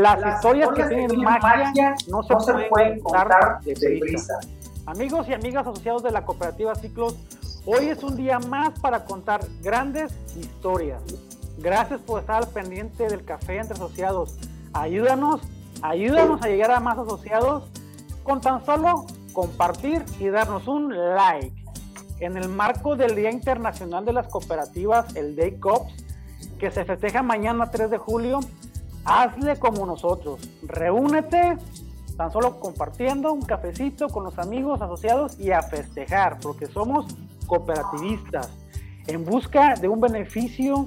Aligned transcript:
Las, 0.00 0.36
historias, 0.36 0.68
que 0.74 0.84
tienen 0.84 1.20
magia, 1.22 1.94
no 2.08 2.22
se, 2.22 2.52
pueden 2.68 3.00
contar 3.00 3.60
de 3.62 3.74
prisa. 3.74 4.38
Amigos 4.84 5.26
y 5.28 5.32
amigas 5.32 5.66
asociados 5.66 6.02
de 6.02 6.10
la 6.10 6.24
cooperativa 6.26 6.74
Ciclos, 6.74 7.16
hoy 7.64 7.88
es 7.88 8.02
un 8.02 8.14
día 8.14 8.38
más 8.38 8.78
para 8.80 9.04
contar 9.04 9.40
grandes 9.62 10.12
historias. 10.36 11.02
Gracias 11.58 12.00
por 12.00 12.20
estar 12.20 12.42
al 12.42 12.48
pendiente 12.48 13.08
del 13.08 13.24
café 13.24 13.56
entre 13.56 13.74
asociados. 13.74 14.36
Ayúdanos, 14.74 15.40
ayúdanos 15.80 16.42
a 16.42 16.48
llegar 16.48 16.72
a 16.72 16.80
más 16.80 16.98
asociados 16.98 17.64
con 18.22 18.42
tan 18.42 18.64
solo 18.66 19.06
compartir 19.32 20.04
y 20.20 20.28
darnos 20.28 20.68
un 20.68 20.94
like. 21.14 21.54
En 22.20 22.36
el 22.36 22.50
marco 22.50 22.96
del 22.96 23.16
Día 23.16 23.30
Internacional 23.30 24.04
de 24.04 24.12
las 24.12 24.28
Cooperativas, 24.28 25.16
el 25.16 25.36
Day 25.36 25.58
Cops, 25.58 25.92
que 26.58 26.70
se 26.70 26.84
festeja 26.84 27.22
mañana 27.22 27.70
3 27.70 27.90
de 27.90 27.98
julio, 27.98 28.40
hazle 29.06 29.56
como 29.58 29.86
nosotros. 29.86 30.40
Reúnete, 30.62 31.56
tan 32.16 32.32
solo 32.32 32.60
compartiendo 32.60 33.32
un 33.32 33.42
cafecito 33.42 34.08
con 34.08 34.24
los 34.24 34.38
amigos 34.38 34.82
asociados 34.82 35.38
y 35.38 35.52
a 35.52 35.62
festejar, 35.62 36.38
porque 36.40 36.66
somos 36.66 37.06
cooperativistas 37.46 38.50
en 39.06 39.24
busca 39.24 39.74
de 39.74 39.88
un 39.88 40.00
beneficio 40.00 40.86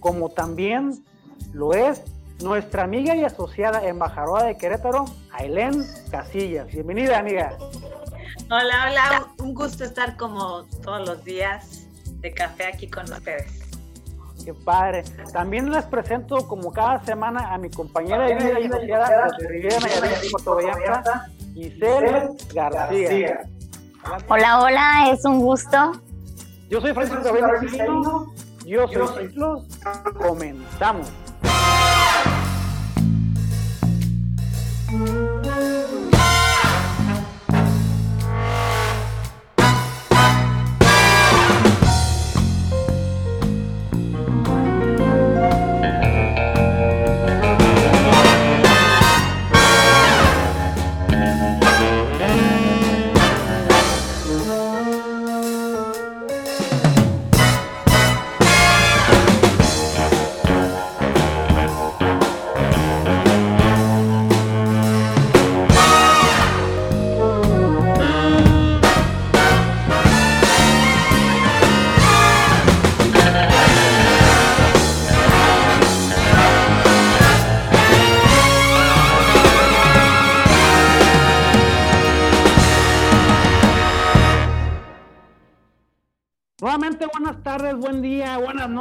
como 0.00 0.30
también 0.30 1.04
lo 1.52 1.72
es 1.72 2.02
nuestra 2.42 2.84
amiga 2.84 3.14
y 3.14 3.24
asociada 3.24 3.86
embajadora 3.86 4.44
de 4.44 4.56
Querétaro, 4.56 5.04
Ailén 5.32 5.84
Casillas. 6.10 6.66
Bienvenida, 6.68 7.18
amiga. 7.18 7.56
Hola, 8.50 8.88
hola, 8.88 9.26
un 9.38 9.54
gusto 9.54 9.84
estar 9.84 10.16
como 10.16 10.64
todos 10.82 11.06
los 11.06 11.24
días 11.24 11.86
de 12.20 12.32
café 12.32 12.66
aquí 12.66 12.88
con 12.88 13.04
ustedes. 13.12 13.59
Qué 14.44 14.54
padre. 14.54 15.04
También 15.32 15.70
les 15.70 15.84
presento 15.84 16.48
como 16.48 16.72
cada 16.72 17.04
semana 17.04 17.52
a 17.52 17.58
mi 17.58 17.70
compañera 17.70 18.26
de 18.26 18.34
vida 18.34 18.60
y 18.60 18.66
asociada 18.66 19.28
de 19.38 19.48
Riviera 19.48 19.78
Nayarit 19.80 20.24
y 20.24 20.30
Puerto 20.30 20.54
Vallarta, 20.56 21.26
Giselle 21.54 22.28
García. 22.54 23.40
Hola, 24.28 24.62
hola, 24.62 25.10
es 25.12 25.24
un 25.24 25.40
gusto. 25.40 25.92
Yo 26.70 26.80
soy 26.80 26.94
Francisco 26.94 27.22
Gabriel 27.22 27.70
Yo 28.64 28.88
soy 28.88 29.28
Ciclos. 29.28 29.66
Comenzamos. 30.18 31.10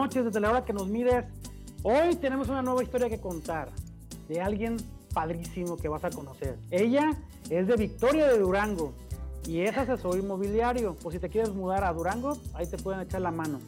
Desde 0.09 0.39
la 0.39 0.49
hora 0.49 0.65
que 0.65 0.73
nos 0.73 0.87
mides. 0.87 1.25
Hoy 1.83 2.15
tenemos 2.15 2.49
una 2.49 2.63
nueva 2.63 2.81
historia 2.81 3.09
que 3.09 3.21
contar 3.21 3.69
de 4.27 4.41
alguien 4.41 4.77
padrísimo 5.13 5.77
que 5.77 5.87
vas 5.87 6.03
a 6.03 6.09
conocer. 6.09 6.57
Ella 6.71 7.11
es 7.49 7.67
de 7.67 7.75
Victoria 7.75 8.27
de 8.27 8.39
Durango 8.39 8.93
y 9.47 9.61
es 9.61 9.77
asesor 9.77 10.17
inmobiliario. 10.17 10.95
Pues 10.95 11.13
si 11.13 11.19
te 11.19 11.29
quieres 11.29 11.53
mudar 11.53 11.83
a 11.83 11.93
Durango, 11.93 12.37
ahí 12.55 12.65
te 12.65 12.77
pueden 12.77 13.01
echar 13.01 13.21
la 13.21 13.31
mano. 13.31 13.59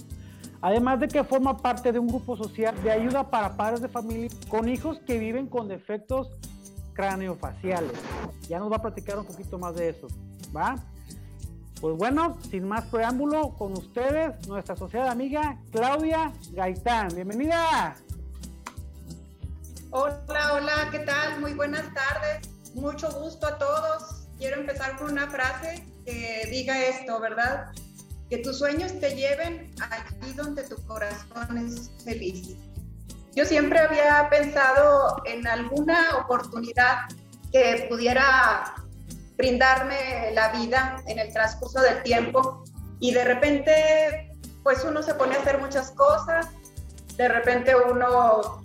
Además 0.61 0.99
de 0.99 1.07
que 1.07 1.23
forma 1.23 1.57
parte 1.57 1.91
de 1.91 1.99
un 1.99 2.07
grupo 2.07 2.35
social 2.35 2.75
de 2.83 2.91
ayuda 2.91 3.29
para 3.29 3.55
padres 3.55 3.81
de 3.81 3.87
familia 3.87 4.29
con 4.49 4.67
hijos 4.67 4.99
que 5.05 5.19
viven 5.19 5.45
con 5.45 5.67
defectos 5.67 6.31
craneofaciales. 6.93 7.93
Ya 8.49 8.59
nos 8.59 8.71
va 8.71 8.77
a 8.77 8.81
platicar 8.81 9.17
un 9.19 9.25
poquito 9.25 9.59
más 9.59 9.75
de 9.75 9.89
eso. 9.89 10.07
Pues 11.81 11.97
bueno, 11.97 12.37
sin 12.51 12.67
más 12.67 12.85
preámbulo, 12.85 13.55
con 13.57 13.71
ustedes, 13.71 14.47
nuestra 14.47 14.75
asociada 14.75 15.09
amiga 15.09 15.57
Claudia 15.71 16.31
Gaitán. 16.51 17.07
Bienvenida. 17.15 17.95
Hola, 19.89 20.53
hola, 20.53 20.89
¿qué 20.91 20.99
tal? 20.99 21.39
Muy 21.41 21.55
buenas 21.55 21.91
tardes. 21.91 22.47
Mucho 22.75 23.11
gusto 23.19 23.47
a 23.47 23.57
todos. 23.57 24.27
Quiero 24.37 24.61
empezar 24.61 24.95
con 24.97 25.11
una 25.11 25.27
frase 25.27 25.83
que 26.05 26.47
diga 26.51 26.79
esto, 26.85 27.19
¿verdad? 27.19 27.71
Que 28.29 28.37
tus 28.37 28.59
sueños 28.59 28.99
te 28.99 29.15
lleven 29.15 29.73
allí 29.89 30.33
donde 30.33 30.61
tu 30.61 30.75
corazón 30.85 31.57
es 31.57 31.89
feliz. 32.05 32.55
Yo 33.35 33.43
siempre 33.43 33.79
había 33.79 34.27
pensado 34.29 35.23
en 35.25 35.47
alguna 35.47 36.17
oportunidad 36.17 37.07
que 37.51 37.87
pudiera 37.89 38.75
brindarme 39.41 40.31
la 40.33 40.49
vida 40.49 41.01
en 41.07 41.17
el 41.17 41.33
transcurso 41.33 41.81
del 41.81 42.03
tiempo. 42.03 42.63
Y 42.99 43.11
de 43.11 43.23
repente 43.23 44.37
pues 44.61 44.83
uno 44.83 45.01
se 45.01 45.15
pone 45.15 45.35
a 45.35 45.39
hacer 45.39 45.57
muchas 45.57 45.89
cosas, 45.91 46.47
de 47.17 47.27
repente 47.27 47.73
uno 47.75 48.63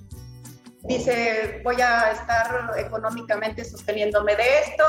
dice 0.82 1.62
voy 1.64 1.80
a 1.80 2.12
estar 2.12 2.72
económicamente 2.76 3.64
sosteniéndome 3.64 4.36
de 4.36 4.58
esto, 4.58 4.84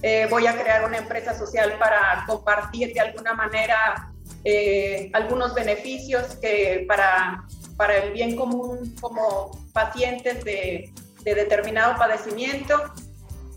eh, 0.00 0.26
voy 0.30 0.46
a 0.46 0.54
crear 0.58 0.86
una 0.86 0.96
empresa 0.96 1.36
social 1.36 1.74
para 1.78 2.24
compartir 2.26 2.94
de 2.94 3.00
alguna 3.00 3.34
manera 3.34 4.10
eh, 4.44 5.10
algunos 5.12 5.52
beneficios 5.52 6.36
que 6.36 6.86
para, 6.88 7.44
para 7.76 7.98
el 7.98 8.12
bien 8.12 8.34
común 8.34 8.96
como 8.98 9.50
pacientes 9.74 10.42
de, 10.42 10.90
de 11.22 11.34
determinado 11.34 11.98
padecimiento 11.98 12.74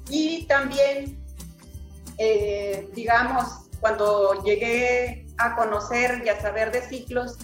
y 0.09 0.46
también 0.48 1.21
eh, 2.24 2.88
digamos, 2.94 3.68
cuando 3.80 4.44
llegué 4.44 5.26
a 5.40 5.56
conocer 5.56 6.22
y 6.24 6.30
a 6.30 6.40
saber 6.40 6.72
de 6.72 6.84
ciclos, 6.84 7.36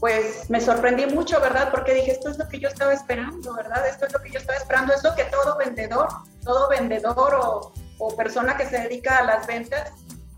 pues 0.00 0.48
me 0.48 0.62
sorprendí 0.62 1.04
mucho, 1.04 1.38
¿verdad? 1.42 1.70
Porque 1.70 1.92
dije, 1.92 2.12
esto 2.12 2.30
es 2.30 2.38
lo 2.38 2.48
que 2.48 2.58
yo 2.58 2.68
estaba 2.68 2.94
esperando, 2.94 3.54
¿verdad? 3.54 3.86
Esto 3.86 4.06
es 4.06 4.14
lo 4.14 4.20
que 4.20 4.30
yo 4.30 4.38
estaba 4.38 4.56
esperando, 4.56 4.94
es 4.94 5.04
lo 5.04 5.14
que 5.14 5.24
todo 5.24 5.58
vendedor, 5.58 6.08
todo 6.42 6.70
vendedor 6.70 7.34
o, 7.34 7.72
o 7.98 8.16
persona 8.16 8.56
que 8.56 8.64
se 8.64 8.78
dedica 8.78 9.18
a 9.18 9.24
las 9.24 9.46
ventas 9.46 9.92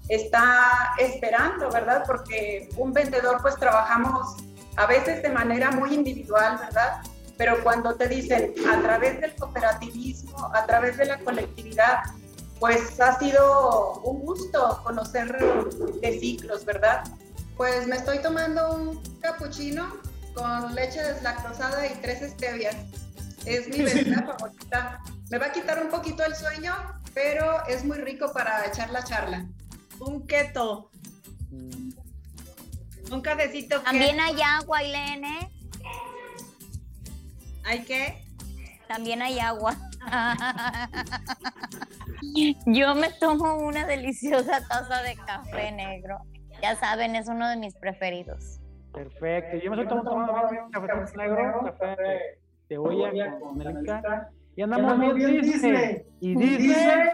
está 0.09 0.93
esperando, 0.99 1.71
¿verdad? 1.71 2.03
Porque 2.09 2.69
un 2.77 2.93
vendedor 2.93 3.39
pues 3.41 3.55
trabajamos 3.55 4.37
a 4.75 4.87
veces 4.87 5.23
de 5.23 5.31
manera 5.31 5.71
muy 5.71 5.95
individual, 5.95 6.59
¿verdad? 6.59 7.03
Pero 7.39 7.63
cuando 7.63 7.95
te 7.95 8.09
dicen 8.09 8.53
a 8.69 8.81
través 8.81 9.21
del 9.21 9.33
cooperativismo, 9.37 10.51
a 10.53 10.67
través 10.67 10.97
de 10.97 11.05
la 11.05 11.19
colectividad, 11.21 12.01
pues 12.59 13.01
ha 13.01 13.19
sido 13.19 14.01
un 14.01 14.21
gusto 14.21 14.81
conocer 14.83 15.37
de 16.01 16.21
ciclos, 16.21 16.65
¿verdad? 16.65 17.05
Pues 17.57 17.87
me 17.87 17.97
estoy 17.97 18.21
tomando 18.21 18.75
un 18.75 19.03
cappuccino 19.21 19.97
con 20.35 20.75
leche 20.75 21.03
deslactosada 21.03 21.87
y 21.87 21.95
tres 21.97 22.31
stevias. 22.33 22.77
Es 23.45 23.69
mi 23.69 23.79
bebida 23.83 24.23
favorita. 24.23 25.01
Me 25.31 25.39
va 25.39 25.47
a 25.47 25.53
quitar 25.53 25.83
un 25.83 25.91
poquito 25.91 26.25
el 26.25 26.35
sueño, 26.35 26.75
pero 27.15 27.67
es 27.67 27.85
muy 27.85 27.99
rico 27.99 28.33
para 28.33 28.67
echar 28.67 28.91
la 28.91 29.05
charla. 29.05 29.47
Un 29.99 30.27
keto. 30.27 30.91
Un 33.11 33.21
cafecito. 33.23 33.81
También 33.83 34.19
hay 34.21 34.41
agua, 34.43 34.83
Ilene. 34.83 35.51
¿Hay 37.65 37.85
qué? 37.85 38.25
También 38.89 39.23
hay 39.23 39.41
agua. 39.41 39.77
Yo 42.67 42.95
me 42.95 43.11
tomo 43.11 43.57
una 43.59 43.87
deliciosa 43.87 44.67
taza 44.67 45.03
de 45.03 45.17
café 45.17 45.73
negro. 45.73 46.19
Ya 46.63 46.77
saben, 46.77 47.17
es 47.17 47.29
uno 47.29 47.49
de 47.49 47.57
mis 47.57 47.75
preferidos. 47.75 48.61
Perfecto. 48.93 49.57
Yo 49.59 49.71
me 49.71 49.83
estoy 49.83 49.99
tomando 50.03 50.33
un 50.33 50.71
café 50.71 51.17
negro, 51.17 51.63
café 51.65 51.97
de 52.69 52.79
olla 52.79 53.39
con 53.39 53.59
melca. 53.59 54.31
Y 54.57 54.63
andamos 54.63 55.15
bien 55.15 55.41
dice. 55.43 56.07
Y 56.21 56.35
dice. 56.35 57.13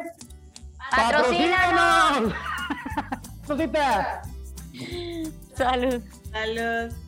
¡Patrocínanos! 0.91 2.35
Rosita. 3.49 4.23
Salud. 5.55 6.03
Salud. 6.31 7.02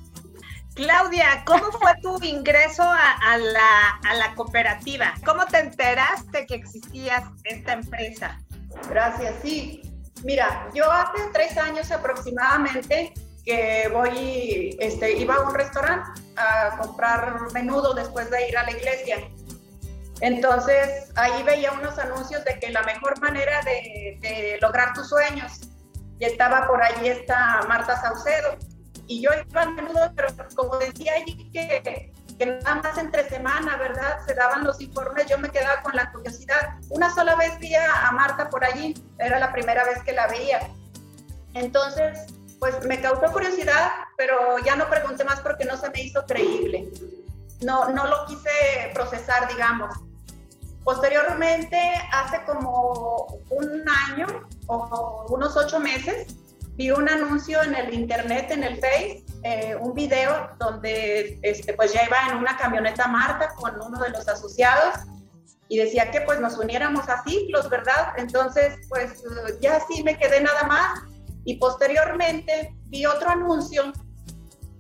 Claudia, 0.75 1.45
¿cómo 1.47 1.71
fue 1.71 1.93
tu 2.03 2.23
ingreso 2.25 2.83
a, 2.83 3.37
la, 3.39 4.35
cooperativa? 4.35 5.15
¿Cómo 5.25 5.47
te 5.47 5.59
enteraste 5.59 6.47
que 6.47 6.57
existía 6.57 7.31
esta 7.45 7.75
empresa? 7.75 8.41
Gracias, 8.89 9.35
sí. 9.43 9.83
Mira, 10.25 10.69
yo 10.75 10.91
hace 10.91 11.23
tres 11.33 11.57
años 11.59 11.93
aproximadamente 11.93 13.13
que 13.45 13.89
voy, 13.93 14.77
este, 14.81 15.13
iba 15.13 15.35
a 15.35 15.41
un 15.43 15.55
restaurante 15.55 16.21
a 16.37 16.77
comprar 16.79 17.53
menudo 17.53 17.95
después 17.95 18.31
de 18.31 18.49
ir 18.49 18.57
a 18.57 18.65
la 18.65 18.73
iglesia. 18.73 19.19
Entonces 20.21 21.13
ahí 21.17 21.43
veía 21.43 21.73
unos 21.73 21.99
anuncios 21.99 22.45
de 22.45 22.59
que 22.59 22.71
la 22.71 22.83
mejor 22.83 23.21
manera 23.21 23.61
de, 23.63 24.59
lograr 24.61 24.95
tus 24.95 25.09
sueños, 25.09 25.61
y 26.19 26.25
estaba 26.25 26.67
por 26.67 26.83
allí 26.83 27.09
esta 27.09 27.61
Marta 27.69 28.01
Saucedo, 28.01 28.57
y 29.07 29.21
yo 29.23 29.31
iba 29.49 29.63
a 29.63 29.71
menudo, 29.71 30.13
pero 30.15 30.29
como 30.55 30.77
decía 30.79 31.13
allí 31.15 31.51
que, 31.51 32.13
que 32.39 32.47
nada 32.47 32.77
más 32.77 32.99
entre 32.99 33.29
semana, 33.29 33.77
¿verdad? 33.77 34.19
Se 34.27 34.35
daban 34.35 34.65
los 34.65 34.81
informes, 34.81 35.27
yo 35.27 35.39
me 35.39 35.51
quedaba 35.51 35.83
con 35.83 35.95
la 35.95 36.11
curiosidad. 36.13 36.79
Una 36.91 37.15
sola 37.15 37.37
vez 37.37 37.59
vi 37.59 37.75
a 37.75 38.11
Marta 38.13 38.49
por 38.49 38.65
allí, 38.65 38.95
era 39.19 39.39
la 39.39 39.53
primera 39.53 39.85
vez 39.85 40.03
que 40.03 40.13
la 40.13 40.27
veía. 40.29 40.69
Entonces, 41.55 42.27
pues 42.59 42.85
me 42.87 43.01
causó 43.01 43.33
curiosidad, 43.33 43.91
pero 44.17 44.59
ya 44.61 44.77
no 44.77 44.89
pregunté 44.89 45.25
más 45.25 45.41
porque 45.41 45.65
no 45.65 45.77
se 45.77 45.91
me 45.91 46.03
hizo 46.03 46.25
creíble. 46.27 46.89
No, 47.63 47.89
no 47.91 48.07
lo 48.07 48.27
quise 48.27 48.91
procesar, 48.95 49.49
digamos. 49.49 49.95
Posteriormente, 50.83 51.79
hace 52.13 52.43
como 52.45 53.39
un 53.51 53.85
año 53.89 54.27
o 54.67 55.27
unos 55.29 55.57
ocho 55.57 55.81
meses, 55.81 56.37
vi 56.77 56.91
un 56.91 57.09
anuncio 57.09 57.63
en 57.63 57.75
el 57.75 57.95
internet, 57.95 58.51
en 58.51 58.65
el 58.65 58.77
Face, 58.77 59.25
eh, 59.43 59.77
un 59.81 59.95
video 59.95 60.51
donde 60.59 61.39
este, 61.43 61.75
pues 61.75 61.93
ya 61.93 62.05
iba 62.05 62.17
en 62.31 62.39
una 62.39 62.57
camioneta 62.57 63.07
Marta 63.07 63.55
con 63.55 63.81
uno 63.81 63.99
de 64.01 64.11
los 64.11 64.27
asociados 64.27 64.97
y 65.69 65.79
decía 65.79 66.11
que 66.11 66.21
pues 66.23 66.41
nos 66.41 66.59
uniéramos 66.59 67.09
a 67.09 67.23
ciclos, 67.25 67.71
¿verdad? 67.71 68.15
Entonces 68.17 68.75
pues 68.89 69.23
ya 69.61 69.81
sí 69.89 70.03
me 70.03 70.19
quedé 70.19 70.41
nada 70.41 70.65
más 70.65 71.01
y 71.45 71.57
posteriormente 71.57 72.75
vi 72.87 73.07
otro 73.07 73.31
anuncio 73.31 73.93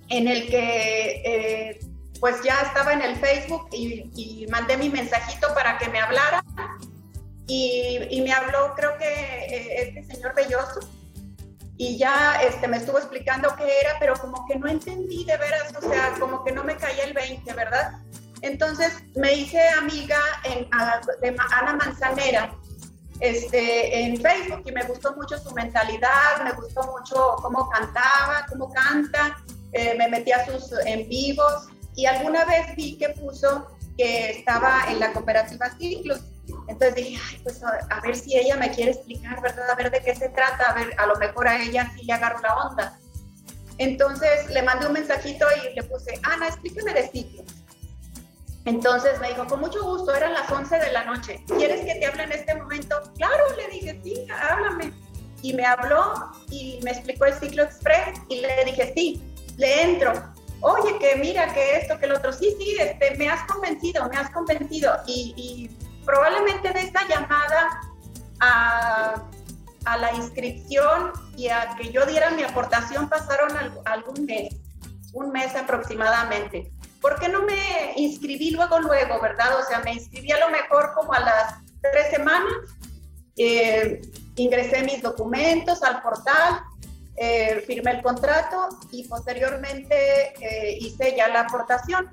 en 0.09 0.29
el 0.29 0.49
que 0.49 1.23
eh, 1.25 1.79
pues 2.21 2.43
ya 2.43 2.61
estaba 2.63 2.93
en 2.93 3.03
el 3.03 3.17
Facebook 3.17 3.69
y, 3.73 4.47
mandé 4.51 4.77
mi 4.77 4.89
mensajito 4.89 5.53
para 5.55 5.79
que 5.79 5.89
me 5.89 6.01
hablara 6.01 6.45
y, 7.47 7.99
y 8.11 8.21
me 8.21 8.33
habló 8.33 8.75
creo 8.77 8.97
que 8.99 9.05
eh, 9.05 9.95
este 9.97 10.15
señor 10.15 10.35
Belloso 10.35 10.81
y 11.77 11.99
ya 11.99 12.41
este, 12.43 12.69
me 12.69 12.77
estuvo 12.77 12.99
explicando 12.99 13.55
qué 13.57 13.65
era, 13.81 13.97
pero 13.99 14.15
como 14.15 14.47
que 14.47 14.57
no 14.57 14.69
entendí 14.69 15.25
de 15.25 15.37
veras, 15.37 15.73
o 15.77 15.89
sea, 15.89 16.15
como 16.21 16.45
que 16.45 16.53
no 16.53 16.63
me 16.63 16.77
caía 16.77 17.05
el 17.05 17.13
20, 17.13 17.53
¿verdad? 17.53 17.99
Entonces 18.43 18.93
me 19.17 19.33
hice 19.33 19.69
amiga 19.71 20.19
en, 20.45 20.69
de 21.21 21.37
Ana 21.51 21.75
Manzanera 21.75 22.55
este, 23.21 24.01
en 24.01 24.21
Facebook 24.21 24.63
y 24.67 24.73
me 24.73 24.85
gustó 24.85 25.15
mucho 25.17 25.39
su 25.39 25.53
mentalidad, 25.53 26.43
me 26.45 26.53
gustó 26.53 26.83
mucho 26.83 27.37
cómo 27.43 27.69
cantaba, 27.71 28.47
cómo 28.49 28.73
canta, 28.73 29.39
eh, 29.73 29.95
me 29.97 30.09
metí 30.09 30.33
a 30.33 30.45
sus 30.45 30.73
en 30.85 31.09
vivos 31.09 31.69
y 31.97 32.07
alguna 32.07 32.45
vez 32.45 32.75
vi 32.77 32.99
que 32.99 33.11
puso 33.11 33.69
que 33.97 34.31
estaba 34.31 34.85
en 34.89 35.01
la 35.01 35.13
cooperativa 35.13 35.71
Ciclos 35.79 36.21
entonces 36.69 36.95
dije, 36.95 37.21
ay, 37.31 37.41
pues 37.43 37.63
a, 37.63 38.01
ver 38.01 38.17
si 38.17 38.37
ella 38.37 38.57
me 38.57 38.71
quiere 38.71 38.93
explicar, 38.93 39.41
¿verdad? 39.41 39.71
A 39.71 39.75
ver 39.75 39.91
de 39.91 40.01
qué 40.01 40.15
se 40.15 40.29
trata, 40.29 40.71
a 40.71 40.75
ver, 40.75 40.95
a 40.99 41.07
lo 41.07 41.17
mejor 41.17 41.49
a 41.49 41.63
ella 41.63 41.93
sí 41.97 42.05
le 42.05 42.13
agarro 42.13 42.41
la 42.41 42.55
onda. 42.55 42.99
Entonces 43.79 44.49
le 44.51 44.63
mandé 44.63 44.87
un 44.87 44.93
mensajito 44.93 45.47
y 45.57 45.75
le 45.75 45.83
puse, 45.83 46.19
Ana, 46.23 46.49
explícame 46.49 46.95
de 46.95 47.09
ciclos. 47.09 47.47
Entonces 48.65 49.21
me 49.21 49.29
dijo, 49.29 49.47
con 49.47 49.61
mucho 49.61 49.83
gusto, 49.83 50.15
eran 50.15 50.33
las 50.33 50.51
11 50.51 50.79
de 50.79 50.93
la 50.93 51.05
noche. 51.05 51.45
¿Quieres 51.47 51.85
que 51.85 51.97
te 51.97 52.07
hable 52.07 52.23
en 52.23 52.33
este 52.33 52.55
momento? 52.55 52.97
Claro, 53.17 53.45
le 53.57 53.69
dije, 53.69 54.01
sí, 54.03 54.27
háblame. 54.31 54.93
Y 55.43 55.53
me 55.53 55.67
habló 55.67 56.33
y 56.49 56.81
me 56.83 56.93
explicó 56.93 57.27
el 57.27 57.35
ciclo 57.35 57.65
express 57.65 58.19
y 58.31 58.41
le 58.41 58.65
dije, 58.65 58.93
sí, 58.97 59.23
le 59.59 59.83
entro. 59.83 60.13
Oye, 60.61 60.99
que 60.99 61.17
mira, 61.17 61.53
que 61.53 61.77
esto, 61.77 61.99
que 61.99 62.07
el 62.07 62.13
otro, 62.13 62.33
sí, 62.33 62.57
sí, 62.59 62.77
este, 62.81 63.17
me 63.17 63.29
has 63.29 63.47
convencido, 63.47 64.09
me 64.09 64.17
has 64.17 64.31
convencido. 64.31 64.97
Y, 65.07 65.35
y 65.37 65.84
probablemente 66.05 66.73
de 66.73 66.81
esta 66.81 67.07
llamada 67.09 67.81
a, 68.41 69.25
la 69.99 70.13
inscripción 70.15 71.13
y 71.37 71.49
a 71.49 71.77
que 71.77 71.93
yo 71.93 72.07
diera 72.07 72.31
mi 72.31 72.43
aportación 72.43 73.09
pasaron 73.09 73.51
algún 73.85 74.25
mes, 74.25 74.55
un 75.13 75.31
mes 75.31 75.55
aproximadamente. 75.55 76.73
¿Por 77.01 77.21
qué 77.21 77.29
no 77.29 77.43
me 77.43 77.93
inscribí 77.97 78.51
luego, 78.51 78.81
luego, 78.81 79.21
verdad? 79.21 79.59
O 79.59 79.63
sea, 79.63 79.81
me 79.81 79.93
inscribí 79.93 80.33
a 80.33 80.39
lo 80.39 80.49
mejor 80.49 80.93
como 80.95 81.13
a 81.13 81.21
las 81.21 81.55
tres 81.83 82.11
semanas, 82.11 82.55
eh, 83.37 84.01
ingresé 84.37 84.83
mis 84.85 85.03
documentos 85.03 85.83
al 85.83 86.01
portal, 86.01 86.63
eh, 87.17 87.63
firmé 87.67 87.93
el 87.93 88.03
contrato 88.03 88.69
y 88.91 89.07
posteriormente 89.07 90.33
eh, 90.41 90.79
hice 90.81 91.15
ya 91.17 91.29
la 91.29 91.41
aportación. 91.41 92.09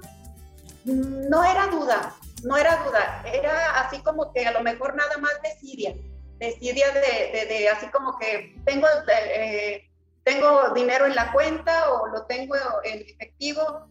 No 0.83 1.43
era 1.43 1.67
duda, 1.67 2.13
no 2.43 2.57
era 2.57 2.83
duda, 2.83 3.23
era 3.25 3.81
así 3.81 4.01
como 4.01 4.33
que 4.33 4.45
a 4.45 4.51
lo 4.51 4.61
mejor 4.61 4.95
nada 4.95 5.17
más 5.17 5.33
decidia, 5.43 5.93
decidia 6.39 6.91
de, 6.91 7.45
de, 7.47 7.69
así 7.69 7.87
como 7.87 8.17
que 8.17 8.55
tengo, 8.65 8.87
eh, 9.35 9.89
tengo 10.23 10.69
dinero 10.73 11.05
en 11.05 11.15
la 11.15 11.31
cuenta 11.31 11.91
o 11.91 12.07
lo 12.07 12.25
tengo 12.25 12.55
en 12.83 13.01
efectivo. 13.01 13.87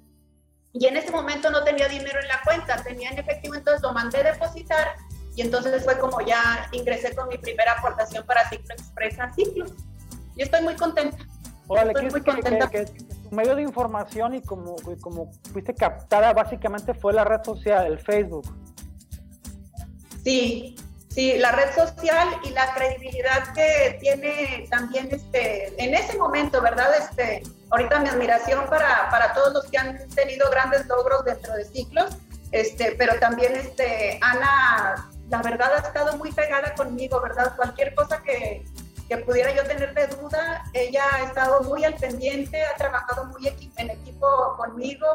Y 0.73 0.87
en 0.87 0.97
ese 0.97 1.11
momento 1.11 1.51
no 1.51 1.65
tenía 1.65 1.89
dinero 1.89 2.21
en 2.21 2.29
la 2.29 2.41
cuenta, 2.45 2.83
tenía 2.83 3.11
en 3.11 3.19
efectivo, 3.19 3.57
entonces 3.57 3.83
lo 3.83 3.93
mandé 3.93 4.23
depositar 4.23 4.95
y 5.35 5.43
entonces 5.43 5.85
fue 5.85 5.99
como 5.99 6.21
ya 6.21 6.69
ingresé 6.73 7.15
con 7.15 7.29
mi 7.29 7.39
primera 7.39 7.73
aportación 7.73 8.25
para 8.27 8.49
Ciclo 8.49 8.75
Express 8.75 9.19
a 9.19 9.33
Ciclo. 9.33 9.67
Yo 10.37 10.45
estoy 10.45 10.63
muy 10.63 10.77
contenta. 10.77 11.17
estoy 11.87 12.11
muy 12.11 12.23
contenta. 12.23 12.69
Que, 12.69 12.87
medio 13.33 13.55
de 13.55 13.63
información 13.63 14.35
y 14.35 14.43
como, 14.43 14.77
como 15.01 15.33
fuiste 15.53 15.75
captada 15.75 16.33
básicamente 16.33 16.95
fue 16.95 17.13
la 17.13 17.25
red 17.25 17.43
social, 17.45 17.87
el 17.87 17.99
Facebook. 17.99 18.45
Sí, 20.25 20.77
sí, 21.09 21.39
la 21.39 21.53
red 21.53 21.75
social 21.75 22.29
y 22.45 22.51
la 22.51 22.73
credibilidad 22.75 23.53
que 23.55 23.99
tiene 24.01 24.67
también 24.71 25.09
este, 25.11 25.73
en 25.83 25.95
ese 25.95 26.19
momento, 26.19 26.61
¿verdad? 26.61 26.91
Este, 26.99 27.43
ahorita 27.71 28.01
mi 28.01 28.09
admiración 28.09 28.67
para, 28.69 29.09
para 29.11 29.33
todos 29.33 29.55
los 29.55 29.65
que 29.67 29.79
han 29.79 30.09
tenido 30.11 30.51
grandes 30.51 30.87
logros 30.87 31.25
dentro 31.25 31.55
de 31.55 31.65
ciclos, 31.65 32.17
este, 32.53 32.97
pero 32.99 33.19
también 33.19 33.55
este, 33.57 34.19
Ana, 34.21 35.11
la 35.31 35.43
verdad 35.43 35.75
ha 35.75 35.79
estado 35.79 36.17
muy 36.17 36.33
pegada 36.33 36.75
conmigo, 36.75 37.21
¿verdad? 37.21 37.55
Cualquier 37.57 37.95
cosa 37.95 38.21
que, 38.23 38.65
que 39.11 39.19
pudiera 39.19 39.53
yo 39.53 39.65
tener 39.65 39.93
de 39.93 40.07
duda. 40.07 40.63
Ella 40.73 41.03
ha 41.13 41.25
estado 41.25 41.63
muy 41.63 41.85
al 41.85 41.95
pendiente, 41.95 42.63
ha 42.65 42.77
trabajado 42.77 43.25
muy 43.25 43.49
en 43.49 43.91
equipo 43.91 44.55
conmigo, 44.57 45.07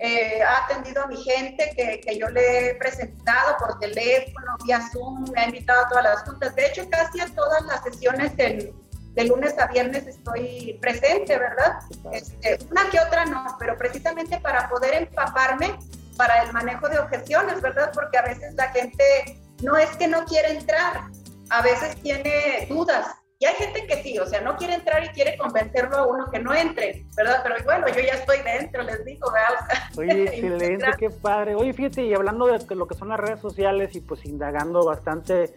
eh, 0.00 0.42
ha 0.42 0.64
atendido 0.64 1.04
a 1.04 1.06
mi 1.06 1.16
gente 1.22 1.72
que, 1.76 2.18
yo 2.18 2.28
le 2.30 2.70
he 2.70 2.74
presentado 2.74 3.56
por 3.58 3.78
teléfono, 3.78 4.56
vía 4.64 4.80
Zoom, 4.92 5.30
me 5.30 5.40
ha 5.40 5.44
invitado 5.46 5.86
a 5.86 5.88
todas 5.88 6.04
las 6.04 6.22
juntas. 6.24 6.56
De 6.56 6.66
hecho, 6.66 6.90
casi 6.90 7.20
a 7.20 7.26
todas 7.32 7.64
las 7.66 7.84
sesiones 7.84 8.36
del, 8.36 8.74
de 9.14 9.24
lunes 9.24 9.56
a 9.56 9.68
viernes 9.68 10.08
estoy 10.08 10.76
presente, 10.80 11.38
¿verdad? 11.38 11.78
Este, 12.10 12.58
una 12.72 12.90
que 12.90 12.98
otra 12.98 13.24
no, 13.24 13.56
pero 13.60 13.78
precisamente 13.78 14.40
para 14.40 14.68
poder 14.68 14.94
empaparme 14.94 15.78
para 16.16 16.42
el 16.42 16.52
manejo 16.52 16.88
de 16.88 16.98
objeciones, 16.98 17.60
¿verdad? 17.60 17.92
Porque 17.94 18.18
a 18.18 18.22
veces 18.22 18.54
la 18.54 18.68
gente 18.70 19.40
no 19.62 19.76
es 19.76 19.90
que 19.96 20.08
no 20.08 20.24
quiere 20.24 20.58
entrar, 20.58 21.04
a 21.50 21.62
veces 21.62 21.94
tiene 22.02 22.66
dudas 22.68 23.17
y 23.40 23.46
hay 23.46 23.54
gente 23.54 23.86
que 23.86 24.02
sí, 24.02 24.18
o 24.18 24.26
sea, 24.26 24.40
no 24.40 24.56
quiere 24.56 24.74
entrar 24.74 25.04
y 25.04 25.08
quiere 25.08 25.38
convencerlo 25.38 25.96
a 25.96 26.06
uno 26.08 26.28
que 26.28 26.40
no 26.40 26.52
entre, 26.52 27.06
¿verdad? 27.16 27.40
Pero 27.44 27.54
bueno, 27.64 27.86
yo 27.86 28.00
ya 28.00 28.14
estoy 28.14 28.38
dentro, 28.42 28.82
les 28.82 29.04
digo, 29.04 29.30
¿verdad? 29.30 29.88
Oye, 29.96 30.22
excelente, 30.34 30.86
qué 30.98 31.10
padre. 31.10 31.54
Oye, 31.54 31.72
fíjate, 31.72 32.02
y 32.02 32.14
hablando 32.14 32.46
de 32.46 32.74
lo 32.74 32.88
que 32.88 32.96
son 32.96 33.10
las 33.10 33.20
redes 33.20 33.38
sociales 33.38 33.94
y 33.94 34.00
pues 34.00 34.24
indagando 34.24 34.84
bastante, 34.84 35.54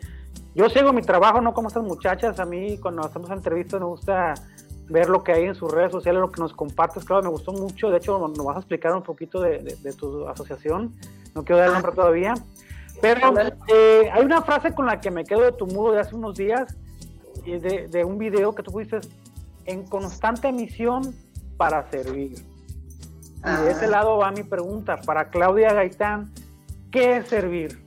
yo 0.53 0.69
sigo 0.69 0.93
mi 0.93 1.01
trabajo, 1.01 1.41
no 1.41 1.55
como 1.55 1.69
estas 1.69 1.83
muchachas, 1.83 2.39
a 2.39 2.45
mí 2.45 2.77
cuando 2.77 3.03
hacemos 3.03 3.31
entrevistas 3.31 3.79
me 3.79 3.87
gusta 3.87 4.35
ver 4.87 5.09
lo 5.09 5.23
que 5.23 5.31
hay 5.31 5.45
en 5.45 5.55
sus 5.55 5.71
redes 5.71 5.91
sociales, 5.91 6.21
lo 6.21 6.31
que 6.31 6.39
nos 6.39 6.53
compartes, 6.53 7.03
claro, 7.03 7.23
me 7.23 7.29
gustó 7.29 7.51
mucho, 7.51 7.89
de 7.89 7.97
hecho 7.97 8.19
nos 8.19 8.45
vas 8.45 8.57
a 8.57 8.59
explicar 8.59 8.93
un 8.93 9.01
poquito 9.01 9.41
de, 9.41 9.57
de, 9.59 9.93
tu 9.93 10.27
asociación, 10.27 10.93
no 11.33 11.43
quiero 11.43 11.57
dar 11.57 11.69
el 11.69 11.73
nombre 11.73 11.93
todavía, 11.93 12.35
pero 13.01 13.33
eh, 13.69 14.11
hay 14.13 14.23
una 14.23 14.43
frase 14.43 14.75
con 14.75 14.85
la 14.85 14.99
que 14.99 15.09
me 15.09 15.23
quedo 15.23 15.41
de 15.41 15.53
tu 15.53 15.65
muro 15.65 15.93
de 15.93 16.01
hace 16.01 16.13
unos 16.13 16.35
días, 16.35 16.75
de, 17.45 17.87
de 17.87 18.03
un 18.03 18.17
video 18.17 18.53
que 18.53 18.63
tú 18.63 18.71
pusiste 18.71 18.99
en 19.65 19.85
constante 19.85 20.51
misión 20.51 21.15
para 21.57 21.89
servir. 21.89 22.45
Y 23.43 23.63
de 23.63 23.71
ese 23.71 23.87
lado 23.87 24.17
va 24.17 24.31
mi 24.31 24.43
pregunta 24.43 24.97
para 24.97 25.29
Claudia 25.29 25.73
Gaitán, 25.73 26.31
¿qué 26.91 27.17
es 27.17 27.27
servir? 27.27 27.83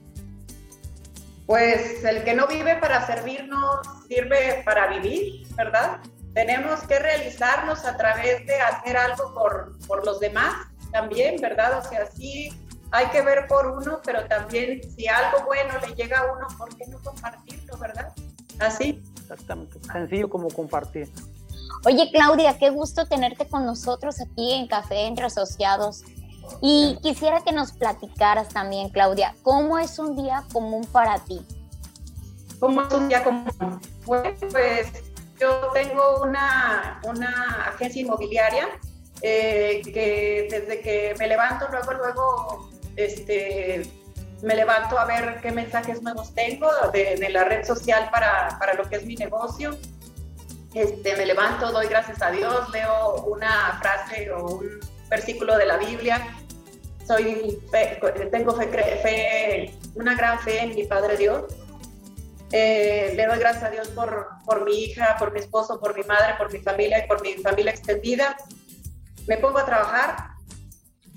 Pues 1.45 2.03
el 2.03 2.23
que 2.23 2.33
no 2.33 2.47
vive 2.47 2.75
para 2.77 3.05
servir 3.05 3.47
no 3.47 3.81
sirve 4.07 4.63
para 4.65 4.87
vivir, 4.87 5.47
¿verdad? 5.55 6.01
tenemos 6.35 6.81
que 6.81 6.99
realizarnos 6.99 7.85
a 7.85 7.95
través 7.95 8.45
de 8.45 8.59
hacer 8.59 8.97
algo 8.97 9.33
por, 9.33 9.79
por 9.87 10.05
los 10.05 10.19
demás 10.19 10.67
también, 10.91 11.39
¿verdad? 11.41 11.79
O 11.79 11.89
sea, 11.89 12.05
sí 12.11 12.49
hay 12.91 13.07
que 13.07 13.21
ver 13.21 13.47
por 13.47 13.67
uno, 13.67 14.01
pero 14.05 14.27
también 14.27 14.81
si 14.95 15.07
algo 15.07 15.45
bueno 15.45 15.73
le 15.79 15.95
llega 15.95 16.19
a 16.19 16.33
uno, 16.33 16.45
¿por 16.57 16.75
qué 16.75 16.85
no 16.87 17.01
compartirlo, 17.01 17.77
verdad? 17.77 18.13
Así. 18.59 19.01
Exactamente, 19.25 19.79
sencillo 19.91 20.29
como 20.29 20.49
compartir. 20.49 21.09
Oye, 21.83 22.11
Claudia, 22.11 22.59
qué 22.59 22.69
gusto 22.69 23.07
tenerte 23.07 23.47
con 23.47 23.65
nosotros 23.65 24.21
aquí 24.21 24.53
en 24.53 24.67
Café 24.67 25.07
Entre 25.07 25.25
Asociados. 25.25 26.03
Y 26.61 26.99
quisiera 27.01 27.41
que 27.41 27.51
nos 27.51 27.71
platicaras 27.71 28.49
también, 28.49 28.89
Claudia, 28.89 29.35
¿cómo 29.41 29.79
es 29.79 29.97
un 29.97 30.15
día 30.15 30.43
común 30.53 30.85
para 30.91 31.17
ti? 31.19 31.43
¿Cómo 32.59 32.83
es 32.83 32.93
un 32.93 33.09
día 33.09 33.23
común? 33.23 33.81
Bueno, 34.05 34.29
pues 34.51 34.87
yo 35.39 35.71
tengo 35.73 36.21
una, 36.21 37.01
una 37.03 37.65
agencia 37.69 38.03
inmobiliaria 38.03 38.67
eh, 39.23 39.81
que 39.83 40.47
desde 40.51 40.81
que 40.81 41.15
me 41.17 41.27
levanto, 41.27 41.65
luego, 41.71 41.93
luego, 41.93 42.69
este, 42.95 43.89
me 44.41 44.55
levanto 44.55 44.97
a 44.97 45.05
ver 45.05 45.39
qué 45.41 45.51
mensajes 45.51 46.01
nuevos 46.01 46.33
tengo 46.33 46.69
de, 46.93 47.15
de 47.15 47.29
la 47.29 47.45
red 47.45 47.65
social 47.65 48.09
para, 48.11 48.57
para, 48.59 48.73
lo 48.73 48.87
que 48.89 48.97
es 48.97 49.05
mi 49.05 49.15
negocio. 49.15 49.77
Este, 50.73 51.15
me 51.15 51.25
levanto, 51.25 51.71
doy 51.71 51.87
gracias 51.87 52.21
a 52.21 52.31
Dios, 52.31 52.69
leo 52.69 53.23
una 53.25 53.79
frase 53.81 54.29
o 54.31 54.57
un 54.57 54.79
versículo 55.09 55.57
de 55.57 55.65
la 55.65 55.77
Biblia. 55.77 56.35
Soy 57.07 57.59
tengo 58.31 58.55
fe, 58.55 58.67
fe, 58.67 59.75
una 59.95 60.15
gran 60.15 60.39
fe 60.39 60.63
en 60.63 60.75
mi 60.75 60.83
Padre 60.83 61.17
Dios. 61.17 61.43
Eh, 62.51 63.13
le 63.15 63.25
doy 63.25 63.39
gracias 63.39 63.63
a 63.63 63.69
Dios 63.69 63.87
por, 63.89 64.27
por 64.45 64.65
mi 64.65 64.83
hija, 64.83 65.15
por 65.17 65.31
mi 65.31 65.39
esposo, 65.39 65.79
por 65.79 65.95
mi 65.95 66.03
madre, 66.03 66.35
por 66.37 66.51
mi 66.51 66.59
familia 66.59 67.03
y 67.03 67.07
por 67.07 67.21
mi 67.21 67.35
familia 67.35 67.71
extendida. 67.71 68.35
Me 69.27 69.37
pongo 69.37 69.59
a 69.59 69.65
trabajar, 69.65 70.34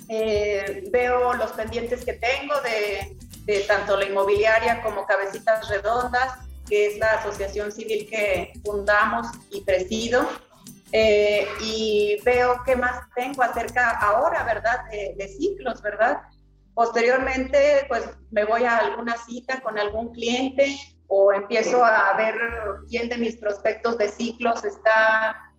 eh, 0.08 0.84
veo 0.90 1.34
los 1.34 1.52
pendientes 1.52 2.04
que 2.04 2.14
tengo 2.14 2.54
de, 2.62 3.16
de, 3.44 3.60
tanto 3.60 3.96
la 3.96 4.06
inmobiliaria 4.06 4.82
como 4.82 5.06
Cabecitas 5.06 5.68
Redondas, 5.68 6.34
que 6.68 6.86
es 6.86 6.98
la 6.98 7.12
asociación 7.12 7.72
civil 7.72 8.08
que 8.08 8.52
fundamos 8.64 9.26
y 9.50 9.60
presido. 9.62 10.26
Eh, 10.92 11.46
y 11.60 12.16
veo 12.24 12.62
qué 12.64 12.74
más 12.74 13.02
tengo 13.14 13.42
acerca 13.42 13.90
ahora, 13.90 14.42
¿verdad? 14.44 14.86
De, 14.90 15.14
de, 15.18 15.28
ciclos, 15.28 15.82
¿verdad? 15.82 16.22
Posteriormente, 16.72 17.84
pues 17.88 18.04
me 18.30 18.44
voy 18.44 18.64
a 18.64 18.78
alguna 18.78 19.16
cita 19.18 19.60
con 19.60 19.78
algún 19.78 20.12
cliente 20.12 20.78
o 21.08 21.32
empiezo 21.32 21.84
a 21.84 22.14
ver 22.16 22.34
quién 22.88 23.08
de 23.08 23.18
mis 23.18 23.36
prospectos 23.36 23.98
de 23.98 24.08
ciclos 24.08 24.64
está, 24.64 25.52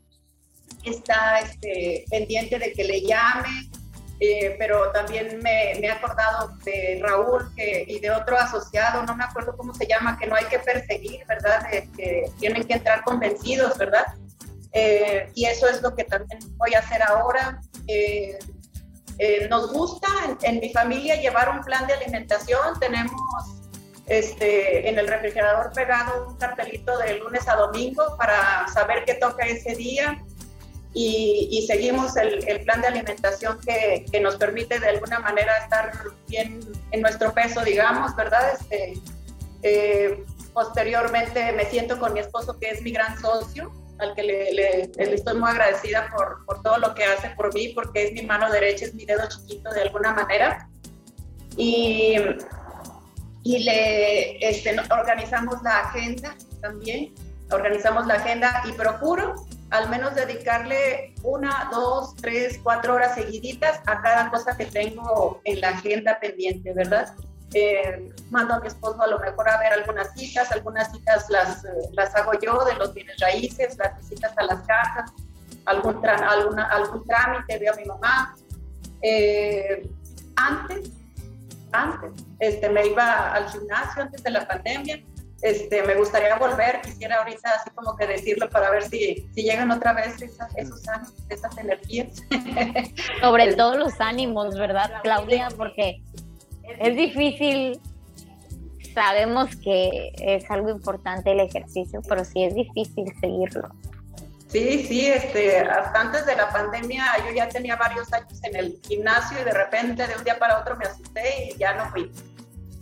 está 0.83 1.39
este, 1.39 2.05
pendiente 2.09 2.57
de 2.57 2.71
que 2.71 2.83
le 2.83 3.01
llame. 3.01 3.69
Eh, 4.21 4.55
pero 4.59 4.91
también 4.91 5.39
me, 5.41 5.73
me, 5.79 5.87
he 5.87 5.89
acordado 5.89 6.49
de 6.65 6.99
Raúl 7.01 7.53
que, 7.55 7.85
y 7.87 7.99
de 7.99 8.11
otro 8.11 8.37
asociado, 8.37 9.03
no 9.03 9.15
me 9.15 9.23
acuerdo 9.23 9.55
cómo 9.55 9.73
se 9.73 9.87
llama, 9.87 10.17
que 10.17 10.27
no 10.27 10.35
hay 10.35 10.43
que 10.45 10.59
perseguir, 10.59 11.25
¿verdad? 11.25 11.69
De, 11.69 11.89
que 11.95 12.25
tienen 12.37 12.65
que 12.65 12.73
entrar 12.73 13.03
convencidos, 13.05 13.77
¿verdad? 13.77 14.05
Eh, 14.73 15.31
y 15.35 15.45
eso 15.45 15.67
es 15.67 15.81
lo 15.81 15.95
que 15.95 16.03
también 16.03 16.39
voy 16.57 16.73
a 16.73 16.79
hacer 16.79 17.01
ahora. 17.03 17.61
Eh, 17.87 18.37
eh, 19.17 19.47
nos 19.49 19.71
gusta 19.73 20.07
en, 20.25 20.37
en, 20.41 20.59
mi 20.59 20.71
familia 20.71 21.15
llevar 21.19 21.49
un 21.49 21.61
plan 21.61 21.87
de 21.87 21.93
alimentación. 21.93 22.79
Tenemos 22.79 23.21
este, 24.05 24.89
en 24.89 24.97
el 24.97 25.07
refrigerador 25.07 25.71
pegado 25.73 26.29
un 26.29 26.37
cartelito 26.37 26.97
de 26.97 27.19
lunes 27.19 27.47
a 27.47 27.55
domingo 27.55 28.15
para 28.17 28.67
saber 28.67 29.03
qué 29.05 29.15
toca 29.15 29.45
ese 29.45 29.75
día. 29.75 30.23
Y, 30.93 31.49
y 31.51 31.67
seguimos 31.67 32.17
el, 32.17 32.47
el, 32.47 32.61
plan 32.61 32.81
de 32.81 32.87
alimentación 32.87 33.59
que, 33.61 34.05
que, 34.11 34.19
nos 34.19 34.37
permite 34.37 34.79
de 34.79 34.87
alguna 34.89 35.19
manera 35.19 35.55
estar 35.59 35.91
bien 36.27 36.59
en 36.91 37.01
nuestro 37.01 37.31
peso, 37.31 37.61
digamos, 37.61 38.15
¿verdad? 38.15 38.57
Este, 38.71 40.25
posteriormente 40.51 41.51
me 41.51 41.65
siento 41.65 41.99
con 41.99 42.13
mi 42.13 42.21
esposo, 42.21 42.57
que 42.59 42.71
es 42.71 42.81
mi 42.81 42.91
gran 42.91 43.19
socio, 43.21 43.71
al 43.99 44.15
que 44.15 44.23
le, 44.23 44.53
le, 44.53 44.91
le, 44.95 45.13
estoy 45.13 45.37
muy 45.37 45.49
agradecida 45.49 46.09
por, 46.15 46.43
por, 46.45 46.63
todo 46.63 46.77
lo 46.79 46.95
que 46.95 47.03
hace 47.03 47.29
por 47.31 47.53
mí, 47.53 47.69
porque 47.69 48.05
es 48.05 48.13
mi 48.13 48.23
mano 48.23 48.51
derecha, 48.51 48.85
es 48.85 48.95
mi 48.95 49.05
dedo 49.05 49.27
chiquito 49.29 49.69
de 49.71 49.81
alguna 49.81 50.13
manera. 50.13 50.69
Y, 51.55 52.15
y 53.43 53.59
le 53.59 54.49
este, 54.49 54.75
organizamos 54.91 55.61
la 55.63 55.79
agenda 55.79 56.35
también, 56.61 57.13
organizamos 57.51 58.07
la 58.07 58.15
agenda 58.15 58.63
y 58.65 58.71
procuro 58.73 59.35
al 59.71 59.89
menos 59.89 60.15
dedicarle 60.15 61.13
una, 61.23 61.69
dos, 61.71 62.15
tres, 62.15 62.59
cuatro 62.63 62.95
horas 62.95 63.15
seguiditas 63.15 63.79
a 63.85 64.01
cada 64.01 64.29
cosa 64.31 64.57
que 64.57 64.65
tengo 64.65 65.41
en 65.43 65.61
la 65.61 65.69
agenda 65.69 66.19
pendiente, 66.19 66.73
¿verdad? 66.73 67.13
Eh, 67.53 68.09
mando 68.29 68.53
a 68.53 68.59
mi 68.59 68.67
esposo 68.67 69.01
a 69.01 69.07
lo 69.07 69.19
mejor 69.19 69.49
a 69.49 69.57
ver 69.59 69.73
algunas 69.73 70.13
citas, 70.13 70.51
algunas 70.51 70.91
citas 70.91 71.25
las, 71.29 71.63
las 71.93 72.15
hago 72.15 72.33
yo 72.39 72.63
de 72.65 72.75
los 72.75 72.93
bienes 72.93 73.19
raíces, 73.19 73.77
las 73.77 73.97
visitas 73.97 74.31
a 74.37 74.43
las 74.43 74.61
casas, 74.67 75.11
algún 75.65 76.01
trámite, 76.01 77.57
veo 77.57 77.73
a 77.73 77.75
mi 77.75 77.85
mamá. 77.85 78.35
Eh, 79.01 79.89
antes, 80.35 80.91
antes, 81.71 82.11
este, 82.39 82.69
me 82.69 82.87
iba 82.87 83.33
al 83.33 83.49
gimnasio 83.49 84.03
antes 84.03 84.23
de 84.23 84.29
la 84.31 84.47
pandemia, 84.47 85.03
este, 85.41 85.83
me 85.83 85.95
gustaría 85.95 86.35
volver, 86.37 86.81
quisiera 86.81 87.17
ahorita 87.17 87.49
así 87.49 87.69
como 87.71 87.95
que 87.95 88.07
decirlo 88.07 88.49
para 88.49 88.69
ver 88.71 88.83
si, 88.83 89.27
si 89.33 89.43
llegan 89.43 89.71
otra 89.71 89.93
vez 89.93 90.21
esas, 90.21 90.55
esos 90.55 90.87
ánimos, 90.87 91.13
esas 91.29 91.57
energías. 91.57 92.21
Sobre 93.21 93.53
todo 93.53 93.77
los 93.77 93.99
ánimos, 93.99 94.57
¿verdad, 94.57 94.91
Claudia? 95.03 95.47
Porque 95.55 96.01
es 96.79 96.95
difícil, 96.95 97.79
sabemos 98.93 99.55
que 99.57 100.11
es 100.17 100.49
algo 100.51 100.69
importante 100.69 101.31
el 101.31 101.39
ejercicio, 101.39 102.01
pero 102.07 102.25
sí 102.25 102.43
es 102.43 102.55
difícil 102.55 103.05
seguirlo. 103.19 103.69
Sí, 104.49 104.83
sí, 104.87 105.07
este, 105.07 105.59
hasta 105.59 106.01
antes 106.01 106.25
de 106.25 106.35
la 106.35 106.49
pandemia 106.49 107.05
yo 107.23 107.35
ya 107.35 107.47
tenía 107.47 107.75
varios 107.75 108.11
años 108.11 108.43
en 108.43 108.55
el 108.55 108.79
gimnasio 108.83 109.39
y 109.39 109.43
de 109.43 109.51
repente 109.51 110.07
de 110.07 110.15
un 110.15 110.23
día 110.23 110.39
para 110.39 110.59
otro 110.59 110.75
me 110.75 110.85
asusté 110.85 111.51
y 111.51 111.57
ya 111.59 111.75
no 111.75 111.91
fui 111.91 112.11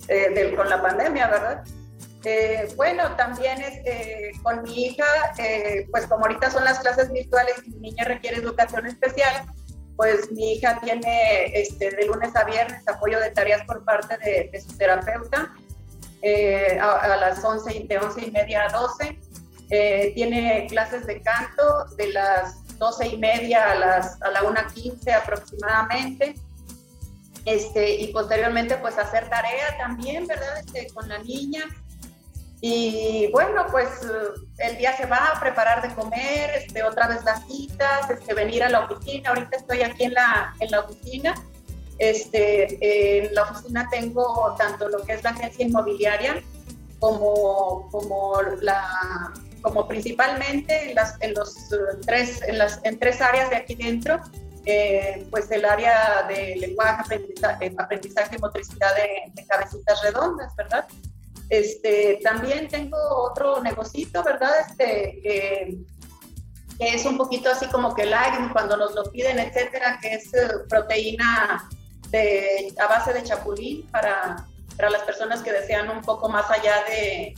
eh, 0.07 0.29
de, 0.29 0.55
con 0.55 0.69
la 0.69 0.81
pandemia, 0.81 1.27
¿verdad? 1.27 1.63
Eh, 2.23 2.67
bueno, 2.75 3.15
también 3.15 3.61
este, 3.61 4.31
con 4.43 4.63
mi 4.63 4.87
hija, 4.87 5.05
eh, 5.37 5.87
pues 5.91 6.07
como 6.07 6.25
ahorita 6.25 6.49
son 6.51 6.65
las 6.65 6.79
clases 6.79 7.11
virtuales 7.11 7.55
y 7.65 7.69
mi 7.71 7.91
niña 7.91 8.05
requiere 8.05 8.37
educación 8.37 8.85
especial, 8.87 9.45
pues 9.95 10.31
mi 10.31 10.53
hija 10.53 10.79
tiene 10.83 11.45
este, 11.53 11.91
de 11.91 12.05
lunes 12.05 12.35
a 12.35 12.43
viernes 12.43 12.87
apoyo 12.87 13.19
de 13.19 13.31
tareas 13.31 13.63
por 13.65 13.83
parte 13.83 14.17
de, 14.17 14.49
de 14.51 14.61
su 14.61 14.77
terapeuta 14.77 15.53
eh, 16.21 16.79
a, 16.79 16.97
a, 16.97 17.17
las 17.17 17.43
11, 17.43 17.85
de 17.87 17.97
11 17.97 18.25
y 18.27 18.31
media 18.31 18.65
a 18.65 18.69
12. 18.69 19.19
Eh, 19.69 20.11
tiene 20.15 20.67
clases 20.69 21.05
de 21.05 21.21
canto 21.21 21.85
de 21.97 22.11
las 22.13 22.77
12 22.77 23.07
y 23.07 23.17
media 23.17 23.71
a, 23.71 23.75
las, 23.75 24.21
a 24.21 24.31
la 24.31 24.41
1.15 24.41 25.13
aproximadamente. 25.13 26.35
Este, 27.45 27.95
y 27.95 28.11
posteriormente 28.11 28.77
pues 28.77 28.97
hacer 28.97 29.29
tarea 29.29 29.77
también, 29.77 30.27
¿verdad? 30.27 30.59
Este, 30.59 30.87
con 30.93 31.07
la 31.07 31.19
niña. 31.19 31.63
Y 32.59 33.29
bueno, 33.31 33.67
pues 33.69 33.89
el 34.57 34.77
día 34.77 34.95
se 34.97 35.05
va 35.05 35.33
a 35.33 35.39
preparar 35.39 35.87
de 35.87 35.93
comer, 35.93 36.49
este, 36.55 36.81
otra 36.81 37.07
vez 37.07 37.23
las 37.23 37.45
citas, 37.45 38.09
este, 38.09 38.33
venir 38.33 38.63
a 38.63 38.69
la 38.69 38.85
oficina. 38.85 39.29
Ahorita 39.29 39.57
estoy 39.57 39.83
aquí 39.83 40.05
en 40.05 40.13
la, 40.13 40.55
en 40.59 40.71
la 40.71 40.79
oficina. 40.79 41.35
Este, 41.99 43.25
en 43.25 43.33
la 43.33 43.43
oficina 43.43 43.87
tengo 43.91 44.55
tanto 44.57 44.87
lo 44.89 45.03
que 45.03 45.13
es 45.13 45.23
la 45.23 45.31
agencia 45.31 45.65
inmobiliaria 45.65 46.43
como, 46.99 47.89
como, 47.91 48.41
la, 48.61 49.33
como 49.61 49.87
principalmente 49.87 50.89
en, 50.89 50.95
las, 50.95 51.15
en, 51.21 51.35
los, 51.35 51.55
tres, 52.05 52.41
en, 52.47 52.57
las, 52.57 52.79
en 52.83 52.97
tres 52.97 53.21
áreas 53.21 53.51
de 53.51 53.57
aquí 53.57 53.75
dentro. 53.75 54.19
Eh, 54.69 55.25
pues 55.31 55.49
el 55.51 55.63
área 55.63 56.23
de 56.27 56.57
lenguaje, 56.57 57.01
aprendizaje, 57.01 57.73
aprendizaje 57.77 58.35
y 58.35 58.39
motricidad 58.39 58.93
de, 58.95 59.31
de 59.33 59.47
cabecitas 59.47 60.01
redondas, 60.03 60.53
¿verdad? 60.57 60.85
Este, 61.49 62.19
también 62.23 62.67
tengo 62.67 62.97
otro 63.23 63.61
negocito, 63.61 64.23
¿verdad? 64.23 64.51
Este, 64.67 65.19
que, 65.21 65.77
que, 66.77 66.87
es 66.87 67.05
un 67.05 67.17
poquito 67.17 67.49
así 67.49 67.67
como 67.67 67.95
que 67.95 68.05
light 68.05 68.51
cuando 68.51 68.75
nos 68.75 68.93
lo 68.95 69.03
piden, 69.11 69.39
etcétera, 69.39 69.97
que 70.01 70.15
es 70.15 70.33
eh, 70.33 70.47
proteína 70.67 71.69
de, 72.09 72.73
a 72.79 72.87
base 72.87 73.13
de 73.13 73.23
chapulín 73.23 73.87
para, 73.91 74.45
para 74.75 74.89
las 74.89 75.03
personas 75.03 75.41
que 75.41 75.53
desean 75.53 75.89
un 75.89 76.01
poco 76.01 76.27
más 76.27 76.49
allá 76.51 76.83
de, 76.89 77.33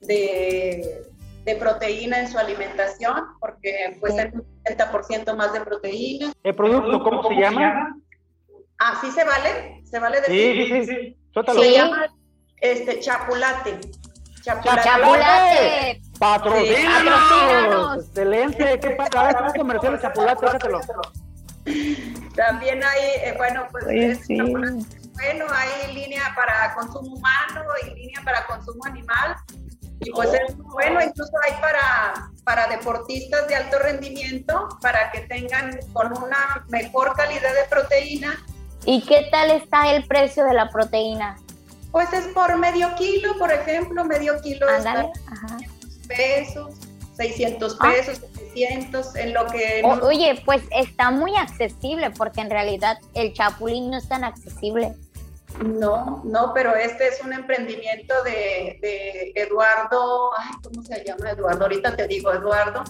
de, 0.00 1.02
de 1.44 1.56
proteína 1.56 2.20
en 2.20 2.28
su 2.28 2.38
alimentación, 2.38 3.26
porque 3.40 3.96
pues 4.00 4.14
sí. 4.14 4.20
un 4.32 4.44
70% 4.64 5.36
más 5.36 5.52
de 5.52 5.60
proteína. 5.60 6.32
¿El 6.42 6.54
producto 6.54 7.02
cómo, 7.02 7.22
¿cómo 7.22 7.28
se, 7.28 7.40
llama? 7.42 7.60
se 7.60 7.66
llama? 7.66 7.96
Ah, 8.78 8.98
sí 9.02 9.10
se 9.10 9.24
vale, 9.24 9.82
se 9.84 9.98
vale 9.98 10.20
decir. 10.22 10.66
Sí, 10.66 10.84
sí, 10.84 10.86
sí. 10.86 11.16
Se 11.60 11.72
llama 11.72 12.06
este, 12.60 13.00
chapulate. 13.00 13.80
Chapulate. 14.42 14.82
chapulate. 14.82 16.02
¡Patrocínanos! 16.18 18.04
Excelente, 18.06 18.80
qué 18.80 18.90
padre. 18.90 19.18
A 19.18 19.42
ver, 19.42 19.52
comercial 19.56 19.92
de 19.94 20.02
Chapulate, 20.02 20.46
déjatelo. 20.46 20.80
También 22.34 22.82
hay, 22.82 23.02
eh, 23.22 23.34
bueno, 23.36 23.66
pues 23.70 23.84
bueno, 25.20 25.44
hay 25.52 25.94
línea 25.94 26.32
para 26.34 26.74
consumo 26.74 27.14
humano 27.16 27.62
y 27.84 27.94
línea 27.94 28.22
para 28.24 28.46
consumo 28.46 28.84
animal. 28.86 29.36
Y 30.00 30.10
pues 30.12 30.32
es 30.32 30.56
bueno, 30.56 31.02
incluso 31.02 31.32
hay 31.44 31.60
para, 31.60 32.30
para 32.42 32.68
deportistas 32.68 33.46
de 33.48 33.56
alto 33.56 33.78
rendimiento, 33.78 34.68
para 34.80 35.10
que 35.10 35.20
tengan 35.20 35.78
con 35.92 36.16
una 36.22 36.64
mejor 36.68 37.14
calidad 37.14 37.54
de 37.54 37.68
proteína. 37.68 38.42
¿Y 38.86 39.02
qué 39.02 39.28
tal 39.30 39.50
está 39.50 39.92
el 39.92 40.06
precio 40.06 40.44
de 40.46 40.54
la 40.54 40.70
proteína? 40.70 41.36
Pues 41.92 42.12
es 42.12 42.26
por 42.28 42.56
medio 42.56 42.94
kilo, 42.96 43.36
por 43.38 43.50
ejemplo, 43.50 44.04
medio 44.04 44.40
kilo 44.40 44.68
Ándale, 44.68 45.10
pesos, 46.06 46.74
600 47.16 47.76
ah. 47.80 47.90
pesos, 47.90 48.20
700, 48.54 49.16
en 49.16 49.34
lo 49.34 49.46
que... 49.46 49.82
oye, 50.02 50.40
pues 50.44 50.62
está 50.70 51.10
muy 51.10 51.36
accesible, 51.36 52.10
porque 52.10 52.40
en 52.40 52.50
realidad 52.50 52.98
el 53.14 53.32
chapulín 53.32 53.90
no 53.90 53.98
es 53.98 54.08
tan 54.08 54.24
accesible. 54.24 54.94
No, 55.58 56.22
no, 56.24 56.52
pero 56.54 56.74
este 56.74 57.08
es 57.08 57.20
un 57.22 57.32
emprendimiento 57.32 58.14
de, 58.22 59.32
Eduardo, 59.34 60.30
ay, 60.38 60.50
¿cómo 60.62 60.82
se 60.82 61.04
llama 61.04 61.30
Eduardo? 61.30 61.64
Ahorita 61.64 61.96
te 61.96 62.06
digo, 62.06 62.32
Eduardo, 62.32 62.84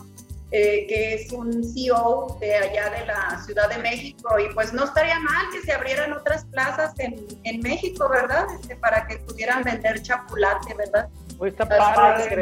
eh, 0.52 0.86
que 0.88 1.14
es 1.14 1.32
un 1.32 1.62
CEO 1.62 2.36
de 2.40 2.54
allá 2.54 2.90
de 2.90 3.06
la 3.06 3.40
Ciudad 3.44 3.68
de 3.68 3.78
México 3.78 4.28
y 4.38 4.52
pues 4.52 4.72
no 4.72 4.84
estaría 4.84 5.18
mal 5.20 5.46
que 5.52 5.60
se 5.62 5.72
abrieran 5.72 6.12
otras 6.12 6.44
plazas 6.46 6.92
en, 6.98 7.24
en 7.44 7.60
México, 7.60 8.08
¿verdad? 8.08 8.46
Este, 8.60 8.74
para 8.76 9.06
que 9.06 9.18
pudieran 9.18 9.62
vender 9.62 10.02
chapulate, 10.02 10.74
¿verdad? 10.74 11.08
Pues 11.38 11.52
está 11.52 11.68
padre, 11.68 12.36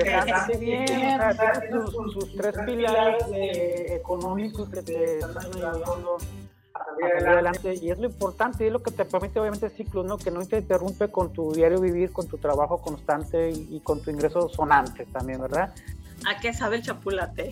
bien, 0.58 0.86
sus, 1.70 2.12
sus, 2.14 2.36
tres 2.36 2.54
pilares 2.66 3.24
económicos 3.90 4.68
que 4.70 4.82
te 4.82 5.18
están 5.18 5.46
ayudando 5.54 6.18
adelante 7.04 7.74
y 7.80 7.90
es 7.90 7.98
lo 7.98 8.06
importante 8.06 8.64
y 8.64 8.66
es 8.68 8.72
lo 8.72 8.82
que 8.82 8.90
te 8.90 9.04
permite 9.04 9.38
obviamente 9.40 9.70
ciclos, 9.70 10.04
¿no? 10.04 10.18
Que 10.18 10.30
no 10.30 10.44
te 10.46 10.58
interrumpe 10.58 11.08
con 11.08 11.32
tu 11.32 11.52
diario 11.52 11.80
vivir, 11.80 12.12
con 12.12 12.26
tu 12.26 12.38
trabajo 12.38 12.78
constante 12.78 13.50
y, 13.50 13.80
con 13.80 14.02
tu 14.02 14.10
ingreso 14.10 14.48
sonante 14.48 15.06
también, 15.06 15.40
¿verdad? 15.40 15.72
¿A 16.26 16.38
qué 16.40 16.52
sabe 16.52 16.76
el 16.76 16.82
chapulate? 16.82 17.50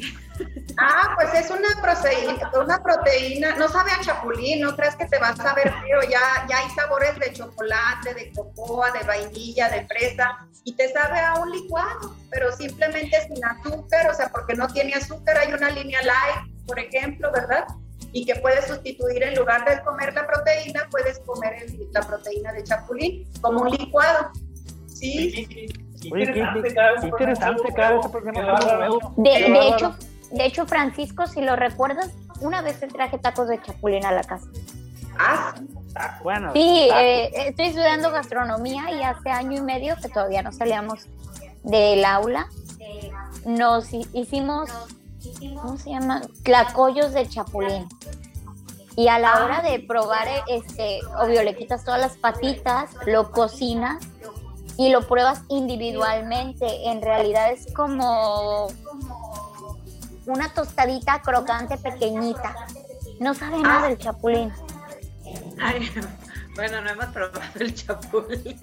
Ah, 0.79 1.15
pues 1.17 1.45
es 1.45 1.51
una 1.51 1.81
proteína, 1.81 2.51
una 2.61 2.83
proteína, 2.83 3.57
no 3.57 3.69
sabe 3.69 3.93
a 3.93 4.01
chapulín, 4.01 4.61
no 4.61 4.77
crees 4.77 4.97
que 4.97 5.07
te 5.07 5.19
va 5.19 5.29
a 5.29 5.37
saber 5.37 5.73
feo, 5.73 6.03
ya, 6.11 6.47
ya 6.49 6.59
hay 6.59 6.71
sabores 6.71 7.19
de 7.19 7.33
chocolate, 7.33 8.13
de 8.15 8.33
cocoa, 8.33 8.91
de 8.91 9.05
vainilla, 9.07 9.71
de 9.71 9.87
fresa, 9.87 10.47
y 10.65 10.75
te 10.75 10.93
sabe 10.93 11.21
a 11.21 11.35
un 11.35 11.51
licuado, 11.51 12.15
pero 12.31 12.53
simplemente 12.53 13.17
sin 13.29 13.43
azúcar, 13.45 14.11
o 14.11 14.15
sea, 14.15 14.29
porque 14.29 14.55
no 14.55 14.67
tiene 14.69 14.95
azúcar, 14.95 15.39
hay 15.39 15.53
una 15.53 15.71
línea 15.71 16.03
light, 16.03 16.67
por 16.67 16.79
ejemplo, 16.79 17.31
¿verdad? 17.33 17.67
y 18.13 18.25
que 18.25 18.35
puedes 18.37 18.67
sustituir 18.67 19.23
en 19.23 19.35
lugar 19.35 19.69
de 19.69 19.83
comer 19.83 20.15
la 20.15 20.27
proteína, 20.27 20.89
puedes 20.91 21.19
comer 21.21 21.67
la 21.93 22.01
proteína 22.01 22.53
de 22.53 22.65
chapulín 22.65 23.29
como 23.43 23.63
un 23.63 23.71
licuado. 23.71 24.31
¿Sí? 24.87 25.77
Interesante, 26.07 26.75
cada 27.75 28.01
de, 29.17 29.31
de 29.31 29.69
hecho, 29.69 29.97
de 30.33 30.47
hecho, 30.47 30.67
Francisco, 30.67 31.27
si 31.27 31.41
lo 31.41 31.57
recuerdas, 31.57 32.11
una 32.41 32.63
vez 32.63 32.81
te 32.81 32.89
traje 32.89 33.19
tacos 33.19 33.49
de 33.49 33.61
chapulín 33.63 34.05
a 34.05 34.13
la 34.13 34.23
casa. 34.23 34.47
Ah, 35.19 35.55
bueno. 36.23 36.53
Sí, 36.53 36.89
eh, 36.95 37.31
estoy 37.49 37.67
estudiando 37.67 38.11
gastronomía 38.11 38.91
y 38.91 39.03
hace 39.03 39.31
año 39.31 39.59
y 39.59 39.63
medio 39.63 39.97
que 40.03 40.09
todavía 40.09 40.43
no 40.43 40.53
salíamos 40.53 41.07
del 41.63 42.05
aula, 42.05 42.49
nos 43.45 43.93
hicimos 43.93 44.71
¿cómo 45.61 45.77
se 45.77 45.91
llama? 45.91 46.23
Tlacoyos 46.43 47.13
de 47.13 47.29
chapulín. 47.29 47.89
Y 48.97 49.09
a 49.09 49.19
la 49.19 49.45
hora 49.45 49.61
de 49.61 49.81
probar, 49.81 50.27
este, 50.49 51.01
obvio, 51.21 51.43
le 51.43 51.55
quitas 51.55 51.85
todas 51.85 52.01
las 52.01 52.17
patitas, 52.17 52.91
lo 53.05 53.31
cocinas 53.31 53.99
y 54.79 54.91
lo 54.91 55.07
pruebas 55.07 55.43
individualmente. 55.49 56.67
En 56.89 57.03
realidad 57.03 57.51
es 57.53 57.73
como 57.73 58.69
una 60.27 60.53
tostadita 60.53 61.21
crocante 61.23 61.77
pequeñita. 61.79 62.55
No 63.21 63.35
sabe 63.35 63.59
nada 63.59 63.89
del 63.89 63.99
chapulín. 63.99 64.53
Bueno, 66.57 66.81
no 66.81 66.89
hemos 66.89 67.07
probado 67.07 67.43
el 67.57 67.75
chapulín. 67.75 68.59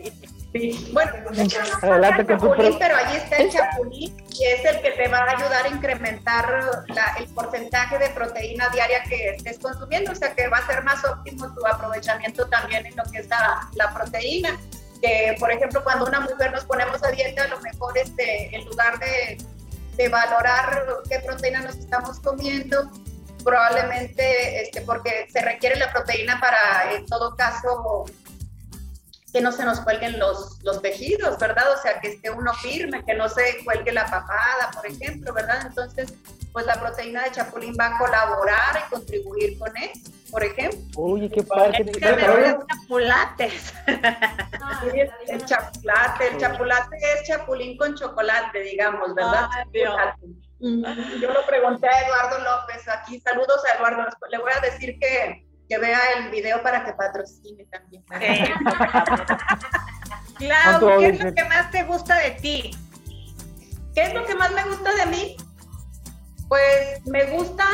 Bueno, 0.94 1.12
pues 1.28 1.40
el 1.40 1.48
chapulín, 1.48 2.76
pero 2.80 2.96
allí 2.96 3.18
está 3.18 3.38
el 3.38 3.52
chapulín 3.52 4.18
y 4.32 4.46
es 4.46 4.66
el 4.66 4.82
que 4.82 4.92
te 4.92 5.08
va 5.10 5.20
a 5.20 5.32
ayudar 5.32 5.66
a 5.66 5.68
incrementar 5.68 6.86
el 7.20 7.28
porcentaje 7.28 8.00
de 8.00 8.10
proteína 8.10 8.68
diaria 8.70 9.04
que 9.04 9.30
estés 9.36 9.60
consumiendo, 9.60 10.12
o 10.12 10.16
sea 10.16 10.34
que 10.34 10.48
va 10.48 10.58
a 10.58 10.66
ser 10.66 10.84
más 10.84 11.06
óptimo 11.06 11.54
tu 11.54 11.66
aprovechamiento 11.68 12.48
también 12.48 12.84
en 12.88 12.96
lo 12.96 13.04
que 13.12 13.20
es 13.20 13.28
la, 13.30 13.94
proteína. 13.94 14.60
Que, 15.04 15.36
por 15.38 15.52
ejemplo, 15.52 15.84
cuando 15.84 16.06
una 16.06 16.22
mujer 16.22 16.54
nos 16.54 16.64
ponemos 16.64 17.04
a 17.04 17.12
dieta, 17.12 17.44
a 17.44 17.48
lo 17.50 17.60
mejor 17.60 17.98
este, 17.98 18.56
en 18.56 18.64
lugar 18.64 18.98
de, 19.00 19.38
de 19.98 20.08
valorar 20.08 20.86
qué 21.10 21.20
proteína 21.20 21.62
nos 21.62 21.76
estamos 21.76 22.22
comiendo, 22.22 22.90
probablemente 23.44 24.64
este, 24.64 24.82
porque 24.82 25.28
se 25.30 25.42
requiere 25.42 25.76
la 25.76 25.92
proteína 25.92 26.40
para, 26.40 26.94
en 26.94 27.06
todo 27.06 27.36
caso, 27.36 28.06
que 29.34 29.42
no 29.42 29.52
se 29.52 29.66
nos 29.66 29.82
cuelguen 29.82 30.20
los, 30.20 30.64
los 30.64 30.82
tejidos, 30.82 31.38
¿verdad? 31.40 31.66
O 31.78 31.82
sea, 31.82 32.00
que 32.00 32.10
esté 32.10 32.30
uno 32.30 32.54
firme, 32.54 33.04
que 33.04 33.16
no 33.16 33.28
se 33.28 33.64
cuelgue 33.66 33.92
la 33.92 34.06
papada, 34.06 34.72
por 34.74 34.86
ejemplo, 34.86 35.34
¿verdad? 35.34 35.66
Entonces, 35.66 36.14
pues 36.54 36.66
la 36.68 36.80
proteína 36.80 37.24
de 37.24 37.32
chapulín 37.32 37.76
va 37.80 37.88
a 37.88 37.98
colaborar 37.98 38.86
y 38.86 38.90
contribuir 38.92 39.58
con 39.58 39.76
eso, 39.76 40.12
por 40.30 40.44
ejemplo. 40.44 40.80
Uy, 40.96 41.28
qué 41.28 41.42
padre. 41.42 41.84
Es 41.88 41.98
que 41.98 42.16
me 42.16 42.58
chapulates. 42.68 43.74
el 45.28 45.46
chapulate, 45.46 46.28
el 46.28 46.38
chapulate 46.38 46.98
es 46.98 47.28
chapulín 47.28 47.76
con 47.76 47.96
chocolate, 47.96 48.62
digamos, 48.62 49.16
¿verdad? 49.16 49.50
Yo 49.72 51.34
lo 51.34 51.46
pregunté 51.48 51.88
a 51.88 52.02
Eduardo 52.02 52.38
López 52.38 52.88
aquí. 52.88 53.20
Saludos 53.20 53.60
a 53.66 53.78
Eduardo. 53.78 54.06
Le 54.30 54.38
voy 54.38 54.52
a 54.56 54.60
decir 54.62 55.00
que, 55.00 55.48
que 55.68 55.78
vea 55.80 56.00
el 56.18 56.30
video 56.30 56.62
para 56.62 56.86
que 56.86 56.94
patrocine 56.94 57.66
también. 57.66 58.04
Clau, 60.38 61.00
¿qué 61.00 61.08
es 61.08 61.24
lo 61.24 61.34
que 61.34 61.44
más 61.46 61.72
te 61.72 61.84
gusta 61.84 62.16
de 62.18 62.32
ti? 62.32 62.78
¿Qué 63.96 64.04
es 64.04 64.14
lo 64.14 64.24
que 64.24 64.36
más 64.36 64.52
me 64.52 64.64
gusta 64.66 64.94
de 64.94 65.06
mí? 65.08 65.36
Pues 66.54 67.04
me 67.08 67.26
gusta 67.32 67.66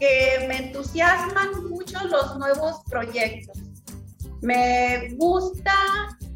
que 0.00 0.46
me 0.48 0.56
entusiasman 0.56 1.68
mucho 1.68 2.02
los 2.06 2.38
nuevos 2.38 2.80
proyectos. 2.88 3.58
Me 4.40 5.10
gusta 5.18 5.74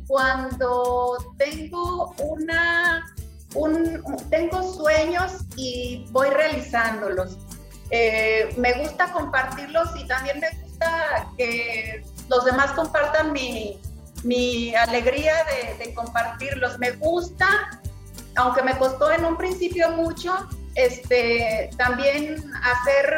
cuando 0.06 1.16
tengo 1.38 2.14
una 2.18 3.06
tengo 4.28 4.74
sueños 4.74 5.46
y 5.56 6.04
voy 6.10 6.28
realizándolos. 6.28 7.38
Eh, 7.88 8.54
me 8.58 8.74
gusta 8.82 9.10
compartirlos 9.12 9.88
y 9.98 10.06
también 10.06 10.38
me 10.38 10.50
gusta 10.60 11.32
que 11.38 12.04
los 12.28 12.44
demás 12.44 12.72
compartan 12.72 13.32
mi, 13.32 13.80
mi 14.22 14.74
alegría 14.74 15.32
de, 15.78 15.94
compartirlos. 15.94 16.78
Me 16.78 16.90
gusta, 16.90 17.80
aunque 18.36 18.62
me 18.62 18.76
costó 18.76 19.10
en 19.10 19.24
un 19.24 19.38
principio 19.38 19.92
mucho, 19.92 20.34
este, 20.74 21.70
también 21.76 22.36
hacer 22.62 23.16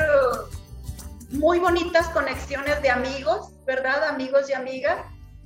muy 1.31 1.59
bonitas 1.59 2.09
conexiones 2.09 2.81
de 2.83 2.91
amigos, 2.91 3.51
¿verdad? 3.67 4.05
Amigos 4.05 4.49
y 4.51 4.53
amigas 4.53 4.99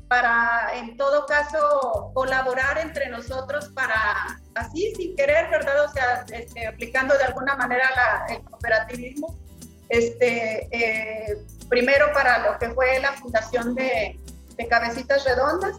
para 0.09 0.71
en 0.75 0.97
todo 0.97 1.27
caso 1.27 2.11
colaborar 2.15 2.79
entre 2.79 3.11
nosotros 3.11 3.69
para 3.69 4.41
así 4.55 4.95
sin 4.97 5.15
querer, 5.15 5.51
¿verdad? 5.51 5.85
O 5.85 5.93
sea, 5.93 6.25
este, 6.33 6.67
aplicando 6.67 7.17
de 7.17 7.25
alguna 7.25 7.55
manera 7.57 8.27
el 8.29 8.43
cooperativismo. 8.43 9.39
Este, 9.91 10.69
eh, 10.71 11.39
primero 11.69 12.13
para 12.13 12.39
lo 12.39 12.59
que 12.59 12.71
fue 12.71 12.99
la 13.01 13.13
fundación 13.13 13.75
de, 13.75 14.19
de, 14.57 14.69
Cabecitas 14.69 15.25
Redondas, 15.25 15.77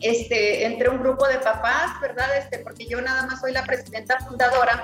este, 0.00 0.64
entre 0.64 0.88
un 0.88 0.98
grupo 0.98 1.26
de 1.26 1.38
papás, 1.38 2.00
¿verdad? 2.00 2.36
Este, 2.36 2.58
porque 2.60 2.86
yo 2.86 3.00
nada 3.00 3.26
más 3.26 3.40
soy 3.40 3.52
la 3.52 3.64
presidenta 3.64 4.18
fundadora, 4.20 4.82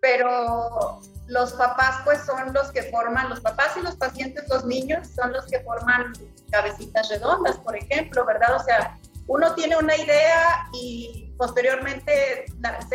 pero 0.00 1.00
los 1.26 1.52
papás 1.52 2.00
pues 2.04 2.24
son 2.24 2.52
los 2.52 2.70
que 2.72 2.84
forman, 2.84 3.28
los 3.28 3.40
papás 3.40 3.76
y 3.76 3.82
los 3.82 3.96
pacientes, 3.96 4.48
los 4.48 4.64
niños 4.64 5.08
son 5.14 5.32
los 5.32 5.46
que 5.46 5.60
forman 5.60 6.12
cabecitas 6.50 7.08
redondas, 7.10 7.58
por 7.58 7.76
ejemplo, 7.76 8.24
¿verdad? 8.24 8.56
O 8.56 8.64
sea, 8.64 8.98
uno 9.26 9.54
tiene 9.54 9.76
una 9.76 9.94
idea 9.94 10.68
y 10.72 11.34
posteriormente 11.36 12.46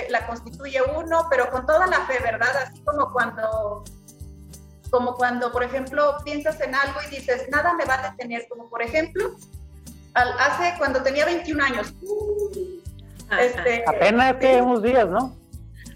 la, 0.09 0.27
constituye 0.27 0.81
uno, 0.95 1.27
pero 1.29 1.49
con 1.51 1.65
toda 1.65 1.85
la 1.87 2.05
fe, 2.07 2.19
¿verdad? 2.23 2.49
Así 2.57 2.81
como 2.81 3.11
cuando, 3.13 3.83
como 4.89 5.15
cuando, 5.15 5.51
por 5.51 5.63
ejemplo, 5.63 6.17
piensas 6.25 6.59
en 6.59 6.73
algo 6.73 6.99
y 7.07 7.15
dices, 7.15 7.47
nada 7.49 7.73
me 7.75 7.85
va 7.85 8.03
a 8.03 8.11
detener, 8.11 8.47
como 8.49 8.67
por 8.67 8.81
ejemplo, 8.81 9.35
hace 10.13 10.77
cuando 10.77 11.01
tenía 11.01 11.25
21 11.25 11.63
años, 11.63 11.93
Este, 13.39 13.83
Apenas 13.87 14.35
que 14.35 14.61
unos 14.61 14.83
días, 14.83 15.07
¿no? 15.07 15.35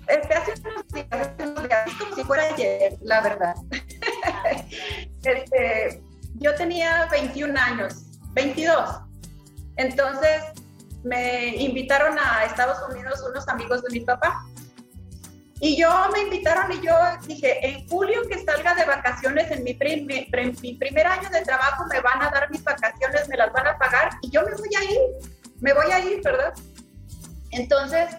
Este, 0.08 0.34
hace 0.34 0.53
unos 0.62 1.63
días, 1.63 1.89
como 1.99 2.15
si 2.15 2.23
fuera 2.23 2.43
ayer, 2.53 2.97
la 3.01 3.21
verdad. 3.21 3.56
este, 5.23 6.01
yo 6.36 6.56
tenía 6.56 7.08
21 7.12 7.60
años, 7.60 8.06
22. 8.34 9.01
Entonces 9.75 10.43
me 11.03 11.56
invitaron 11.58 12.17
a 12.19 12.45
Estados 12.45 12.77
Unidos 12.89 13.23
unos 13.30 13.47
amigos 13.47 13.84
de 13.84 13.91
mi 13.91 13.99
papá. 14.01 14.45
Y 15.60 15.76
yo 15.76 15.89
me 16.13 16.22
invitaron 16.22 16.72
y 16.72 16.86
yo 16.86 16.93
dije, 17.26 17.65
en 17.67 17.88
julio 17.88 18.22
que 18.30 18.43
salga 18.43 18.76
de 18.76 18.86
vacaciones, 18.86 19.50
en 19.50 19.63
mi, 19.63 19.74
mi, 19.74 20.74
primer 20.76 21.08
año 21.08 21.30
de 21.30 21.41
trabajo 21.41 21.86
me 21.91 22.00
van 22.00 22.22
a 22.22 22.30
dar 22.30 22.52
mis 22.52 22.63
vacaciones, 22.63 23.28
me 23.28 23.38
las 23.38 23.52
van 23.54 23.67
a 23.67 23.78
pagar 23.78 24.12
y 24.22 24.30
yo 24.30 24.43
me 24.43 24.54
voy 24.54 24.70
a 24.76 24.84
ir, 24.84 25.00
me 25.60 25.74
voy 25.74 25.91
a 25.91 26.00
ir, 26.00 26.22
¿verdad? 26.24 26.54
Entonces, 27.52 28.17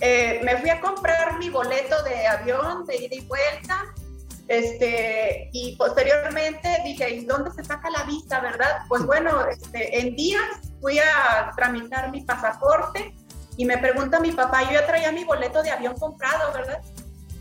eh, 0.00 0.40
me 0.42 0.56
fui 0.56 0.70
a 0.70 0.80
comprar 0.80 1.38
mi 1.38 1.50
boleto 1.50 2.02
de 2.02 2.26
avión 2.26 2.86
de 2.86 2.96
ida 2.96 3.14
y 3.14 3.20
vuelta, 3.26 3.84
este, 4.48 5.50
y 5.52 5.76
posteriormente 5.76 6.68
dije, 6.84 7.10
¿y 7.10 7.24
dónde 7.26 7.50
se 7.50 7.64
saca 7.64 7.90
la 7.90 8.04
visa, 8.04 8.40
verdad? 8.40 8.82
Pues 8.88 9.04
bueno, 9.04 9.46
este, 9.48 9.98
en 9.98 10.16
días 10.16 10.44
fui 10.80 10.98
a 10.98 11.52
tramitar 11.56 12.10
mi 12.10 12.22
pasaporte 12.22 13.14
y 13.56 13.64
me 13.64 13.78
pregunta 13.78 14.20
mi 14.20 14.32
papá, 14.32 14.62
yo 14.64 14.72
ya 14.72 14.86
traía 14.86 15.12
mi 15.12 15.24
boleto 15.24 15.62
de 15.62 15.70
avión 15.70 15.96
comprado, 15.98 16.52
¿verdad? 16.52 16.80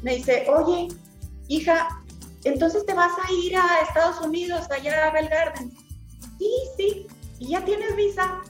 Me 0.02 0.16
dice, 0.16 0.46
oye, 0.50 0.90
hija, 1.48 2.02
entonces 2.44 2.86
te 2.86 2.94
vas 2.94 3.12
a 3.12 3.32
ir 3.32 3.56
a 3.58 3.80
Estados 3.88 4.20
Unidos, 4.22 4.70
allá 4.70 5.08
a 5.08 5.12
Belgarden. 5.12 5.72
Sí, 6.38 6.52
sí, 6.78 7.08
¿y 7.40 7.52
ya 7.52 7.64
tienes 7.64 7.96
visa? 7.96 8.42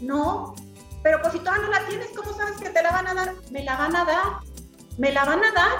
No, 0.00 0.54
pero 1.02 1.20
pues 1.20 1.34
si 1.34 1.38
todavía 1.38 1.66
no 1.66 1.70
la 1.70 1.86
tienes, 1.86 2.08
¿cómo 2.16 2.32
sabes 2.32 2.56
que 2.56 2.70
te 2.70 2.82
la 2.82 2.90
van 2.90 3.06
a 3.06 3.14
dar? 3.14 3.34
Me 3.50 3.62
la 3.62 3.76
van 3.76 3.94
a 3.94 4.04
dar, 4.04 4.38
me 4.96 5.12
la 5.12 5.24
van 5.24 5.44
a 5.44 5.52
dar. 5.52 5.78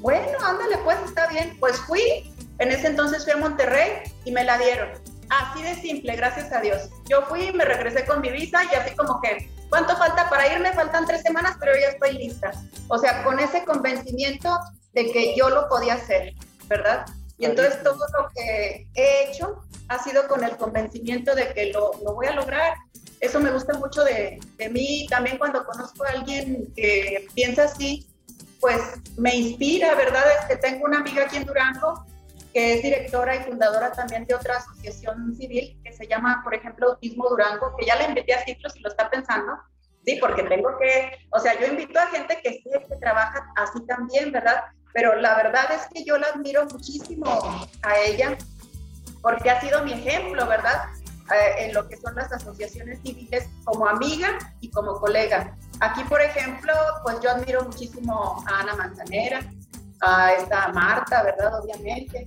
Bueno, 0.00 0.38
ándale, 0.44 0.78
pues 0.84 0.98
está 1.04 1.26
bien. 1.28 1.56
Pues 1.58 1.78
fui, 1.80 2.32
en 2.58 2.70
ese 2.70 2.88
entonces 2.88 3.24
fui 3.24 3.32
a 3.32 3.38
Monterrey 3.38 4.12
y 4.24 4.32
me 4.32 4.44
la 4.44 4.58
dieron. 4.58 4.90
Así 5.30 5.62
de 5.62 5.74
simple, 5.74 6.16
gracias 6.16 6.52
a 6.52 6.60
Dios. 6.60 6.90
Yo 7.08 7.22
fui, 7.22 7.52
me 7.52 7.64
regresé 7.64 8.04
con 8.04 8.20
mi 8.20 8.30
visa 8.30 8.62
y 8.64 8.74
así 8.74 8.94
como 8.94 9.20
que 9.22 9.50
¿Cuánto 9.70 9.96
falta 9.96 10.28
para 10.28 10.52
irme? 10.52 10.72
Faltan 10.72 11.06
tres 11.06 11.22
semanas, 11.22 11.56
pero 11.58 11.72
ya 11.80 11.88
estoy 11.88 12.12
lista. 12.12 12.50
O 12.88 12.98
sea, 12.98 13.22
con 13.22 13.38
ese 13.38 13.64
convencimiento 13.64 14.58
de 14.92 15.10
que 15.12 15.36
yo 15.36 15.48
lo 15.48 15.68
podía 15.68 15.94
hacer, 15.94 16.34
¿verdad? 16.66 17.06
Y 17.38 17.46
entonces 17.46 17.82
todo 17.82 18.04
lo 18.18 18.28
que 18.34 18.86
he 18.94 19.30
hecho 19.30 19.62
ha 19.88 20.02
sido 20.02 20.26
con 20.26 20.44
el 20.44 20.56
convencimiento 20.56 21.34
de 21.34 21.54
que 21.54 21.72
lo, 21.72 21.92
lo 22.04 22.14
voy 22.14 22.26
a 22.26 22.32
lograr. 22.32 22.74
Eso 23.20 23.38
me 23.38 23.52
gusta 23.52 23.74
mucho 23.78 24.02
de, 24.02 24.40
de, 24.56 24.68
mí. 24.68 25.06
También 25.08 25.38
cuando 25.38 25.64
conozco 25.64 26.04
a 26.04 26.10
alguien 26.10 26.72
que 26.74 27.28
piensa 27.34 27.64
así, 27.64 28.08
pues 28.60 28.80
me 29.16 29.34
inspira, 29.36 29.94
¿verdad? 29.94 30.24
Es 30.40 30.46
que 30.46 30.56
tengo 30.56 30.84
una 30.84 30.98
amiga 30.98 31.24
aquí 31.24 31.36
en 31.36 31.46
Durango 31.46 32.04
que 32.52 32.74
es 32.74 32.82
directora 32.82 33.36
y 33.36 33.40
fundadora 33.40 33.92
también 33.92 34.26
de 34.26 34.34
otra 34.34 34.56
asociación 34.56 35.34
civil 35.36 35.80
que 35.84 35.92
se 35.92 36.06
llama, 36.06 36.40
por 36.42 36.54
ejemplo, 36.54 36.88
Autismo 36.88 37.28
Durango, 37.28 37.74
que 37.76 37.86
ya 37.86 37.96
le 37.96 38.04
invité 38.04 38.34
a 38.34 38.44
ciclos 38.44 38.76
y 38.76 38.80
lo 38.80 38.90
está 38.90 39.08
pensando, 39.08 39.52
sí, 40.04 40.18
porque 40.20 40.42
tengo 40.44 40.76
que, 40.78 41.12
o 41.30 41.38
sea, 41.38 41.58
yo 41.58 41.66
invito 41.66 41.98
a 41.98 42.06
gente 42.06 42.40
que 42.42 42.54
sé 42.62 42.86
que 42.88 42.96
trabaja 42.96 43.46
así 43.56 43.84
también, 43.86 44.32
¿verdad? 44.32 44.64
Pero 44.92 45.14
la 45.16 45.36
verdad 45.36 45.70
es 45.72 45.86
que 45.92 46.04
yo 46.04 46.18
la 46.18 46.28
admiro 46.28 46.66
muchísimo 46.66 47.26
a 47.82 47.98
ella, 47.98 48.36
porque 49.22 49.50
ha 49.50 49.60
sido 49.60 49.84
mi 49.84 49.92
ejemplo, 49.92 50.46
¿verdad? 50.46 50.82
Eh, 51.32 51.66
en 51.66 51.74
lo 51.74 51.88
que 51.88 51.96
son 51.96 52.16
las 52.16 52.32
asociaciones 52.32 52.98
civiles 53.02 53.48
como 53.62 53.86
amiga 53.86 54.36
y 54.60 54.68
como 54.70 54.98
colega. 54.98 55.56
Aquí, 55.78 56.02
por 56.04 56.20
ejemplo, 56.20 56.72
pues 57.04 57.20
yo 57.20 57.30
admiro 57.30 57.62
muchísimo 57.62 58.44
a 58.48 58.60
Ana 58.60 58.74
Manzanera, 58.74 59.40
a 60.00 60.32
esta 60.32 60.68
Marta, 60.68 61.22
¿verdad? 61.22 61.60
Obviamente. 61.60 62.26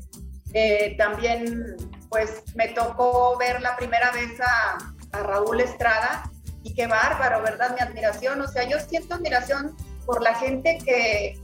Eh, 0.54 0.96
también, 0.98 1.76
pues, 2.10 2.44
me 2.56 2.70
tocó 2.70 3.38
ver 3.38 3.62
la 3.62 3.76
primera 3.76 4.12
vez 4.12 4.40
a, 4.40 4.78
a, 5.12 5.24
Raúl 5.24 5.62
Estrada 5.62 6.30
y 6.64 6.74
qué 6.76 6.86
bárbaro, 6.88 7.42
¿verdad? 7.42 7.74
Mi 7.76 7.82
admiración, 7.82 8.40
o 8.40 8.48
sea, 8.48 8.68
yo 8.70 8.80
siento 8.80 9.16
admiración 9.16 9.76
por 10.06 10.22
la 10.22 10.36
gente 10.36 10.78
que, 10.86 11.40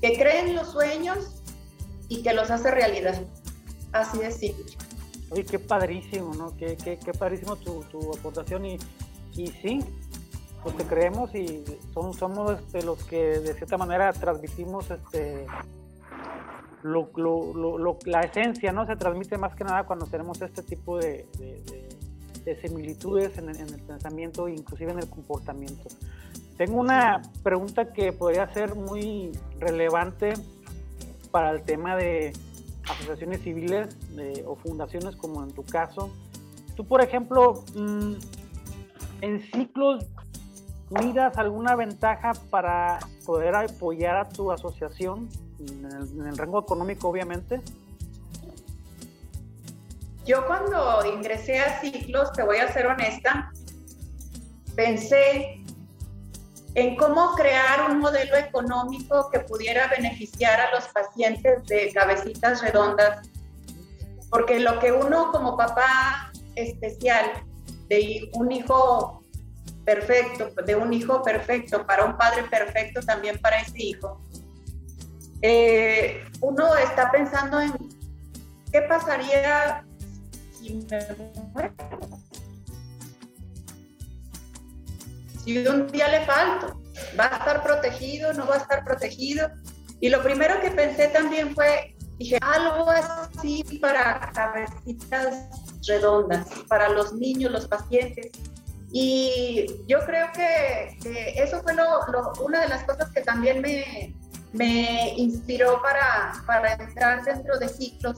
que 0.00 0.16
cree 0.16 0.40
en 0.40 0.54
los 0.54 0.70
sueños 0.70 1.42
y 2.08 2.22
que 2.22 2.32
los 2.32 2.50
hace 2.50 2.70
realidad. 2.70 3.20
Así 3.92 4.18
de 4.18 4.30
simple. 4.30 4.76
Oye, 5.30 5.44
qué 5.44 5.58
padrísimo, 5.58 6.34
¿no? 6.34 6.56
Qué, 6.56 6.76
qué, 6.76 6.98
qué 6.98 7.12
padrísimo 7.12 7.56
tu, 7.56 7.82
tu 7.84 8.12
aportación 8.16 8.64
y, 8.66 8.78
y 9.32 9.48
sí, 9.48 9.80
pues 10.64 10.76
te 10.78 10.84
creemos 10.84 11.34
y 11.34 11.62
son, 11.92 12.14
somos 12.14 12.58
este, 12.58 12.82
los 12.82 13.04
que 13.04 13.38
de 13.38 13.52
cierta 13.54 13.76
manera 13.76 14.12
transmitimos 14.14 14.90
este 14.90 15.46
lo, 16.82 17.10
lo, 17.16 17.98
la 18.04 18.20
esencia, 18.20 18.72
¿no? 18.72 18.86
Se 18.86 18.96
transmite 18.96 19.38
más 19.38 19.54
que 19.54 19.64
nada 19.64 19.84
cuando 19.84 20.06
tenemos 20.06 20.40
este 20.42 20.62
tipo 20.62 20.98
de, 20.98 21.26
de, 22.44 22.56
similitudes 22.60 23.38
en, 23.38 23.48
el 23.48 23.82
pensamiento, 23.82 24.48
inclusive 24.48 24.92
en 24.92 24.98
el 24.98 25.08
comportamiento. 25.08 25.84
Tengo 26.58 26.78
una 26.78 27.22
pregunta 27.42 27.92
que 27.92 28.12
podría 28.12 28.52
ser 28.52 28.74
muy 28.74 29.32
relevante 29.58 30.34
para 31.30 31.52
el 31.52 31.62
tema 31.62 31.96
de 31.96 32.34
asociaciones 32.86 33.40
civiles 33.40 33.96
o 34.46 34.54
fundaciones 34.56 35.16
como 35.16 35.42
en 35.42 35.52
tu 35.52 35.64
caso. 35.64 36.10
Tú, 36.76 36.84
por 36.86 37.00
ejemplo, 37.00 37.64
mm, 37.74 38.12
en 39.22 39.40
ciclos 39.52 40.04
¿Miras 41.00 41.36
alguna 41.38 41.74
ventaja 41.74 42.32
para 42.50 43.00
poder 43.26 43.54
apoyar 43.56 44.16
a 44.16 44.28
tu 44.28 44.52
asociación 44.52 45.28
en 45.58 46.26
el, 46.26 46.38
rango 46.38 46.60
económico, 46.60 47.08
obviamente? 47.08 47.60
Yo 50.24 50.46
cuando 50.46 51.04
ingresé 51.04 51.58
a 51.58 51.80
ciclos, 51.80 52.32
te 52.32 52.44
voy 52.44 52.58
a 52.58 52.72
ser 52.72 52.86
honesta, 52.86 53.50
pensé 54.76 55.64
en 56.74 56.96
cómo 56.96 57.34
crear 57.34 57.90
un 57.90 57.98
modelo 57.98 58.36
económico 58.36 59.30
que 59.30 59.40
pudiera 59.40 59.88
beneficiar 59.88 60.60
a 60.60 60.70
los 60.74 60.84
pacientes 60.88 61.64
de 61.66 61.92
cabecitas 61.92 62.62
redondas, 62.62 63.28
porque 64.30 64.60
lo 64.60 64.78
que 64.78 64.92
uno 64.92 65.32
como 65.32 65.56
papá 65.56 66.30
especial 66.54 67.44
de 67.88 68.30
un 68.34 68.52
hijo 68.52 69.23
perfecto, 69.84 70.50
de 70.64 70.74
un 70.74 70.92
hijo 70.92 71.22
perfecto, 71.22 71.86
para 71.86 72.04
un 72.04 72.16
padre 72.16 72.44
perfecto 72.44 73.00
también 73.02 73.38
para 73.38 73.60
ese 73.60 73.82
hijo, 73.82 74.20
eh, 75.42 76.24
uno 76.40 76.74
está 76.76 77.10
pensando 77.10 77.60
en 77.60 77.72
qué 78.72 78.82
pasaría 78.82 79.84
si 80.52 80.74
me 80.90 80.98
muero. 81.52 81.74
Si 85.44 85.66
un 85.66 85.86
día 85.88 86.08
le 86.08 86.24
falto, 86.24 86.80
¿va 87.18 87.26
a 87.26 87.36
estar 87.36 87.62
protegido? 87.62 88.32
¿No 88.32 88.46
va 88.46 88.54
a 88.54 88.58
estar 88.58 88.84
protegido? 88.84 89.50
Y 90.00 90.08
lo 90.08 90.22
primero 90.22 90.60
que 90.62 90.70
pensé 90.70 91.08
también 91.08 91.54
fue, 91.54 91.94
dije, 92.18 92.38
algo 92.40 92.88
así 92.88 93.62
para 93.82 94.32
cabecitas 94.32 95.50
redondas, 95.86 96.46
para 96.68 96.88
los 96.88 97.12
niños, 97.12 97.52
los 97.52 97.68
pacientes, 97.68 98.32
y 98.96 99.66
yo 99.88 99.98
creo 100.06 100.28
que, 100.32 100.96
eso 101.34 101.60
fue 101.64 101.72
una 102.44 102.60
de 102.60 102.68
las 102.68 102.84
cosas 102.84 103.10
que 103.10 103.22
también 103.22 103.60
me, 103.60 104.14
me 104.52 105.14
inspiró 105.16 105.82
para, 105.82 106.32
para 106.46 106.74
entrar 106.74 107.24
dentro 107.24 107.58
de 107.58 107.68
ciclos, 107.68 108.16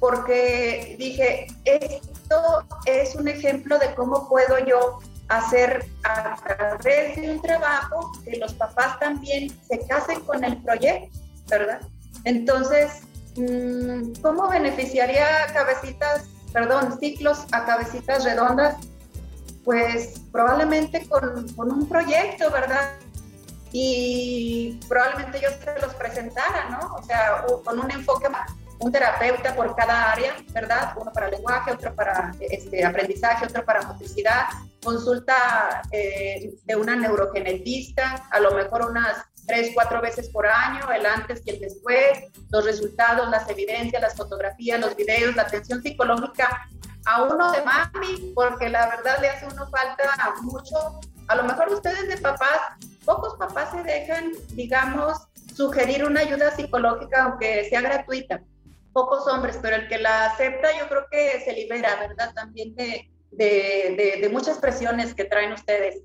porque 0.00 0.96
dije, 0.98 1.48
esto 1.66 2.66
es 2.86 3.16
un 3.16 3.28
ejemplo 3.28 3.78
de 3.78 3.94
cómo 3.96 4.30
puedo 4.30 4.58
yo 4.60 4.98
hacer 5.28 5.84
a 6.04 6.36
través 6.36 7.16
de 7.16 7.30
un 7.30 7.42
trabajo 7.42 8.10
que 8.24 8.38
los 8.38 8.54
papás 8.54 8.98
también 9.00 9.50
se 9.68 9.86
casen 9.86 10.20
con 10.20 10.42
el 10.42 10.56
proyecto, 10.62 11.18
¿verdad? 11.50 11.82
Entonces, 12.24 13.02
mm, 13.36 14.22
¿cómo 14.22 14.48
beneficiaría 14.48 15.26
cabecitas, 15.52 16.30
perdón, 16.50 16.98
ciclos 16.98 17.44
a 17.52 17.66
cabecitas 17.66 18.24
redondas? 18.24 18.76
Pues 19.68 20.20
probablemente 20.32 21.06
con, 21.06 21.70
un 21.70 21.86
proyecto, 21.86 22.50
¿verdad? 22.50 22.94
Y 23.70 24.80
probablemente 24.88 25.42
yo 25.42 25.50
se 25.50 25.78
los 25.82 25.94
presentara, 25.94 26.70
¿no? 26.70 26.94
O 26.94 27.02
sea, 27.02 27.44
con 27.62 27.78
un 27.78 27.90
enfoque 27.90 28.30
más 28.30 28.50
un 28.80 28.90
terapeuta 28.90 29.54
por 29.54 29.76
cada 29.76 30.12
área, 30.12 30.36
¿verdad? 30.54 30.94
Uno 30.96 31.12
para 31.12 31.28
lenguaje, 31.28 31.72
otro 31.72 31.94
para 31.94 32.32
este, 32.40 32.82
aprendizaje, 32.82 33.44
otro 33.44 33.62
para 33.62 33.82
motricidad, 33.82 34.44
consulta 34.82 35.82
eh, 35.92 36.54
de 36.64 36.76
una 36.76 36.96
neurogenetista, 36.96 38.26
a 38.30 38.40
lo 38.40 38.52
mejor 38.52 38.86
unas 38.88 39.22
tres, 39.46 39.72
cuatro 39.74 40.00
veces 40.00 40.30
por 40.30 40.46
año, 40.46 40.90
el 40.92 41.04
antes 41.04 41.42
y 41.44 41.50
el 41.50 41.60
después, 41.60 42.20
los 42.50 42.64
resultados, 42.64 43.28
las 43.28 43.46
evidencias, 43.50 44.00
las 44.00 44.16
fotografías, 44.16 44.80
los 44.80 44.96
videos, 44.96 45.36
la 45.36 45.42
atención 45.42 45.82
psicológica 45.82 46.68
a 47.08 47.22
uno 47.22 47.50
de 47.52 47.62
mami, 47.62 48.32
porque 48.34 48.68
la 48.68 48.86
verdad 48.86 49.18
le 49.22 49.30
hace 49.30 49.46
uno 49.46 49.66
falta 49.70 50.34
mucho 50.42 51.00
A 51.28 51.36
lo 51.36 51.44
mejor 51.44 51.68
ustedes 51.72 52.06
de 52.06 52.18
papás, 52.18 52.60
pocos 53.04 53.34
papás 53.38 53.70
se 53.70 53.82
dejan, 53.82 54.32
digamos, 54.50 55.26
sugerir 55.54 56.04
una 56.04 56.20
ayuda 56.20 56.54
psicológica, 56.54 57.24
aunque 57.24 57.66
sea 57.70 57.80
gratuita. 57.80 58.42
Pocos 58.92 59.26
hombres, 59.26 59.58
pero 59.62 59.76
el 59.76 59.88
que 59.88 59.98
la 59.98 60.26
acepta, 60.26 60.68
yo 60.78 60.88
creo 60.88 61.06
que 61.10 61.40
se 61.44 61.52
libera, 61.54 61.96
¿verdad? 61.96 62.32
También 62.34 62.74
de, 62.74 63.10
de, 63.30 64.18
de, 64.20 64.28
muchas 64.28 64.58
presiones 64.58 65.14
que 65.14 65.24
traen 65.24 65.52
ustedes. 65.52 66.02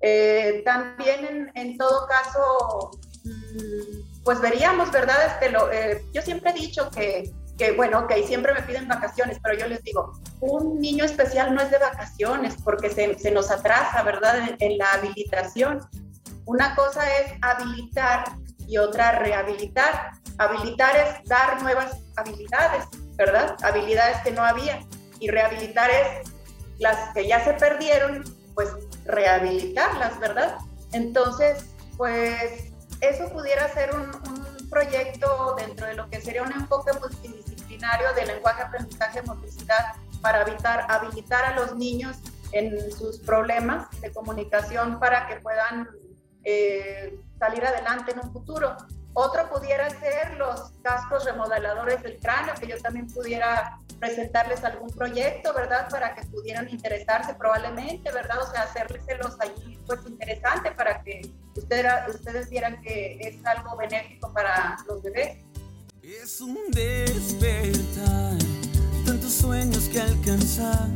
Eh, 0.00 0.62
también 0.64 1.24
en, 1.24 1.52
en, 1.54 1.78
todo 1.78 2.06
caso, 2.08 2.90
mm, 3.24 4.22
pues 4.24 4.40
veríamos, 4.40 4.90
¿verdad? 4.90 5.16
Este, 5.26 5.50
lo, 5.50 5.70
eh, 5.72 6.04
yo 6.12 6.20
siempre 6.20 6.50
he 6.50 6.54
dicho 6.54 6.90
que 6.90 7.30
que 7.58 7.72
bueno, 7.72 8.00
ok, 8.00 8.12
siempre 8.26 8.54
me 8.54 8.62
piden 8.62 8.88
vacaciones, 8.88 9.38
pero 9.42 9.58
yo 9.58 9.66
les 9.66 9.82
digo, 9.82 10.12
un 10.40 10.80
niño 10.80 11.04
especial 11.04 11.54
no 11.54 11.60
es 11.60 11.70
de 11.70 11.78
vacaciones 11.78 12.56
porque 12.64 12.90
se, 12.90 13.18
se 13.18 13.30
nos 13.30 13.50
atrasa, 13.50 14.02
¿verdad? 14.02 14.56
En, 14.58 14.78
la 14.78 14.92
habilitación. 14.92 15.80
Una 16.46 16.74
cosa 16.74 17.02
es 17.18 17.32
habilitar 17.42 18.24
y 18.66 18.78
otra 18.78 19.12
rehabilitar. 19.18 20.12
Habilitar 20.38 20.96
es 20.96 21.28
dar 21.28 21.62
nuevas 21.62 21.98
habilidades, 22.16 22.86
¿verdad? 23.16 23.56
Habilidades 23.62 24.18
que 24.24 24.32
no 24.32 24.42
había. 24.42 24.80
Y 25.20 25.28
rehabilitar 25.28 25.90
es 25.90 26.32
las 26.78 27.12
que 27.14 27.28
ya 27.28 27.44
se 27.44 27.52
perdieron, 27.52 28.24
pues 28.54 28.70
rehabilitarlas, 29.04 30.18
¿verdad? 30.18 30.56
Entonces, 30.92 31.66
pues 31.96 32.72
eso 33.00 33.28
pudiera 33.28 33.68
ser 33.68 33.94
un, 33.94 34.02
un 34.02 34.70
proyecto 34.70 35.54
dentro 35.58 35.86
de 35.86 35.94
lo 35.94 36.08
que 36.08 36.20
sería 36.20 36.42
un 36.42 36.52
enfoque 36.52 36.92
multidisciplinario 36.98 37.41
de 38.14 38.26
lenguaje, 38.26 38.62
aprendizaje, 38.62 39.22
motricidad 39.22 39.94
para 40.20 40.42
habilitar, 40.42 40.86
habilitar 40.88 41.44
a 41.44 41.56
los 41.56 41.74
niños 41.74 42.16
en 42.52 42.92
sus 42.92 43.18
problemas 43.18 43.88
de 44.00 44.12
comunicación 44.12 45.00
para 45.00 45.26
que 45.26 45.36
puedan 45.40 45.88
eh, 46.44 47.18
salir 47.38 47.64
adelante 47.64 48.12
en 48.12 48.20
un 48.20 48.32
futuro. 48.32 48.76
Otro 49.14 49.48
pudiera 49.50 49.90
ser 49.90 50.34
los 50.38 50.70
cascos 50.82 51.24
remodeladores 51.24 52.02
del 52.02 52.18
cráneo, 52.20 52.54
que 52.54 52.68
yo 52.68 52.78
también 52.80 53.08
pudiera 53.08 53.78
presentarles 53.98 54.64
algún 54.64 54.90
proyecto, 54.90 55.52
¿verdad? 55.52 55.88
Para 55.90 56.14
que 56.14 56.22
pudieran 56.26 56.68
interesarse 56.68 57.34
probablemente, 57.34 58.10
¿verdad? 58.12 58.38
O 58.42 58.50
sea, 58.50 58.62
hacérselos 58.62 59.36
allí, 59.40 59.78
pues 59.86 60.00
interesante 60.06 60.70
para 60.70 61.02
que 61.02 61.20
ustedes, 61.56 62.14
ustedes 62.14 62.48
vieran 62.48 62.80
que 62.80 63.18
es 63.20 63.44
algo 63.44 63.76
benéfico 63.76 64.32
para 64.32 64.76
los 64.86 65.02
bebés. 65.02 65.44
Es 66.02 66.40
un 66.40 66.58
despertar, 66.70 68.36
tantos 69.06 69.32
sueños 69.32 69.88
que 69.88 70.00
alcanzar, 70.00 70.88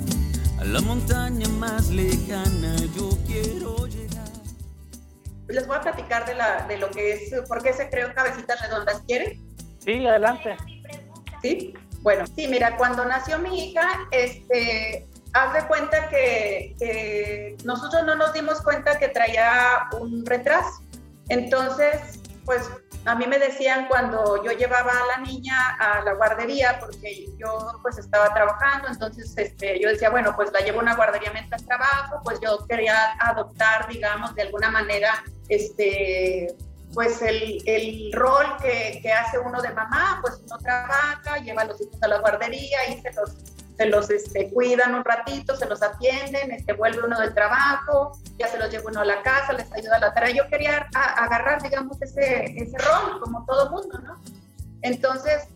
a 0.58 0.64
la 0.64 0.80
montaña 0.80 1.48
más 1.48 1.88
lejana 1.90 2.74
yo 2.96 3.10
quiero 3.26 3.86
llegar 3.86 4.06
les 5.48 5.66
voy 5.66 5.76
a 5.76 5.80
platicar 5.80 6.26
de, 6.26 6.34
la, 6.34 6.66
de 6.66 6.78
lo 6.78 6.90
que 6.90 7.12
es, 7.12 7.34
por 7.48 7.62
qué 7.62 7.72
se 7.72 7.88
creó 7.88 8.12
Cabecitas 8.14 8.60
Redondas. 8.60 9.02
¿Quieren? 9.06 9.40
Sí, 9.78 10.04
adelante. 10.04 10.56
Sí, 11.40 11.74
bueno, 12.00 12.24
sí, 12.34 12.48
mira, 12.48 12.76
cuando 12.76 13.04
nació 13.04 13.38
mi 13.38 13.70
hija, 13.70 14.08
este, 14.10 15.06
haz 15.32 15.54
de 15.54 15.68
cuenta 15.68 16.08
que, 16.08 16.74
que 16.78 17.56
nosotros 17.64 18.04
no 18.04 18.16
nos 18.16 18.32
dimos 18.32 18.60
cuenta 18.62 18.98
que 18.98 19.08
traía 19.08 19.88
un 20.00 20.26
retraso. 20.26 20.82
Entonces, 21.28 22.20
pues 22.46 22.70
a 23.04 23.14
mí 23.14 23.26
me 23.26 23.38
decían 23.38 23.86
cuando 23.88 24.42
yo 24.42 24.52
llevaba 24.52 24.92
a 24.92 25.18
la 25.18 25.18
niña 25.18 25.76
a 25.78 26.02
la 26.02 26.14
guardería, 26.14 26.78
porque 26.80 27.26
yo 27.36 27.78
pues 27.82 27.98
estaba 27.98 28.32
trabajando, 28.32 28.88
entonces 28.88 29.34
este, 29.36 29.78
yo 29.80 29.88
decía, 29.88 30.10
bueno, 30.10 30.34
pues 30.34 30.50
la 30.52 30.60
llevo 30.60 30.78
a 30.78 30.82
una 30.82 30.96
guardería 30.96 31.32
mientras 31.32 31.64
trabajo, 31.66 32.20
pues 32.24 32.40
yo 32.40 32.64
quería 32.68 33.16
adoptar, 33.20 33.88
digamos, 33.88 34.34
de 34.34 34.42
alguna 34.42 34.70
manera, 34.70 35.24
este, 35.48 36.54
pues 36.94 37.20
el, 37.20 37.62
el 37.66 38.12
rol 38.12 38.56
que, 38.62 39.00
que, 39.02 39.12
hace 39.12 39.38
uno 39.38 39.60
de 39.60 39.70
mamá, 39.70 40.18
pues 40.22 40.40
uno 40.44 40.56
trabaja, 40.58 41.38
lleva 41.38 41.62
a 41.62 41.66
los 41.66 41.80
hijos 41.80 42.02
a 42.02 42.08
la 42.08 42.18
guardería 42.20 42.88
y 42.88 43.00
se 43.02 43.12
los 43.12 43.34
se 43.76 43.86
los 43.86 44.10
este, 44.10 44.50
cuidan 44.50 44.94
un 44.94 45.04
ratito, 45.04 45.54
se 45.56 45.66
los 45.66 45.82
atienden, 45.82 46.50
este, 46.50 46.72
vuelve 46.72 47.04
uno 47.04 47.20
del 47.20 47.34
trabajo, 47.34 48.12
ya 48.38 48.48
se 48.48 48.58
los 48.58 48.70
lleva 48.70 48.84
uno 48.90 49.00
a 49.00 49.04
la 49.04 49.22
casa, 49.22 49.52
les 49.52 49.70
ayuda 49.72 49.96
a 49.96 50.00
la 50.00 50.14
tarea. 50.14 50.34
Yo 50.34 50.48
quería 50.48 50.88
agarrar, 50.94 51.62
digamos, 51.62 52.00
ese, 52.00 52.54
ese 52.56 52.78
rol, 52.78 53.20
como 53.20 53.44
todo 53.44 53.70
mundo, 53.70 53.98
¿no? 53.98 54.20
Entonces, 54.82 55.48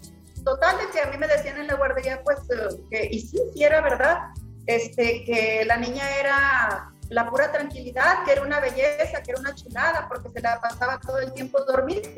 total 0.44 0.76
de 0.78 0.90
que 0.90 1.00
a 1.00 1.06
mí 1.06 1.16
me 1.16 1.28
decían 1.28 1.58
en 1.58 1.66
la 1.66 1.74
guardería, 1.74 2.22
pues, 2.22 2.38
eh, 2.50 2.82
que, 2.90 3.08
y 3.10 3.20
sí, 3.20 3.38
sí 3.54 3.64
era 3.64 3.80
verdad, 3.80 4.18
este, 4.66 5.24
que 5.24 5.64
la 5.66 5.76
niña 5.76 6.04
era 6.18 6.92
la 7.08 7.28
pura 7.28 7.50
tranquilidad, 7.50 8.24
que 8.24 8.32
era 8.32 8.42
una 8.42 8.60
belleza, 8.60 9.22
que 9.22 9.32
era 9.32 9.40
una 9.40 9.54
chulada, 9.54 10.08
porque 10.08 10.28
se 10.30 10.40
la 10.40 10.60
pasaba 10.60 11.00
todo 11.00 11.18
el 11.18 11.32
tiempo 11.32 11.64
dormida 11.64 12.08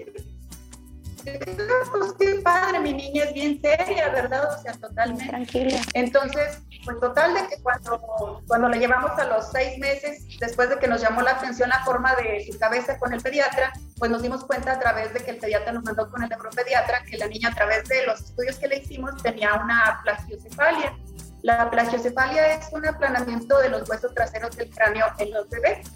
pues 1.25 2.13
qué 2.19 2.41
padre, 2.43 2.81
mi 2.81 2.93
niña 2.93 3.25
es 3.25 3.35
bien 3.35 3.61
seria, 3.61 4.09
¿verdad? 4.09 4.57
O 4.57 4.63
sea, 4.63 4.73
totalmente. 4.75 5.27
Tranquila. 5.27 5.81
Entonces, 5.95 6.59
pues 6.85 6.99
total 7.01 7.35
de 7.35 7.47
que 7.49 7.63
cuando, 7.63 8.43
cuando 8.47 8.69
la 8.69 8.77
llevamos 8.77 9.13
a 9.19 9.25
los 9.25 9.51
seis 9.51 9.79
meses, 9.79 10.25
después 10.39 10.69
de 10.69 10.79
que 10.79 10.89
nos 10.89 11.01
llamó 11.01 11.23
la 11.23 11.33
atención 11.33 11.69
la 11.69 11.85
forma 11.85 12.15
de 12.17 12.47
su 12.51 12.59
cabeza 12.59 12.99
con 12.99 13.13
el 13.13 13.21
pediatra, 13.21 13.73
pues 13.99 14.11
nos 14.11 14.23
dimos 14.23 14.45
cuenta 14.45 14.73
a 14.73 14.79
través 14.79 15.13
de 15.15 15.21
que 15.21 15.33
el 15.33 15.39
pediatra 15.39 15.73
nos 15.73 15.85
mandó 15.85 16.11
con 16.11 16.23
el 16.23 16.29
neuropediatra 16.29 17.05
que 17.05 17.17
la 17.19 17.27
niña 17.27 17.51
a 17.51 17.55
través 17.55 17.89
de 17.89 18.07
los 18.07 18.21
estudios 18.21 18.57
que 18.59 18.69
le 18.69 18.79
hicimos 18.79 19.23
tenía 19.23 19.55
una 19.55 20.01
plagiocefalia. 20.03 20.97
La 21.43 21.71
plagiocefalia 21.71 22.55
es 22.55 22.73
un 22.73 22.87
aplanamiento 22.87 23.59
de 23.59 23.69
los 23.69 23.89
huesos 23.89 24.15
traseros 24.15 24.57
del 24.57 24.71
cráneo 24.71 25.07
en 25.19 25.33
los 25.33 25.49
bebés. 25.49 25.89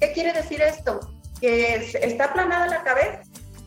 ¿Qué 0.00 0.12
quiere 0.12 0.32
decir 0.32 0.60
esto? 0.60 1.00
Que 1.40 1.76
está 1.76 2.24
aplanada 2.24 2.66
la 2.68 2.82
cabeza 2.82 3.22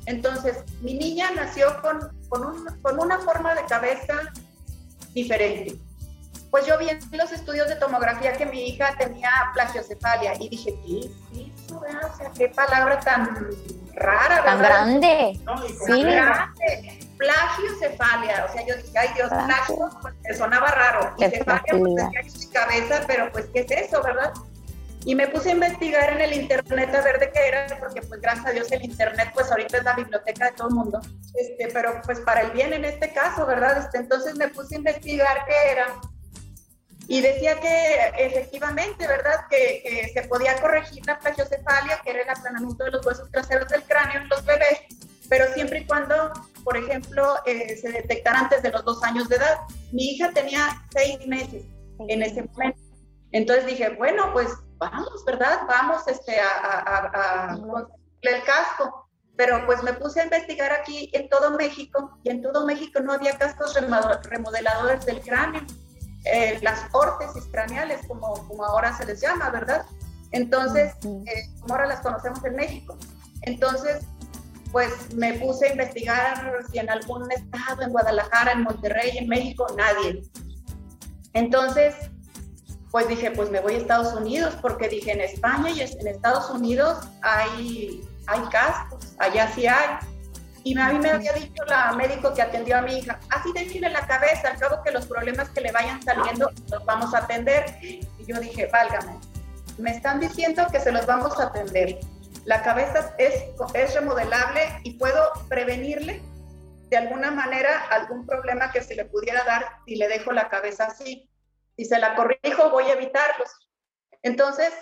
entonces, 0.05 0.63
mi 0.81 0.93
niña 0.93 1.31
nació 1.35 1.81
con, 1.81 1.99
con, 2.29 2.99
una 2.99 3.19
forma 3.19 3.55
de 3.55 3.65
cabeza 3.65 4.31
diferente. 5.13 5.75
Pues 6.51 6.65
yo 6.67 6.77
vi 6.77 6.89
en 6.89 6.99
los 7.11 7.31
estudios 7.31 7.67
de 7.67 7.75
tomografía 7.75 8.33
que 8.33 8.45
mi 8.45 8.69
hija 8.69 8.95
tenía 8.97 9.29
plagiocefalia 9.53 10.35
y 10.39 10.49
dije, 10.49 10.73
¿qué 10.85 10.99
es 10.99 11.63
eso? 11.65 11.79
O 11.79 12.17
sea, 12.17 12.31
qué 12.31 12.47
palabra 12.49 12.99
tan 12.99 13.49
rara, 13.93 14.43
Tan 14.43 14.59
grande. 14.59 15.39
sí. 15.85 16.03
grande. 16.03 16.99
Plagiocefalia. 17.17 18.45
O 18.45 18.53
sea, 18.53 18.65
yo 18.65 18.75
dije, 18.75 18.97
ay 18.97 19.09
Dios, 19.15 19.29
plagio, 19.29 19.89
pues 20.01 20.37
sonaba 20.37 20.67
raro. 20.67 21.13
Y 21.17 21.25
cefalia, 21.25 21.63
pues 21.67 22.25
es 22.25 22.47
mi 22.47 22.53
cabeza, 22.53 23.01
pero 23.07 23.31
pues, 23.31 23.47
¿qué 23.53 23.61
es 23.61 23.71
eso, 23.71 24.01
verdad? 24.03 24.31
Y 25.05 25.13
me 25.13 25.27
puse 25.27 25.49
a 25.49 25.53
investigar 25.53 26.13
en 26.13 26.21
el 26.21 26.33
internet 26.33 26.93
a 26.95 27.01
ver 27.01 27.19
de 27.19 27.31
qué 27.31 27.47
era, 27.47 27.67
porque 27.79 28.01
pues 28.01 28.19
gracias 28.19 28.47
a 28.47 28.51
Dios 28.51 28.71
el 28.71 28.83
internet 28.83 29.29
pues 29.33 29.51
ahorita 29.51 29.77
es 29.77 29.83
la 29.83 29.95
biblioteca 29.95 30.45
de 30.45 30.51
todo 30.53 30.69
el 30.69 30.73
mundo, 30.73 30.99
este, 31.35 31.67
pero 31.71 32.01
pues 32.03 32.19
para 32.21 32.41
el 32.41 32.51
bien 32.51 32.73
en 32.73 32.85
este 32.85 33.13
caso, 33.13 33.45
¿verdad? 33.45 33.77
Este, 33.77 33.99
entonces 33.99 34.35
me 34.35 34.47
puse 34.47 34.75
a 34.75 34.77
investigar 34.79 35.45
qué 35.45 35.71
era 35.71 35.87
y 37.07 37.21
decía 37.21 37.59
que 37.59 37.95
efectivamente, 38.17 39.07
¿verdad? 39.07 39.45
Que, 39.47 39.83
que, 39.83 40.11
se 40.11 40.27
podía 40.27 40.59
corregir 40.59 41.05
la 41.05 41.19
plagiocefalia, 41.19 42.01
que 42.03 42.09
era 42.09 42.23
el 42.23 42.29
aplanamiento 42.29 42.83
de 42.83 42.91
los 42.91 43.05
huesos 43.05 43.29
traseros 43.31 43.67
del 43.69 43.83
cráneo 43.83 44.21
en 44.21 44.29
los 44.29 44.43
bebés, 44.43 44.79
pero 45.29 45.45
siempre 45.53 45.79
y 45.79 45.85
cuando, 45.85 46.31
por 46.63 46.77
ejemplo, 46.77 47.35
eh, 47.45 47.77
se 47.77 47.91
detectara 47.91 48.39
antes 48.39 48.63
de 48.63 48.71
los 48.71 48.83
dos 48.83 49.03
años 49.03 49.29
de 49.29 49.35
edad. 49.35 49.57
Mi 49.91 50.11
hija 50.11 50.31
tenía 50.31 50.83
seis 50.91 51.25
meses 51.27 51.63
en 52.07 52.23
ese 52.23 52.43
momento. 52.43 52.79
Entonces 53.31 53.65
dije, 53.65 53.89
bueno, 53.89 54.31
pues 54.33 54.49
vamos, 54.77 55.23
¿verdad? 55.25 55.61
Vamos 55.67 56.07
este, 56.07 56.39
a, 56.39 56.47
a, 56.47 57.53
a, 57.53 57.57
el 58.21 58.43
casco. 58.43 59.09
Pero 59.37 59.65
pues 59.65 59.83
me 59.83 59.91
puse 59.93 60.21
a 60.21 60.23
investigar 60.23 60.71
aquí 60.71 61.09
en 61.13 61.27
todo 61.27 61.57
México 61.57 62.17
y 62.23 62.29
en 62.29 62.41
todo 62.41 62.65
México 62.65 63.01
no 63.01 63.11
había 63.11 63.37
cascos 63.37 63.75
remodeladores 64.23 65.05
del 65.05 65.19
cráneo, 65.19 65.61
eh, 66.23 66.57
las 66.61 66.85
órtesis 66.93 67.43
craneales, 67.51 67.99
como, 68.07 68.33
como 68.47 68.63
ahora 68.63 68.95
se 68.95 69.05
les 69.05 69.19
llama, 69.19 69.49
¿verdad? 69.49 69.85
Entonces, 70.31 70.93
eh, 71.03 71.49
como 71.59 71.73
ahora 71.73 71.87
las 71.87 71.99
conocemos 71.99 72.43
en 72.45 72.55
México. 72.55 72.97
Entonces, 73.41 74.05
pues 74.71 75.13
me 75.13 75.33
puse 75.33 75.67
a 75.67 75.71
investigar 75.71 76.63
si 76.71 76.79
en 76.79 76.89
algún 76.89 77.29
estado, 77.31 77.81
en 77.81 77.91
Guadalajara, 77.91 78.53
en 78.53 78.63
Monterrey, 78.63 79.17
en 79.17 79.27
México, 79.27 79.67
nadie. 79.77 80.21
Entonces, 81.33 81.95
pues 82.95 83.09
dije, 83.09 83.29
pues 83.31 83.49
me 83.49 83.59
voy 83.59 83.73
a 83.73 83.77
Estados 83.79 84.13
Unidos, 84.13 84.55
porque 84.61 84.87
dije, 84.87 85.11
en 85.11 85.19
España 85.19 85.69
y 85.69 85.81
en 85.81 86.07
Estados 86.07 86.49
Unidos 86.49 86.97
hay, 87.23 88.01
hay 88.25 88.39
cascos, 88.49 89.13
allá 89.17 89.51
sí 89.53 89.67
hay. 89.67 89.97
Y 90.63 90.79
a 90.79 90.93
mí 90.93 90.99
me 90.99 91.11
había 91.11 91.33
dicho 91.33 91.61
la 91.65 91.91
médico 91.91 92.33
que 92.33 92.41
atendió 92.41 92.77
a 92.77 92.83
mi 92.83 92.99
hija, 92.99 93.19
así 93.31 93.51
déjenle 93.53 93.89
la 93.89 94.07
cabeza, 94.07 94.47
al 94.47 94.59
cabo 94.59 94.81
que 94.81 94.91
los 94.91 95.07
problemas 95.07 95.49
que 95.49 95.59
le 95.59 95.73
vayan 95.73 96.01
saliendo 96.03 96.49
los 96.71 96.85
vamos 96.85 97.13
a 97.13 97.17
atender. 97.17 97.65
Y 97.81 97.99
yo 98.25 98.39
dije, 98.39 98.69
válgame, 98.71 99.19
me 99.77 99.91
están 99.91 100.21
diciendo 100.21 100.65
que 100.71 100.79
se 100.79 100.93
los 100.93 101.05
vamos 101.05 101.37
a 101.37 101.47
atender. 101.47 101.99
La 102.45 102.63
cabeza 102.63 103.13
es, 103.17 103.43
es 103.73 103.93
remodelable 103.93 104.61
y 104.83 104.93
puedo 104.93 105.33
prevenirle 105.49 106.21
de 106.89 106.95
alguna 106.95 107.29
manera 107.29 107.87
algún 107.91 108.25
problema 108.25 108.71
que 108.71 108.81
se 108.81 108.95
le 108.95 109.03
pudiera 109.03 109.43
dar 109.43 109.65
si 109.85 109.97
le 109.97 110.07
dejo 110.07 110.31
la 110.31 110.47
cabeza 110.47 110.85
así 110.85 111.29
si 111.75 111.85
se 111.85 111.99
la 111.99 112.15
corrijo, 112.15 112.69
voy 112.69 112.85
a 112.85 112.93
evitarlos. 112.93 113.49
Entonces, 114.23 114.73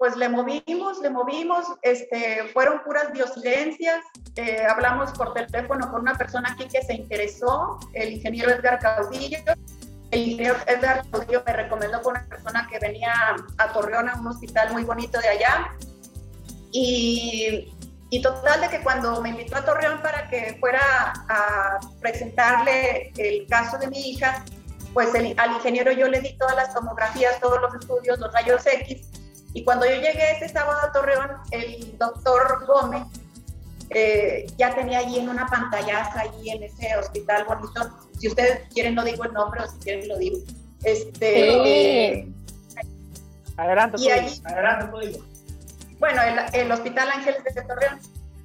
pues 0.00 0.16
le 0.16 0.30
movimos, 0.30 0.98
le 1.00 1.10
movimos, 1.10 1.66
este, 1.82 2.48
fueron 2.54 2.82
puras 2.84 3.12
diosidencias, 3.12 4.02
eh, 4.34 4.64
hablamos 4.66 5.10
por 5.12 5.34
teléfono 5.34 5.90
con 5.90 6.00
una 6.00 6.16
persona 6.16 6.52
aquí 6.52 6.66
que 6.68 6.80
se 6.82 6.94
interesó, 6.94 7.78
el 7.92 8.12
ingeniero 8.14 8.50
Edgar 8.50 8.78
Caudillo, 8.78 9.40
el 10.10 10.20
ingeniero 10.20 10.56
Edgar 10.66 11.04
Caudillo 11.10 11.42
me 11.44 11.52
recomendó 11.52 12.00
con 12.00 12.12
una 12.12 12.26
persona 12.26 12.66
que 12.70 12.78
venía 12.78 13.12
a 13.58 13.72
Torreón, 13.74 14.08
a 14.08 14.14
un 14.18 14.26
hospital 14.28 14.72
muy 14.72 14.84
bonito 14.84 15.20
de 15.20 15.28
allá, 15.28 15.70
y, 16.72 17.70
y 18.08 18.22
total 18.22 18.62
de 18.62 18.68
que 18.70 18.82
cuando 18.82 19.20
me 19.20 19.28
invitó 19.28 19.56
a 19.56 19.66
Torreón 19.66 20.00
para 20.00 20.30
que 20.30 20.56
fuera 20.60 20.80
a 21.28 21.78
presentarle 22.00 23.12
el 23.18 23.46
caso 23.46 23.76
de 23.76 23.88
mi 23.88 23.98
hija, 23.98 24.46
pues 24.92 25.14
al 25.14 25.52
ingeniero 25.52 25.92
yo 25.92 26.08
le 26.08 26.20
di 26.20 26.36
todas 26.36 26.56
las 26.56 26.74
tomografías, 26.74 27.40
todos 27.40 27.60
los 27.60 27.74
estudios, 27.74 28.18
los 28.18 28.32
rayos 28.32 28.66
X, 28.66 29.08
y 29.52 29.64
cuando 29.64 29.86
yo 29.86 29.96
llegué 29.96 30.32
ese 30.32 30.48
sábado 30.48 30.78
a 30.82 30.92
Torreón, 30.92 31.30
el 31.50 31.96
doctor 31.98 32.64
Gómez 32.66 33.02
eh, 33.90 34.46
ya 34.56 34.74
tenía 34.74 35.00
allí 35.00 35.18
en 35.18 35.28
una 35.28 35.46
pantallaza, 35.46 36.20
allí 36.20 36.50
en 36.50 36.62
ese 36.62 36.96
hospital 36.96 37.44
bonito, 37.44 37.90
si 38.18 38.28
ustedes 38.28 38.68
quieren 38.72 38.94
no 38.94 39.04
digo 39.04 39.24
el 39.24 39.32
nombre 39.32 39.62
o 39.62 39.68
si 39.68 39.78
quieren 39.78 40.08
lo 40.08 40.18
digo. 40.18 40.38
Este, 40.84 42.26
adelante, 43.56 43.96
y 44.00 44.10
allí, 44.10 44.40
adelante, 44.44 45.20
Bueno, 45.98 46.22
el, 46.22 46.38
el, 46.54 46.72
Hospital 46.72 47.10
Ángeles 47.10 47.44
de 47.44 47.62
Torreón. 47.62 48.00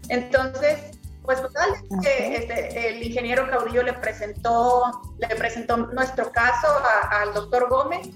Entonces, 0.09 0.94
pues 1.25 1.41
total, 1.41 1.69
este, 2.03 2.89
el 2.89 3.03
ingeniero 3.03 3.49
Caudillo 3.49 3.83
le 3.83 3.93
presentó, 3.93 5.01
le 5.17 5.35
presentó 5.35 5.77
nuestro 5.77 6.31
caso 6.31 6.67
al 7.09 7.33
doctor 7.33 7.69
Gómez 7.69 8.07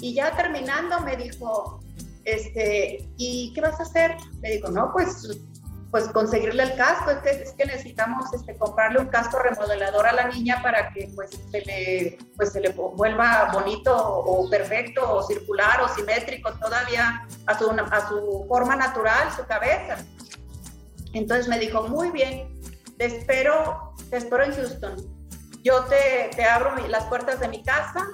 y 0.00 0.14
ya 0.14 0.36
terminando 0.36 1.00
me 1.00 1.16
dijo, 1.16 1.80
este, 2.24 3.08
¿y 3.16 3.52
qué 3.54 3.60
vas 3.60 3.78
a 3.80 3.84
hacer? 3.84 4.16
Me 4.40 4.52
dijo, 4.52 4.70
no, 4.70 4.90
pues, 4.92 5.28
pues 5.90 6.08
conseguirle 6.08 6.64
el 6.64 6.74
casco, 6.74 7.12
es 7.12 7.18
que, 7.18 7.30
es 7.30 7.52
que 7.52 7.66
necesitamos 7.66 8.32
este, 8.34 8.56
comprarle 8.56 8.98
un 8.98 9.06
casco 9.06 9.38
remodelador 9.38 10.06
a 10.06 10.12
la 10.12 10.28
niña 10.28 10.60
para 10.60 10.90
que 10.92 11.08
pues 11.14 11.30
se 11.50 11.60
le, 11.60 12.18
pues, 12.36 12.52
se 12.52 12.60
le 12.60 12.70
vuelva 12.70 13.50
bonito 13.52 13.96
o 13.96 14.50
perfecto 14.50 15.08
o 15.08 15.22
circular 15.22 15.80
o 15.82 15.88
simétrico 15.88 16.52
todavía 16.54 17.26
a 17.46 17.58
su, 17.58 17.70
a 17.70 18.08
su 18.08 18.44
forma 18.48 18.74
natural, 18.74 19.30
su 19.36 19.46
cabeza. 19.46 19.98
Entonces 21.14 21.48
me 21.48 21.58
dijo, 21.58 21.88
muy 21.88 22.10
bien, 22.10 22.48
te 22.98 23.06
espero, 23.06 23.94
te 24.10 24.18
espero 24.18 24.44
en 24.44 24.52
Houston. 24.52 24.96
Yo 25.62 25.84
te, 25.84 26.30
te 26.36 26.44
abro 26.44 26.76
las 26.88 27.04
puertas 27.04 27.40
de 27.40 27.48
mi 27.48 27.62
casa, 27.62 28.06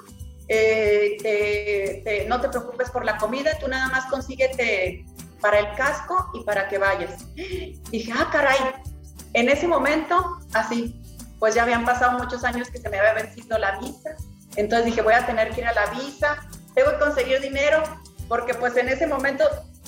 eh, 0.47 2.25
no 2.27 2.39
te 2.41 2.49
preocupes 2.49 2.89
por 2.89 3.03
la 3.05 3.17
comida, 3.17 3.57
tú 3.59 3.67
nada 3.67 3.87
más 3.89 4.05
consíguete 4.05 5.05
para 5.41 5.59
el 5.59 5.75
casco 5.75 6.29
y 6.33 6.43
para 6.43 6.67
que 6.67 6.77
vayas. 6.77 7.25
Dije, 7.35 8.13
ah, 8.15 8.29
caray, 8.31 8.57
en 9.33 9.49
ese 9.49 9.67
momento, 9.67 10.39
así, 10.53 10.95
pues 11.39 11.55
ya 11.55 11.63
habían 11.63 11.85
pasado 11.85 12.17
muchos 12.17 12.43
años 12.43 12.69
que 12.69 12.77
se 12.77 12.89
me 12.89 12.99
había 12.99 13.13
vencido 13.13 13.57
la 13.57 13.79
visa, 13.79 14.15
entonces 14.55 14.85
dije, 14.85 15.01
voy 15.01 15.13
a 15.13 15.25
tener 15.25 15.49
que 15.51 15.61
ir 15.61 15.67
a 15.67 15.73
la 15.73 15.85
visa, 15.87 16.37
tengo 16.75 16.91
que 16.91 16.99
conseguir 16.99 17.41
dinero, 17.41 17.81
porque 18.27 18.53
pues 18.53 18.75
en 18.77 18.89
ese 18.89 19.07
momento, 19.07 19.45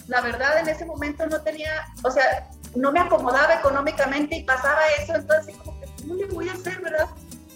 la 0.07 0.21
verdad, 0.21 0.59
en 0.59 0.69
ese 0.69 0.85
momento 0.85 1.25
no 1.27 1.41
tenía, 1.41 1.85
o 2.03 2.11
sea, 2.11 2.49
no 2.75 2.91
me 2.91 2.99
acomodaba 2.99 3.55
económicamente 3.55 4.37
y 4.37 4.43
pasaba 4.43 4.79
eso, 4.99 5.15
entonces 5.15 5.55
como 5.57 5.79
que, 5.79 5.87
¿cómo 6.01 6.15
le 6.15 6.25
voy 6.25 6.49
a 6.49 6.53
hacer, 6.53 6.81
verdad? 6.81 7.07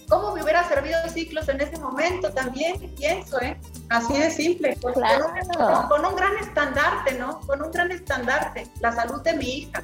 ¿Cómo 0.08 0.34
me 0.34 0.42
hubiera 0.42 0.68
servido 0.68 0.98
ciclos 1.10 1.50
en 1.50 1.60
ese 1.60 1.78
momento 1.80 2.32
también? 2.32 2.96
Pienso, 2.96 3.42
¿eh? 3.42 3.60
Así 3.90 4.18
de 4.18 4.32
simple, 4.32 4.78
con, 4.82 4.94
un, 4.96 6.16
gran 6.16 6.38
estandarte, 6.38 7.16
¿no? 7.16 7.42
Con 7.42 7.62
un 7.62 7.72
gran 7.72 7.92
estandarte, 7.92 8.68
la 8.80 8.94
salud 8.94 9.22
de 9.22 9.34
mi 9.34 9.46
hija. 9.46 9.84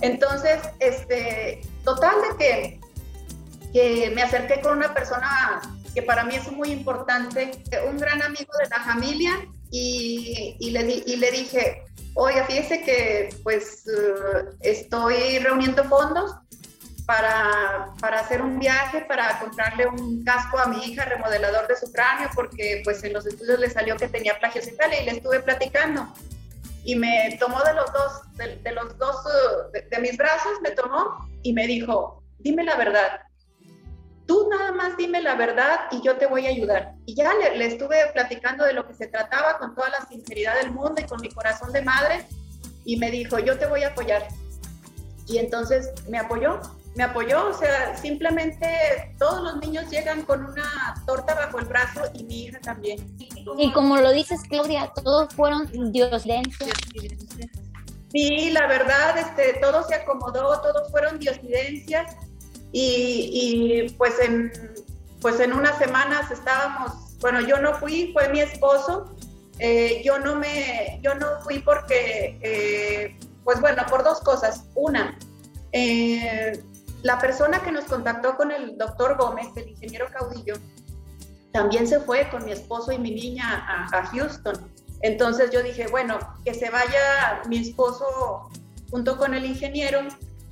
Entonces, 0.00 0.60
este, 0.80 1.60
total 1.84 2.16
de 2.22 2.36
que, 2.36 2.80
que 3.72 4.10
me 4.10 4.22
acerqué 4.22 4.60
con 4.60 4.78
una 4.78 4.92
persona 4.92 5.60
que 5.94 6.02
para 6.02 6.24
mí 6.24 6.34
es 6.34 6.50
muy 6.50 6.70
importante, 6.70 7.62
un 7.88 7.98
gran 7.98 8.20
amigo 8.22 8.52
de 8.60 8.68
la 8.68 8.82
familia, 8.82 9.32
y, 9.70 10.56
y, 10.58 10.70
le, 10.70 11.02
y 11.06 11.16
le 11.16 11.30
dije, 11.30 11.82
oiga, 12.14 12.44
fíjese 12.46 12.82
que 12.82 13.34
pues 13.42 13.86
eh, 13.86 14.44
estoy 14.60 15.38
reuniendo 15.38 15.84
fondos 15.84 16.34
para, 17.06 17.92
para, 18.00 18.20
hacer 18.20 18.42
un 18.42 18.58
viaje, 18.58 19.02
para 19.02 19.38
comprarle 19.40 19.86
un 19.86 20.24
casco 20.24 20.58
a 20.58 20.66
mi 20.66 20.84
hija, 20.84 21.04
remodelador 21.04 21.66
de 21.66 21.76
su 21.76 21.90
cráneo, 21.92 22.30
porque 22.34 22.80
pues 22.84 23.02
en 23.04 23.12
los 23.12 23.26
estudios 23.26 23.58
le 23.58 23.70
salió 23.70 23.96
que 23.96 24.08
tenía 24.08 24.38
plagiocefalia 24.38 25.02
y 25.02 25.04
le 25.06 25.10
estuve 25.12 25.40
platicando. 25.40 26.06
Y 26.84 26.96
me 26.96 27.36
tomó 27.38 27.62
de 27.62 27.74
los 27.74 27.92
dos, 27.92 28.12
de, 28.36 28.72
los 28.72 28.96
dos, 28.98 29.16
de, 29.72 29.82
de 29.82 29.98
mis 29.98 30.16
brazos, 30.16 30.52
me 30.62 30.70
tomó 30.70 31.28
y 31.42 31.52
me 31.52 31.66
dijo, 31.66 32.22
dime 32.38 32.64
la 32.64 32.76
verdad, 32.76 33.20
tú 34.32 34.48
nada 34.48 34.72
más 34.72 34.96
dime 34.96 35.20
la 35.20 35.34
verdad 35.34 35.80
y 35.90 36.00
yo 36.00 36.16
te 36.16 36.24
voy 36.24 36.46
a 36.46 36.48
ayudar. 36.48 36.94
Y 37.04 37.14
ya 37.14 37.34
le, 37.34 37.66
estuve 37.66 37.96
platicando 38.14 38.64
de 38.64 38.72
lo 38.72 38.86
que 38.86 38.94
se 38.94 39.06
trataba 39.06 39.58
con 39.58 39.74
toda 39.74 39.90
la 39.90 40.06
sinceridad 40.06 40.54
del 40.56 40.72
mundo 40.72 40.94
y 41.02 41.04
con 41.04 41.20
mi 41.20 41.28
corazón 41.28 41.70
de 41.70 41.82
madre 41.82 42.26
y 42.86 42.96
me 42.96 43.10
dijo, 43.10 43.38
yo 43.38 43.58
te 43.58 43.66
voy 43.66 43.82
a 43.82 43.88
apoyar. 43.88 44.26
Y 45.26 45.36
entonces 45.36 45.90
me 46.08 46.18
apoyó, 46.18 46.60
me 46.94 47.04
apoyó, 47.04 47.46
o 47.46 47.52
sea, 47.52 47.94
simplemente 47.98 49.14
todos 49.18 49.42
los 49.42 49.56
niños 49.60 49.90
llegan 49.90 50.22
con 50.22 50.46
una 50.46 50.94
torta 51.06 51.34
bajo 51.34 51.58
el 51.58 51.66
brazo 51.66 52.00
y 52.14 52.24
mi 52.24 52.44
hija 52.44 52.58
también. 52.60 53.14
Y 53.58 53.70
como 53.72 53.98
lo 53.98 54.12
dices, 54.12 54.40
Claudia, 54.48 54.90
todos 54.94 55.34
fueron 55.34 55.92
diosidencias. 55.92 56.70
Sí, 58.10 58.50
la 58.50 58.66
verdad, 58.66 59.18
este, 59.18 59.58
todo 59.60 59.86
se 59.86 59.94
acomodó, 59.94 60.58
todos 60.62 60.90
fueron 60.90 61.18
diosidencias 61.18 62.16
y, 62.72 63.94
pues, 63.98 64.18
en, 64.20 64.52
pues 65.20 65.38
en 65.40 65.52
unas 65.52 65.78
semanas 65.78 66.30
estábamos, 66.30 67.18
bueno, 67.20 67.40
yo 67.40 67.60
no 67.60 67.74
fui, 67.74 68.12
fue 68.12 68.28
mi 68.30 68.40
esposo, 68.40 69.14
eh, 69.58 70.02
yo, 70.04 70.18
no 70.18 70.36
me, 70.36 70.98
yo 71.02 71.14
no 71.14 71.40
fui 71.42 71.60
porque, 71.60 72.38
eh, 72.42 73.16
pues 73.44 73.60
bueno, 73.60 73.84
por 73.88 74.02
dos 74.02 74.20
cosas. 74.20 74.64
Una, 74.74 75.18
eh, 75.72 76.62
la 77.02 77.18
persona 77.18 77.62
que 77.62 77.70
nos 77.70 77.84
contactó 77.84 78.36
con 78.36 78.50
el 78.50 78.76
doctor 78.78 79.16
Gómez, 79.16 79.48
el 79.56 79.68
ingeniero 79.68 80.06
Caudillo, 80.10 80.54
también 81.52 81.86
se 81.86 82.00
fue 82.00 82.28
con 82.30 82.44
mi 82.44 82.52
esposo 82.52 82.92
y 82.92 82.98
mi 82.98 83.10
niña 83.10 83.64
a, 83.68 83.98
a 83.98 84.06
Houston. 84.06 84.72
Entonces 85.02 85.50
yo 85.50 85.62
dije, 85.62 85.86
bueno, 85.88 86.18
que 86.44 86.54
se 86.54 86.70
vaya 86.70 87.42
mi 87.48 87.58
esposo 87.58 88.48
junto 88.90 89.18
con 89.18 89.34
el 89.34 89.44
ingeniero 89.44 90.00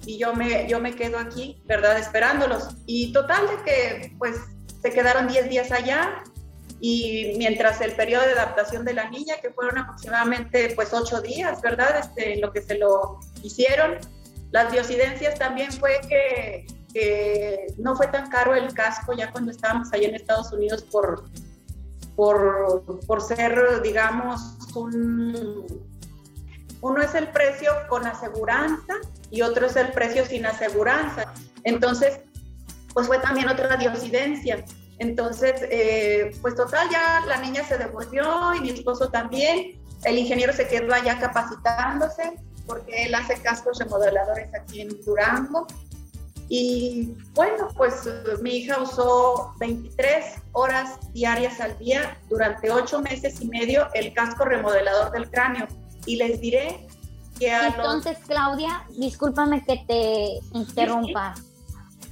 y 0.06 0.18
yo 0.18 0.34
me, 0.34 0.66
yo 0.68 0.80
me 0.80 0.94
quedo 0.94 1.18
aquí, 1.18 1.62
¿verdad? 1.66 1.98
Esperándolos. 1.98 2.68
Y 2.86 3.12
total 3.12 3.46
de 3.48 3.62
que 3.64 4.16
pues 4.18 4.36
se 4.82 4.90
quedaron 4.90 5.28
10 5.28 5.48
días 5.48 5.70
allá 5.72 6.22
y 6.80 7.34
mientras 7.36 7.80
el 7.82 7.92
periodo 7.92 8.24
de 8.24 8.32
adaptación 8.32 8.84
de 8.84 8.94
la 8.94 9.10
niña, 9.10 9.34
que 9.42 9.50
fueron 9.50 9.78
aproximadamente 9.78 10.72
pues 10.74 10.92
8 10.92 11.20
días, 11.20 11.60
¿verdad? 11.60 11.98
Este, 11.98 12.36
lo 12.36 12.52
que 12.52 12.62
se 12.62 12.78
lo 12.78 13.20
hicieron. 13.42 13.98
Las 14.50 14.72
diosidencias 14.72 15.38
también 15.38 15.70
fue 15.72 16.00
que, 16.08 16.66
que 16.92 17.66
no 17.76 17.94
fue 17.94 18.08
tan 18.08 18.30
caro 18.30 18.54
el 18.54 18.72
casco 18.72 19.12
ya 19.12 19.30
cuando 19.30 19.50
estábamos 19.50 19.92
allá 19.92 20.08
en 20.08 20.14
Estados 20.14 20.52
Unidos 20.52 20.82
por, 20.90 21.24
por, 22.16 22.98
por 23.06 23.20
ser, 23.20 23.82
digamos, 23.82 24.40
un, 24.74 25.89
uno 26.82 27.02
es 27.02 27.14
el 27.14 27.28
precio 27.28 27.72
con 27.88 28.06
aseguranza 28.06 28.94
y 29.30 29.42
otro 29.42 29.66
es 29.66 29.76
el 29.76 29.92
precio 29.92 30.24
sin 30.24 30.46
aseguranza. 30.46 31.32
Entonces, 31.64 32.20
pues 32.94 33.06
fue 33.06 33.18
también 33.18 33.48
otra 33.48 33.76
diosidencia. 33.76 34.64
Entonces, 34.98 35.54
eh, 35.70 36.30
pues 36.42 36.54
total, 36.54 36.88
ya 36.90 37.22
la 37.26 37.38
niña 37.38 37.64
se 37.64 37.78
devolvió 37.78 38.54
y 38.54 38.60
mi 38.60 38.70
esposo 38.70 39.10
también. 39.10 39.80
El 40.04 40.18
ingeniero 40.18 40.52
se 40.52 40.66
quedó 40.66 40.92
allá 40.94 41.18
capacitándose 41.18 42.32
porque 42.66 43.04
él 43.04 43.14
hace 43.14 43.40
cascos 43.40 43.78
remodeladores 43.78 44.50
aquí 44.54 44.82
en 44.82 44.88
Durango. 45.04 45.66
Y 46.48 47.16
bueno, 47.34 47.68
pues 47.76 48.08
mi 48.42 48.56
hija 48.56 48.82
usó 48.82 49.54
23 49.60 50.24
horas 50.52 50.98
diarias 51.12 51.60
al 51.60 51.78
día 51.78 52.18
durante 52.28 52.70
8 52.70 53.00
meses 53.02 53.40
y 53.40 53.46
medio 53.46 53.88
el 53.94 54.12
casco 54.14 54.44
remodelador 54.44 55.12
del 55.12 55.30
cráneo. 55.30 55.68
Y 56.06 56.16
les 56.16 56.40
diré 56.40 56.86
entonces, 57.40 58.18
Claudia, 58.26 58.84
discúlpame 58.90 59.64
que 59.64 59.82
te 59.86 60.58
interrumpa, 60.58 61.34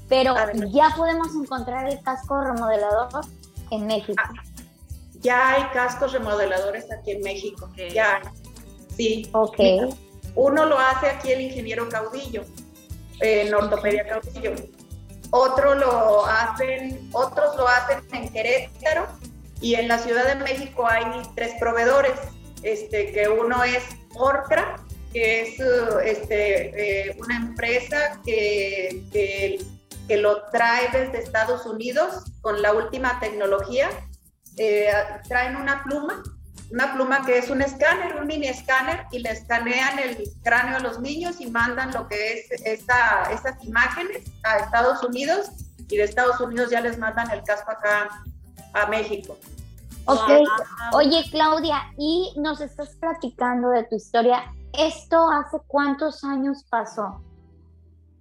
pero 0.08 0.34
ya 0.70 0.94
podemos 0.96 1.28
encontrar 1.34 1.88
el 1.88 2.00
casco 2.02 2.40
remodelador 2.40 3.26
en 3.70 3.86
México. 3.86 4.22
Ah, 4.24 4.32
ya 5.20 5.50
hay 5.50 5.64
cascos 5.72 6.12
remodeladores 6.12 6.90
aquí 6.90 7.12
en 7.12 7.22
México, 7.22 7.70
ya 7.92 8.16
hay. 8.16 8.22
Sí. 8.96 9.28
Ok. 9.32 9.58
Uno 10.34 10.64
lo 10.64 10.78
hace 10.78 11.08
aquí 11.08 11.32
el 11.32 11.42
ingeniero 11.42 11.88
Caudillo, 11.88 12.44
en 13.20 13.52
ortopedia 13.52 14.06
Caudillo. 14.06 14.54
Otro 15.30 15.74
lo 15.74 16.24
hacen, 16.24 17.10
otros 17.12 17.54
lo 17.56 17.68
hacen 17.68 18.00
en 18.12 18.32
Querétaro 18.32 19.06
y 19.60 19.74
en 19.74 19.88
la 19.88 19.98
Ciudad 19.98 20.26
de 20.26 20.36
México 20.36 20.86
hay 20.88 21.04
tres 21.34 21.54
proveedores, 21.60 22.18
este, 22.62 23.12
que 23.12 23.28
uno 23.28 23.62
es 23.64 23.82
Orcra, 24.14 24.76
que 25.12 25.42
es 25.42 25.60
uh, 25.60 25.98
este, 26.00 27.08
eh, 27.08 27.16
una 27.18 27.36
empresa 27.36 28.20
que, 28.24 29.04
que, 29.12 29.58
lo 30.16 30.42
trae 30.50 30.88
desde 30.90 31.18
Estados 31.18 31.66
Unidos 31.66 32.24
con 32.40 32.62
la 32.62 32.72
última 32.72 33.20
tecnología. 33.20 33.90
Eh, 34.56 34.90
traen 35.28 35.56
una 35.56 35.84
pluma, 35.84 36.22
una 36.70 36.94
pluma 36.94 37.26
que 37.26 37.36
es 37.36 37.50
un 37.50 37.60
escáner, 37.60 38.16
un 38.16 38.26
mini 38.26 38.48
escáner, 38.48 39.04
y 39.12 39.18
le 39.18 39.30
escanean 39.30 39.98
el 39.98 40.22
cráneo 40.42 40.76
a 40.76 40.80
los 40.80 40.98
niños 40.98 41.40
y 41.40 41.50
mandan 41.50 41.92
lo 41.92 42.08
que 42.08 42.32
es 42.32 42.50
esa, 42.64 43.30
esas 43.30 43.62
imágenes 43.62 44.22
a 44.44 44.58
Estados 44.58 45.02
Unidos 45.04 45.50
y 45.90 45.96
de 45.98 46.04
Estados 46.04 46.40
Unidos 46.40 46.70
ya 46.70 46.80
les 46.80 46.98
mandan 46.98 47.30
el 47.30 47.42
casco 47.42 47.70
acá 47.70 48.08
a 48.72 48.86
México. 48.86 49.38
Ok. 50.08 50.30
Oye, 50.94 51.22
Claudia, 51.30 51.92
y 51.98 52.32
nos 52.36 52.62
estás 52.62 52.96
platicando 52.96 53.68
de 53.68 53.84
tu 53.84 53.96
historia. 53.96 54.54
¿Esto 54.72 55.30
hace 55.30 55.58
cuántos 55.66 56.24
años 56.24 56.64
pasó? 56.70 57.22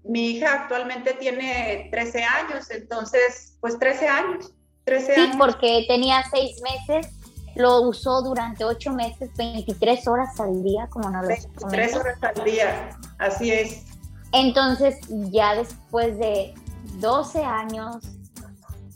Mi 0.03 0.31
hija 0.31 0.63
actualmente 0.63 1.13
tiene 1.13 1.87
13 1.91 2.23
años, 2.23 2.69
entonces, 2.71 3.57
pues 3.61 3.79
13 3.79 4.07
años. 4.07 4.53
13 4.83 5.15
sí, 5.15 5.31
porque 5.37 5.85
tenía 5.87 6.23
6 6.29 6.61
meses, 6.61 7.07
lo 7.55 7.81
usó 7.81 8.21
durante 8.21 8.65
8 8.65 8.91
meses, 8.91 9.29
23 9.37 10.07
horas 10.07 10.39
al 10.39 10.63
día, 10.63 10.87
como 10.89 11.09
nos 11.09 11.23
lo 11.23 11.27
23 11.29 11.95
horas 11.95 12.17
al 12.21 12.43
día, 12.43 12.97
así 13.19 13.51
es. 13.51 13.85
Entonces, 14.33 14.97
ya 15.09 15.55
después 15.55 16.17
de 16.19 16.53
12 16.99 17.43
años, 17.43 17.97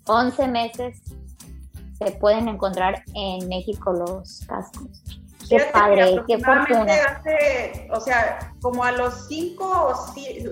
11 0.05 0.47
meses, 0.47 1.01
se 2.03 2.11
pueden 2.13 2.47
encontrar 2.47 3.03
en 3.13 3.47
México 3.47 3.93
los 3.93 4.41
cascos. 4.47 5.03
Qué 5.49 5.59
padre, 5.73 6.21
qué 6.27 6.39
fortuna. 6.39 7.21
o 7.91 7.99
sea, 7.99 8.53
como 8.61 8.83
a 8.83 8.91
los 8.91 9.27
5 9.27 9.93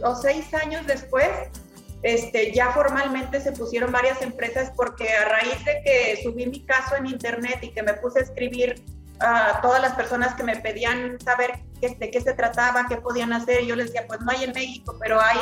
o 0.04 0.16
6 0.16 0.54
años 0.56 0.86
después, 0.86 1.30
este, 2.04 2.54
ya 2.54 2.72
formalmente 2.72 3.40
se 3.42 3.52
pusieron 3.52 3.92
varias 3.92 4.22
empresas 4.22 4.72
porque 4.76 5.10
a 5.10 5.26
raíz 5.26 5.64
de 5.66 5.82
que 5.84 6.20
subí 6.24 6.46
mi 6.46 6.66
caso 6.66 6.96
en 6.96 7.08
internet 7.08 7.60
y 7.62 7.72
que 7.72 7.84
me 7.84 7.94
puse 7.94 8.20
a 8.20 8.24
escribir 8.24 8.84
a 9.20 9.60
todas 9.62 9.82
las 9.82 9.94
personas 9.94 10.36
que 10.36 10.44
me 10.44 10.56
pedían 10.58 11.20
saber 11.20 11.60
de 11.82 12.12
qué 12.12 12.22
se 12.22 12.34
trataba, 12.34 12.86
qué 12.88 12.98
podían 12.98 13.34
hacer, 13.34 13.66
yo 13.66 13.76
les 13.76 13.88
decía, 13.88 14.06
pues 14.08 14.22
no 14.22 14.32
hay 14.32 14.46
en 14.46 14.54
México, 14.54 14.96
pero 15.00 15.20
hay 15.20 15.38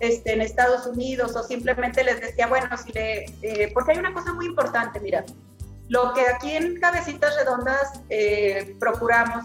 este, 0.00 0.34
en 0.34 0.42
Estados 0.42 0.86
Unidos 0.86 1.34
o 1.36 1.42
simplemente 1.42 2.04
les 2.04 2.20
decía, 2.20 2.46
bueno, 2.46 2.68
si 2.76 2.92
le, 2.92 3.24
eh, 3.42 3.70
porque 3.72 3.92
hay 3.92 3.98
una 3.98 4.12
cosa 4.12 4.32
muy 4.32 4.46
importante, 4.46 5.00
mira, 5.00 5.24
lo 5.88 6.12
que 6.14 6.26
aquí 6.28 6.56
en 6.56 6.80
Cabecitas 6.80 7.36
Redondas 7.36 8.00
eh, 8.08 8.76
procuramos 8.78 9.44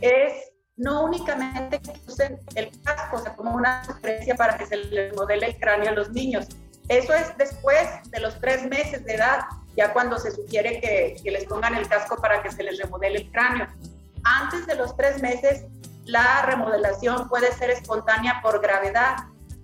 es 0.00 0.32
no 0.76 1.04
únicamente 1.04 1.80
que 1.80 1.92
usen 2.06 2.38
el 2.54 2.70
casco, 2.82 3.16
o 3.16 3.18
sea, 3.18 3.34
como 3.34 3.54
una 3.54 3.84
sugerencia 3.84 4.34
para 4.34 4.58
que 4.58 4.66
se 4.66 4.76
les 4.76 5.14
modele 5.14 5.46
el 5.46 5.58
cráneo 5.58 5.90
a 5.90 5.92
los 5.92 6.10
niños. 6.10 6.48
Eso 6.88 7.14
es 7.14 7.36
después 7.38 7.88
de 8.10 8.20
los 8.20 8.38
tres 8.40 8.66
meses 8.66 9.04
de 9.04 9.14
edad, 9.14 9.40
ya 9.76 9.92
cuando 9.92 10.18
se 10.18 10.30
sugiere 10.30 10.80
que, 10.80 11.16
que 11.22 11.30
les 11.30 11.44
pongan 11.46 11.74
el 11.74 11.88
casco 11.88 12.16
para 12.16 12.42
que 12.42 12.50
se 12.50 12.62
les 12.62 12.78
remodele 12.78 13.20
el 13.20 13.32
cráneo. 13.32 13.66
Antes 14.24 14.66
de 14.66 14.74
los 14.74 14.96
tres 14.96 15.20
meses, 15.22 15.64
la 16.04 16.42
remodelación 16.42 17.28
puede 17.28 17.52
ser 17.52 17.70
espontánea 17.70 18.40
por 18.42 18.60
gravedad 18.60 19.16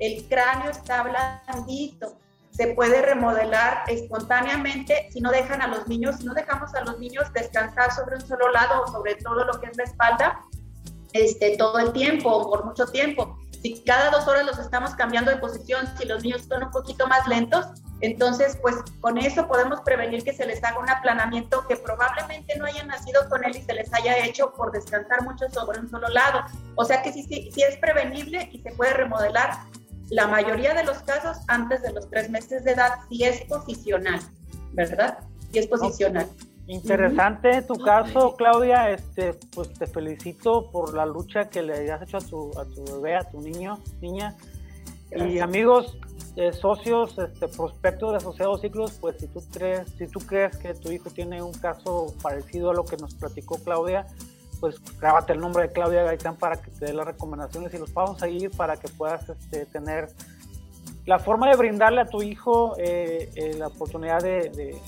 el 0.03 0.27
cráneo 0.29 0.71
está 0.71 1.05
blandito, 1.05 2.19
se 2.53 2.75
puede 2.75 3.01
remodelar 3.03 3.85
espontáneamente 3.89 5.09
si 5.11 5.21
no 5.21 5.31
dejan 5.31 5.63
a 5.63 5.69
los 5.69 5.89
niños, 5.89 6.17
si 6.17 6.25
no 6.25 6.35
dejamos 6.35 6.75
a 6.75 6.83
los 6.83 6.99
niños 6.99 7.33
descansar 7.33 7.93
sobre 7.93 8.17
un 8.17 8.21
solo 8.21 8.51
lado 8.51 8.83
o 8.83 8.93
sobre 8.93 9.15
todo 9.17 9.45
lo 9.45 9.59
que 9.61 9.69
es 9.69 9.77
la 9.77 9.85
espalda, 9.85 10.41
este, 11.15 11.57
todo 11.57 11.79
el 11.79 11.93
tiempo 11.93 12.31
o 12.31 12.51
por 12.51 12.65
mucho 12.65 12.87
tiempo. 12.87 13.39
Si 13.63 13.83
cada 13.85 14.11
dos 14.11 14.27
horas 14.27 14.45
los 14.45 14.59
estamos 14.59 14.95
cambiando 14.97 15.31
de 15.31 15.37
posición, 15.39 15.87
si 15.97 16.05
los 16.05 16.23
niños 16.23 16.43
son 16.49 16.65
un 16.65 16.71
poquito 16.71 17.07
más 17.07 17.27
lentos, 17.27 17.65
entonces 18.01 18.59
pues 18.61 18.75
con 19.01 19.17
eso 19.17 19.47
podemos 19.47 19.81
prevenir 19.83 20.25
que 20.25 20.33
se 20.35 20.45
les 20.45 20.63
haga 20.65 20.81
un 20.81 20.91
aplanamiento 20.91 21.65
que 21.69 21.77
probablemente 21.77 22.59
no 22.59 22.67
hayan 22.67 22.89
nacido 22.89 23.29
con 23.31 23.45
él 23.45 23.57
y 23.57 23.63
se 23.63 23.73
les 23.73 23.95
haya 23.95 24.27
hecho 24.27 24.53
por 24.53 24.73
descansar 24.73 25.23
mucho 25.23 25.49
sobre 25.49 25.79
un 25.79 25.89
solo 25.89 26.09
lado. 26.09 26.41
O 26.75 26.85
sea 26.85 27.03
que 27.03 27.13
sí, 27.13 27.23
sí, 27.23 27.51
sí 27.55 27.63
es 27.63 27.79
prevenible 27.79 28.49
y 28.53 28.61
se 28.61 28.73
puede 28.73 28.93
remodelar 28.95 29.53
la 30.11 30.27
mayoría 30.27 30.75
de 30.75 30.85
los 30.85 30.99
casos 30.99 31.39
antes 31.49 31.83
de 31.83 31.93
los 31.93 32.09
tres 32.11 32.31
meses 32.31 32.65
de 32.65 32.73
edad 32.73 32.93
si 33.09 33.25
es 33.25 33.43
posicional, 33.43 34.21
¿verdad? 34.73 35.19
Si 35.51 35.59
es 35.59 35.67
posicional. 35.67 36.29
Interesante 36.67 37.63
tu 37.63 37.75
caso, 37.75 38.37
Claudia. 38.37 38.91
Este, 38.91 39.35
pues 39.55 39.73
te 39.75 39.87
felicito 39.87 40.71
por 40.71 40.95
la 40.95 41.05
lucha 41.05 41.49
que 41.49 41.63
le 41.63 41.91
has 41.91 42.03
hecho 42.03 42.19
a 42.19 42.21
tu, 42.21 42.51
a 42.59 42.65
tu 42.65 42.85
bebé, 42.85 43.17
a 43.17 43.25
tu 43.25 43.41
niño, 43.41 43.79
niña. 44.01 44.37
Y 45.11 45.41
amigos, 45.41 45.99
eh, 46.37 46.53
socios, 46.53 47.19
este, 47.19 47.49
prospectos 47.49 48.13
de 48.13 48.17
asociados 48.17 48.63
ciclos, 48.63 48.93
pues 49.01 49.17
si 49.19 49.27
tú 49.27 49.43
crees, 49.53 49.87
si 49.99 50.07
tú 50.07 50.21
crees 50.21 50.57
que 50.57 50.73
tu 50.73 50.91
hijo 50.91 51.11
tiene 51.11 51.43
un 51.43 51.53
caso 51.53 52.15
parecido 52.23 52.71
a 52.71 52.75
lo 52.75 52.85
que 52.85 52.97
nos 52.97 53.15
platicó 53.15 53.59
Claudia, 53.59 54.07
pues 54.63 54.77
grábate 55.01 55.33
el 55.33 55.41
nombre 55.41 55.67
de 55.67 55.73
Claudia 55.73 56.05
Gaitán 56.05 56.37
para 56.37 56.63
que 56.63 56.71
te 56.71 56.87
dé 56.87 56.93
las 56.93 57.05
recomendaciones 57.05 57.75
y 57.75 57.79
los 57.79 57.91
pasos 57.91 58.23
a 58.23 58.27
seguir 58.27 58.53
para 58.53 58.77
que 58.77 58.87
puedas 58.87 59.29
este, 59.29 59.67
tener 59.67 60.09
la 61.05 61.19
forma 61.19 61.51
de 61.51 61.57
brindarle 61.57 62.01
a 62.01 62.07
tu 62.07 62.23
hijo 62.23 62.77
eh, 62.79 63.29
eh, 63.35 63.55
la 63.59 63.67
oportunidad 63.67 64.23
de, 64.23 64.79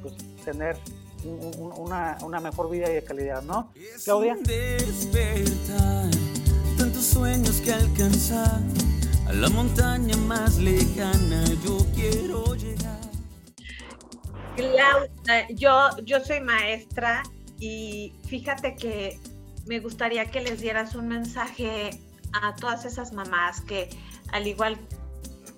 pues, 0.00 0.14
tener 0.46 0.78
una, 1.76 2.16
una, 2.22 2.40
mejor 2.40 2.70
vida 2.70 2.90
y 2.90 2.94
de 2.94 3.04
calidad, 3.04 3.42
¿no? 3.42 3.70
Claudia. 4.02 4.34
Despertar, 4.40 6.10
tantos 6.78 7.04
sueños 7.04 7.60
que 7.60 7.74
alcanzar, 7.74 8.62
a 9.26 9.32
la 9.34 9.50
montaña 9.50 10.16
más 10.16 10.56
lejana 10.56 11.44
yo 11.62 11.76
quiero 11.94 12.54
llegar. 12.54 12.96
Claudia, 14.56 15.46
yo, 15.50 15.90
yo 16.02 16.24
soy 16.24 16.40
maestra 16.40 17.22
y 17.58 18.12
fíjate 18.26 18.76
que 18.76 19.18
me 19.66 19.80
gustaría 19.80 20.26
que 20.26 20.40
les 20.40 20.60
dieras 20.60 20.94
un 20.94 21.08
mensaje 21.08 21.90
a 22.42 22.54
todas 22.54 22.84
esas 22.84 23.12
mamás 23.12 23.60
que, 23.60 23.90
al 24.32 24.46
igual 24.46 24.78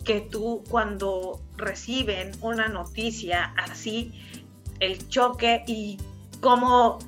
que 0.05 0.21
tú, 0.21 0.65
cuando 0.69 1.41
reciben 1.57 2.33
una 2.41 2.69
noticia 2.69 3.55
así, 3.57 4.13
el 4.81 5.09
choque 5.09 5.63
y 5.67 5.99
como 6.41 6.99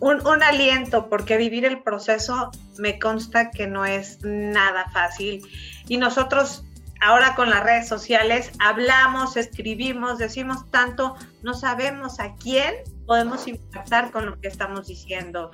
un, 0.00 0.42
aliento, 0.42 1.08
porque 1.08 1.36
vivir 1.36 1.64
el 1.64 1.82
proceso 1.82 2.50
me 2.78 2.98
consta 2.98 3.50
que 3.50 3.66
no 3.66 3.84
es 3.84 4.18
nada 4.22 4.90
fácil. 4.90 5.42
Y 5.88 5.96
nosotros 5.96 6.64
ahora 7.00 7.34
con 7.34 7.50
las 7.50 7.62
redes 7.64 7.88
sociales 7.88 8.52
hablamos, 8.58 9.36
escribimos, 9.36 10.18
decimos 10.18 10.70
tanto, 10.70 11.16
no 11.42 11.54
sabemos 11.54 12.20
a 12.20 12.34
quién 12.34 12.74
podemos 13.10 13.48
impactar 13.48 14.12
con 14.12 14.24
lo 14.24 14.40
que 14.40 14.46
estamos 14.46 14.86
diciendo. 14.86 15.50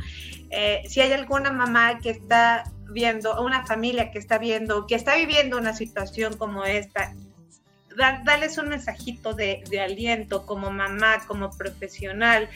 Eh, 0.50 0.82
si 0.90 1.00
hay 1.00 1.14
alguna 1.14 1.50
mamá 1.50 2.00
que 2.00 2.10
está 2.10 2.70
viendo, 2.90 3.40
una 3.40 3.64
familia 3.64 4.10
que 4.10 4.18
está 4.18 4.36
viendo, 4.36 4.86
que 4.86 4.94
está 4.94 5.16
viviendo 5.16 5.56
una 5.56 5.72
situación 5.72 6.36
como 6.36 6.66
esta, 6.66 7.14
darles 7.96 8.58
un 8.58 8.68
mensajito 8.68 9.32
de, 9.32 9.64
de, 9.70 9.80
aliento 9.80 10.44
como 10.44 10.70
mamá, 10.70 11.26
como 11.26 11.48
profesional, 11.48 12.50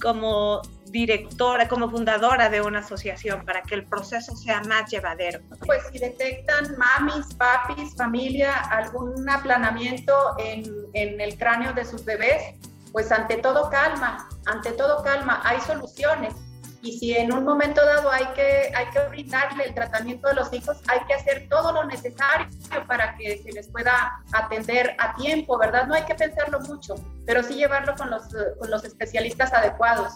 como 0.00 0.62
directora, 0.86 1.66
como 1.66 1.90
fundadora 1.90 2.48
de 2.48 2.60
una 2.60 2.78
asociación 2.78 3.44
para 3.44 3.62
que 3.62 3.74
el 3.74 3.84
proceso 3.84 4.36
sea 4.36 4.60
más 4.68 4.88
llevadero. 4.88 5.40
Pues 5.66 5.82
si 5.90 5.98
detectan 5.98 6.76
mamis, 6.78 7.26
papis, 7.34 7.92
familia, 7.96 8.54
algún 8.54 9.28
aplanamiento 9.28 10.14
en, 10.38 10.62
en 10.92 11.20
el 11.20 11.36
cráneo 11.36 11.72
de 11.72 11.84
sus 11.84 12.04
bebés, 12.04 12.54
pues 12.94 13.10
ante 13.10 13.38
todo 13.38 13.68
calma, 13.70 14.28
ante 14.46 14.70
todo 14.70 15.02
calma, 15.02 15.42
hay 15.44 15.60
soluciones. 15.62 16.32
Y 16.80 16.96
si 16.96 17.12
en 17.12 17.32
un 17.32 17.42
momento 17.42 17.84
dado 17.84 18.08
hay 18.08 18.24
que, 18.36 18.70
hay 18.72 18.86
que 18.92 19.00
brindarle 19.08 19.64
el 19.64 19.74
tratamiento 19.74 20.28
de 20.28 20.34
los 20.34 20.52
hijos, 20.52 20.76
hay 20.86 21.00
que 21.08 21.14
hacer 21.14 21.48
todo 21.50 21.72
lo 21.72 21.82
necesario 21.86 22.46
para 22.86 23.16
que 23.16 23.42
se 23.42 23.50
les 23.50 23.66
pueda 23.66 24.22
atender 24.32 24.94
a 25.00 25.12
tiempo, 25.16 25.58
¿verdad? 25.58 25.88
No 25.88 25.94
hay 25.94 26.04
que 26.04 26.14
pensarlo 26.14 26.60
mucho, 26.60 26.94
pero 27.26 27.42
sí 27.42 27.54
llevarlo 27.54 27.96
con 27.96 28.10
los, 28.10 28.28
con 28.60 28.70
los 28.70 28.84
especialistas 28.84 29.52
adecuados. 29.52 30.12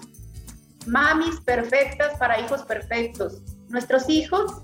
Mamis 0.87 1.41
perfectas 1.41 2.17
para 2.17 2.39
hijos 2.39 2.63
perfectos. 2.63 3.43
Nuestros 3.71 4.09
hijos 4.09 4.63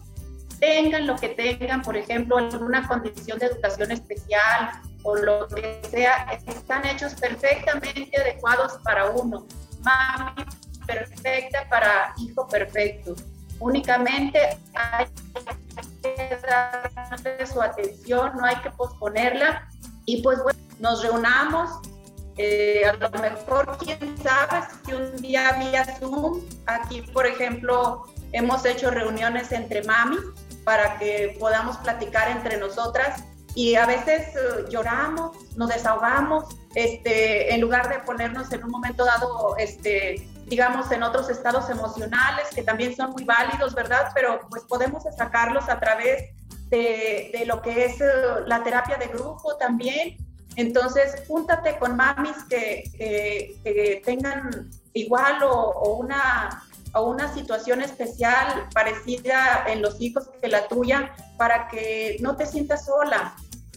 tengan 0.61 1.09
lo 1.09 1.17
que 1.17 1.31
tengan, 1.31 1.83
por 1.83 1.97
ejemplo, 1.97 2.37
alguna 2.37 2.87
condición 2.87 3.41
de 3.41 3.47
educación 3.47 3.91
especial 3.91 4.71
o 5.05 5.15
lo 5.17 5.47
que 5.49 5.81
sea, 5.91 6.27
están 6.47 6.85
hechos 6.87 7.15
perfectamente 7.15 8.11
adecuados 8.19 8.73
para 8.83 9.11
uno. 9.11 9.47
Mami 9.83 10.45
perfecta 10.87 11.69
para 11.69 12.15
hijo 12.19 12.49
perfecto. 12.49 13.15
Únicamente 13.61 14.59
hay 14.75 15.07
que 16.03 16.39
darle 16.49 17.47
su 17.47 17.61
atención, 17.63 18.33
no 18.37 18.45
hay 18.45 18.57
que 18.57 18.71
posponerla. 18.71 19.69
Y 20.07 20.23
pues 20.23 20.43
bueno, 20.43 20.59
nos 20.81 21.03
reunamos. 21.03 21.81
Eh, 22.37 22.85
a 22.85 22.95
lo 22.95 23.11
mejor, 23.11 23.79
quién 23.79 24.17
sabe, 24.23 24.67
si 24.85 24.93
un 24.93 25.17
día 25.19 25.53
vía 25.53 25.85
Zoom, 25.99 26.41
aquí 26.67 27.03
por 27.03 27.27
ejemplo, 27.27 28.07
hemos 28.33 28.65
hecho 28.65 28.91
reuniones 28.91 29.53
entre 29.53 29.85
mami 29.85 30.17
para 30.65 30.99
que 30.99 31.37
podamos 31.39 31.77
platicar 31.77 32.29
entre 32.31 32.57
nosotras 32.57 33.23
y 33.55 33.77
a 33.77 33.87
veces 33.87 34.35
eh, 34.35 34.65
lloramos, 34.69 35.37
nos 35.57 35.69
desahogamos, 35.69 36.45
este, 36.75 37.55
en 37.55 37.61
lugar 37.61 37.89
de 37.89 38.01
ponernos 38.01 38.53
en 38.53 38.65
un 38.65 38.71
momento 38.71 39.05
dado, 39.05 39.57
este, 39.59 40.29
digamos, 40.47 40.91
en 40.91 41.03
otros 41.05 41.31
estados 41.31 41.71
emocionales 41.71 42.49
que 42.55 42.63
también 42.63 42.97
son 42.97 43.11
muy 43.11 43.25
válidos, 43.25 43.75
¿verdad? 43.75 44.11
Pero 44.15 44.41
pues 44.51 44.65
podemos 44.65 45.05
sacarlos 45.17 45.69
a 45.69 45.79
través 45.79 46.31
de, 46.69 47.31
de 47.33 47.47
lo 47.47 47.63
que 47.63 47.85
es 47.85 48.01
eh, 48.01 48.07
la 48.47 48.65
terapia 48.65 48.97
de 48.97 49.07
grupo 49.07 49.57
también. 49.57 50.17
Entonces, 50.57 51.23
júntate 51.27 51.79
con 51.79 51.97
mamis 51.97 52.37
que, 52.49 52.85
que, 52.97 54.03
tengan 54.05 54.71
igual 54.93 55.43
o, 55.43 55.51
o, 55.51 55.97
una, 55.97 56.63
o 56.93 57.11
una 57.11 57.33
situación 57.35 57.83
especial 57.83 58.69
parecida 58.73 59.65
en 59.67 59.83
los 59.83 60.01
hijos 60.01 60.29
que 60.41 60.49
la 60.49 60.69
tuya, 60.69 61.13
para 61.37 61.67
que 61.67 62.19
no 62.21 62.37
te 62.37 62.47
sientas 62.47 62.87
sola, 62.87 63.35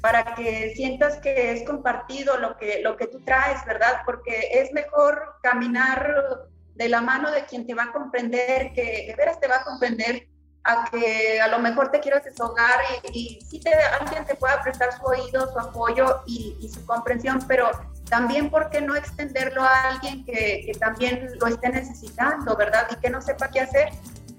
para 0.07 0.35
que 0.35 0.73
sientas 0.73 1.17
que 1.17 1.51
es 1.51 1.63
compartido 1.67 2.37
lo 2.37 2.55
que, 2.55 2.79
lo 2.81 2.95
que 2.95 3.07
tú 3.07 3.19
traes, 3.25 3.65
¿verdad? 3.65 4.03
Porque 4.05 4.51
es 4.53 4.71
mejor 4.71 5.35
caminar 5.43 6.47
de 6.75 6.87
la 6.87 7.01
mano 7.01 7.29
de 7.29 7.43
quien 7.43 7.67
te 7.67 7.73
va 7.73 7.83
a 7.83 7.91
comprender, 7.91 8.71
que 8.71 9.03
de 9.05 9.15
veras 9.17 9.37
te 9.41 9.49
va 9.49 9.57
a 9.57 9.63
comprender, 9.65 10.29
a 10.63 10.89
que 10.89 11.41
a 11.41 11.49
lo 11.49 11.59
mejor 11.59 11.91
te 11.91 11.99
quieras 11.99 12.23
deshogar 12.23 12.79
y, 13.11 13.19
y 13.19 13.41
sí 13.41 13.59
te, 13.59 13.73
alguien 13.99 14.23
te 14.23 14.35
pueda 14.35 14.61
prestar 14.61 14.97
su 14.97 15.03
oído, 15.03 15.51
su 15.51 15.59
apoyo 15.59 16.21
y, 16.25 16.71
su 16.73 16.85
comprensión, 16.85 17.39
pero 17.45 17.69
también, 18.09 18.49
¿por 18.49 18.69
qué 18.69 18.79
no 18.79 18.95
extenderlo 18.95 19.61
a 19.61 19.89
alguien 19.89 20.23
que, 20.23 20.63
que, 20.65 20.71
también 20.79 21.31
lo 21.37 21.47
esté 21.47 21.67
necesitando, 21.67 22.55
verdad? 22.55 22.87
Y 22.91 22.95
que 22.95 23.09
no 23.09 23.21
sepa 23.21 23.49
qué 23.49 23.59
hacer. 23.59 23.89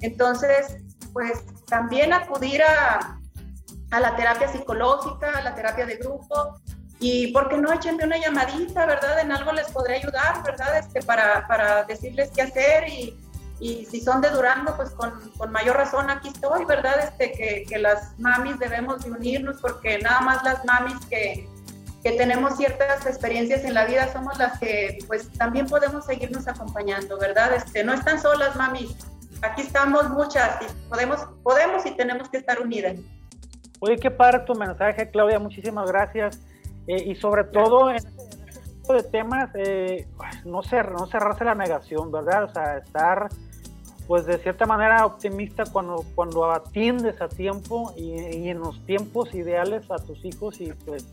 Entonces, 0.01 0.79
pues 1.13 1.45
también 1.67 2.15
acudir 2.15 2.63
a, 2.63 3.18
a 3.91 4.01
la 4.01 4.17
terapia 4.17 4.49
psicológica, 4.49 5.39
a 5.39 5.43
la 5.43 5.55
terapia 5.55 5.87
de 5.87 5.97
grupo, 5.97 6.61
y 7.01 7.29
por 7.29 7.49
qué 7.49 7.59
no 7.59 7.73
echenme 7.73 8.05
una 8.05 8.19
llamadita, 8.19 8.85
¿verdad? 8.87 9.21
En 9.21 9.31
algo 9.31 9.53
les 9.53 9.71
podré 9.71 9.97
ayudar, 9.97 10.43
¿verdad? 10.45 10.79
Este, 10.79 11.03
para, 11.03 11.47
para 11.47 11.85
decirles 11.85 12.31
qué 12.35 12.43
hacer 12.43 12.89
y, 12.89 13.17
y, 13.61 13.85
si 13.87 14.01
son 14.01 14.21
de 14.21 14.31
Durango, 14.31 14.75
pues 14.77 14.91
con, 14.91 15.13
con, 15.37 15.53
mayor 15.53 15.77
razón 15.77 16.11
aquí 16.11 16.29
estoy, 16.29 16.65
¿verdad? 16.65 16.99
Este, 17.05 17.33
que, 17.33 17.65
que, 17.69 17.79
las 17.79 18.19
mamis 18.19 18.59
debemos 18.59 19.05
de 19.05 19.13
unirnos 19.13 19.61
porque 19.61 19.99
nada 19.99 20.21
más 20.23 20.43
las 20.43 20.65
mamis 20.65 20.97
que, 21.07 21.49
que 22.03 22.13
tenemos 22.13 22.57
ciertas 22.57 23.07
experiencias 23.07 23.65
en 23.65 23.75
la 23.75 23.85
vida 23.85 24.13
somos 24.13 24.37
las 24.39 24.59
que 24.59 24.99
pues 25.07 25.31
también 25.33 25.67
podemos 25.67 26.05
seguirnos 26.05 26.49
acompañando, 26.49 27.17
¿verdad? 27.19 27.55
Este, 27.55 27.85
no 27.85 27.93
están 27.93 28.21
solas, 28.21 28.57
mamis. 28.57 28.97
Aquí 29.43 29.63
estamos 29.63 30.11
muchas 30.11 30.61
y 30.63 30.89
podemos, 30.89 31.21
podemos 31.45 31.87
y 31.87 31.93
tenemos 31.93 32.29
que 32.29 32.39
estar 32.39 32.61
unidas. 32.61 32.97
Oye, 33.81 33.97
qué 33.97 34.11
padre 34.11 34.41
tu 34.41 34.55
mensaje, 34.55 35.11
Claudia. 35.11 35.39
Muchísimas 35.39 35.91
gracias. 35.91 36.41
Eh, 36.87 37.11
y 37.11 37.15
sobre 37.17 37.45
todo 37.45 37.91
en 37.91 37.97
este, 37.97 38.11
tipo 38.81 38.93
de 38.95 39.03
temas, 39.03 39.51
eh, 39.55 40.09
no, 40.45 40.63
ser, 40.63 40.91
no 40.93 41.07
cerrarse 41.07 41.45
la 41.45 41.55
negación, 41.55 42.11
¿verdad? 42.11 42.45
O 42.45 42.49
sea, 42.49 42.79
estar, 42.79 43.29
pues 44.09 44.25
de 44.25 44.39
cierta 44.39 44.65
manera 44.65 45.05
optimista 45.05 45.65
cuando, 45.71 46.03
cuando 46.15 46.51
atiendes 46.51 47.21
a 47.21 47.29
tiempo 47.29 47.93
y, 47.95 48.49
en 48.49 48.59
los 48.59 48.83
tiempos 48.87 49.35
ideales 49.35 49.89
a 49.91 49.99
tus 49.99 50.25
hijos 50.25 50.59
y 50.63 50.73
pues 50.73 51.05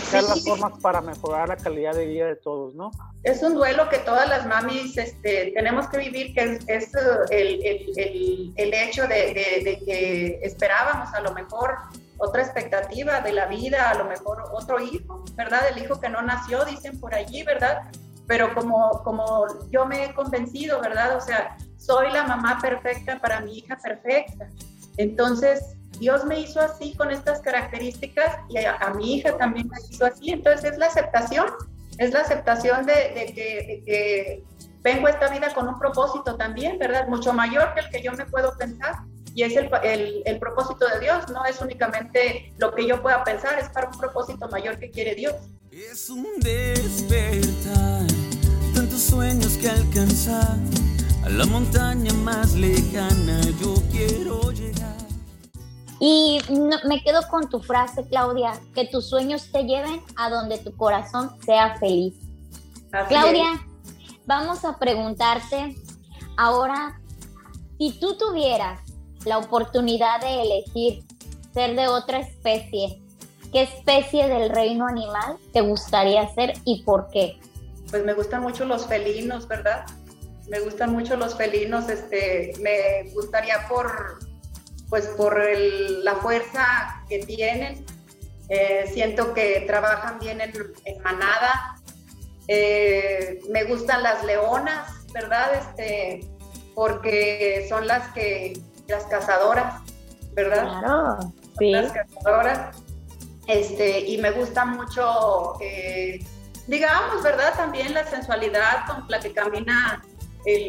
buscar 0.00 0.24
las 0.24 0.44
formas 0.44 0.72
para 0.82 1.00
mejorar 1.00 1.48
la 1.48 1.56
calidad 1.56 1.94
de 1.94 2.06
vida 2.06 2.26
de 2.26 2.34
todos, 2.34 2.74
¿no? 2.74 2.90
Es 3.22 3.40
un 3.44 3.54
duelo 3.54 3.88
que 3.88 3.98
todas 3.98 4.28
las 4.28 4.46
mamis 4.46 4.98
este, 4.98 5.52
tenemos 5.54 5.86
que 5.86 5.98
vivir, 5.98 6.34
que 6.34 6.58
es, 6.66 6.90
el, 7.30 7.64
el, 7.64 8.52
el, 8.56 8.74
hecho 8.74 9.02
de, 9.06 9.32
de, 9.32 9.62
de 9.64 9.80
que 9.86 10.40
esperábamos 10.42 11.14
a 11.14 11.20
lo 11.20 11.32
mejor 11.34 11.76
otra 12.18 12.42
expectativa 12.42 13.20
de 13.20 13.32
la 13.32 13.46
vida, 13.46 13.90
a 13.90 13.94
lo 13.94 14.06
mejor 14.06 14.42
otro 14.52 14.80
hijo, 14.80 15.24
¿verdad? 15.36 15.68
El 15.68 15.84
hijo 15.84 16.00
que 16.00 16.08
no 16.08 16.20
nació, 16.20 16.64
dicen 16.64 16.98
por 16.98 17.14
allí, 17.14 17.44
¿verdad? 17.44 17.92
Pero 18.30 18.54
como, 18.54 19.02
como 19.02 19.44
yo 19.72 19.86
me 19.86 20.04
he 20.04 20.14
convencido, 20.14 20.80
¿verdad? 20.80 21.16
O 21.16 21.20
sea, 21.20 21.56
soy 21.76 22.12
la 22.12 22.22
mamá 22.22 22.60
perfecta 22.62 23.18
para 23.18 23.40
mi 23.40 23.58
hija 23.58 23.76
perfecta. 23.76 24.48
Entonces, 24.98 25.74
Dios 25.98 26.24
me 26.26 26.38
hizo 26.38 26.60
así 26.60 26.94
con 26.94 27.10
estas 27.10 27.40
características 27.40 28.38
y 28.48 28.58
a, 28.58 28.78
mi 28.96 29.16
hija 29.16 29.36
también 29.36 29.68
me 29.68 29.78
hizo 29.90 30.06
así. 30.06 30.30
Entonces, 30.30 30.70
es 30.70 30.78
la 30.78 30.86
aceptación, 30.86 31.46
es 31.98 32.12
la 32.12 32.20
aceptación 32.20 32.86
de, 32.86 32.92
de, 32.92 33.32
que, 33.34 33.64
de 33.66 33.82
que 33.84 34.44
vengo 34.80 35.08
a 35.08 35.10
esta 35.10 35.28
vida 35.28 35.52
con 35.52 35.66
un 35.66 35.76
propósito 35.80 36.36
también, 36.36 36.78
¿verdad? 36.78 37.08
Mucho 37.08 37.32
mayor 37.32 37.74
que 37.74 37.80
el 37.80 37.90
que 37.90 38.00
yo 38.00 38.12
me 38.12 38.26
puedo 38.26 38.56
pensar 38.56 38.94
y 39.34 39.42
es 39.42 39.56
el, 39.56 39.68
el, 39.82 40.22
el, 40.24 40.38
propósito 40.38 40.86
de 40.86 41.00
Dios, 41.00 41.28
no 41.30 41.44
es 41.44 41.60
únicamente 41.60 42.52
lo 42.58 42.72
que 42.72 42.86
yo 42.86 43.02
pueda 43.02 43.24
pensar, 43.24 43.58
es 43.58 43.68
para 43.70 43.88
un 43.88 43.98
propósito 43.98 44.48
mayor 44.48 44.78
que 44.78 44.90
quiere 44.90 45.16
Dios. 45.16 45.34
Es 45.70 46.10
un 46.10 46.26
despertar, 46.40 48.06
sueños 49.20 49.58
que 49.58 49.68
alcanzar, 49.68 50.56
a 51.22 51.28
la 51.28 51.44
montaña 51.44 52.10
más 52.14 52.54
lejana 52.54 53.38
yo 53.60 53.74
quiero 53.90 54.50
llegar. 54.50 54.96
Y 56.00 56.38
me 56.88 57.02
quedo 57.02 57.20
con 57.28 57.50
tu 57.50 57.60
frase, 57.60 58.08
Claudia, 58.08 58.58
que 58.74 58.86
tus 58.86 59.10
sueños 59.10 59.52
te 59.52 59.64
lleven 59.64 60.00
a 60.16 60.30
donde 60.30 60.56
tu 60.56 60.74
corazón 60.74 61.32
sea 61.44 61.76
feliz. 61.76 62.14
Claudia, 63.08 63.62
vamos 64.24 64.64
a 64.64 64.78
preguntarte 64.78 65.76
ahora, 66.38 66.98
si 67.76 67.92
tú 68.00 68.16
tuvieras 68.16 68.80
la 69.26 69.36
oportunidad 69.36 70.22
de 70.22 70.40
elegir 70.40 71.04
ser 71.52 71.76
de 71.76 71.88
otra 71.88 72.20
especie, 72.20 73.02
¿qué 73.52 73.64
especie 73.64 74.28
del 74.28 74.48
reino 74.48 74.86
animal 74.86 75.36
te 75.52 75.60
gustaría 75.60 76.26
ser 76.32 76.54
y 76.64 76.84
por 76.84 77.10
qué? 77.10 77.38
Pues 77.90 78.04
me 78.04 78.14
gustan 78.14 78.42
mucho 78.42 78.64
los 78.64 78.86
felinos, 78.86 79.48
¿verdad? 79.48 79.84
Me 80.48 80.60
gustan 80.60 80.92
mucho 80.92 81.16
los 81.16 81.36
felinos, 81.36 81.88
este, 81.88 82.52
me 82.60 83.10
gustaría 83.14 83.66
por, 83.68 84.18
pues 84.88 85.06
por 85.08 85.40
la 85.48 86.16
fuerza 86.16 87.04
que 87.08 87.20
tienen, 87.20 87.84
eh, 88.48 88.90
siento 88.92 89.32
que 89.32 89.64
trabajan 89.66 90.18
bien 90.18 90.40
en, 90.40 91.02
manada, 91.02 91.76
eh, 92.48 93.40
me 93.48 93.64
gustan 93.64 94.02
las 94.02 94.24
leonas, 94.24 95.06
¿verdad? 95.12 95.54
Este, 95.54 96.28
porque 96.74 97.66
son 97.68 97.86
las 97.86 98.08
que 98.12 98.60
las 98.88 99.04
cazadoras, 99.04 99.82
¿verdad? 100.32 100.80
Claro, 100.80 101.32
sí. 101.58 101.70
Las 101.70 101.92
cazadoras. 101.92 102.76
Este, 103.46 104.00
y 104.00 104.18
me 104.18 104.30
gusta 104.32 104.64
mucho, 104.64 105.56
eh, 105.60 106.24
digamos, 106.66 107.22
¿verdad? 107.22 107.54
También 107.56 107.94
la 107.94 108.06
sensualidad 108.06 108.86
con 108.86 109.04
la 109.08 109.20
que 109.20 109.32
camina 109.32 110.02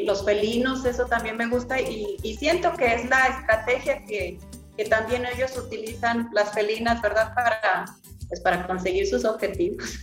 los 0.06 0.26
felinos, 0.26 0.86
eso 0.86 1.06
también 1.06 1.38
me 1.38 1.48
gusta 1.48 1.80
y, 1.80 2.18
siento 2.38 2.74
que 2.74 2.94
es 2.94 3.10
la 3.10 3.28
estrategia 3.28 4.04
que, 4.06 4.40
que, 4.76 4.86
también 4.86 5.26
ellos 5.26 5.58
utilizan, 5.58 6.30
las 6.34 6.54
felinas, 6.54 7.02
¿verdad? 7.02 7.34
Para, 7.34 7.86
pues, 8.28 8.42
para 8.42 8.68
conseguir 8.68 9.08
sus 9.08 9.24
objetivos. 9.24 10.00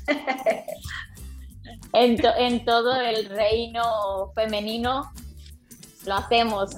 en, 1.92 2.16
en 2.38 2.64
todo 2.64 2.98
el 3.00 3.28
reino 3.28 4.32
femenino 4.34 5.12
lo 6.06 6.14
hacemos. 6.14 6.70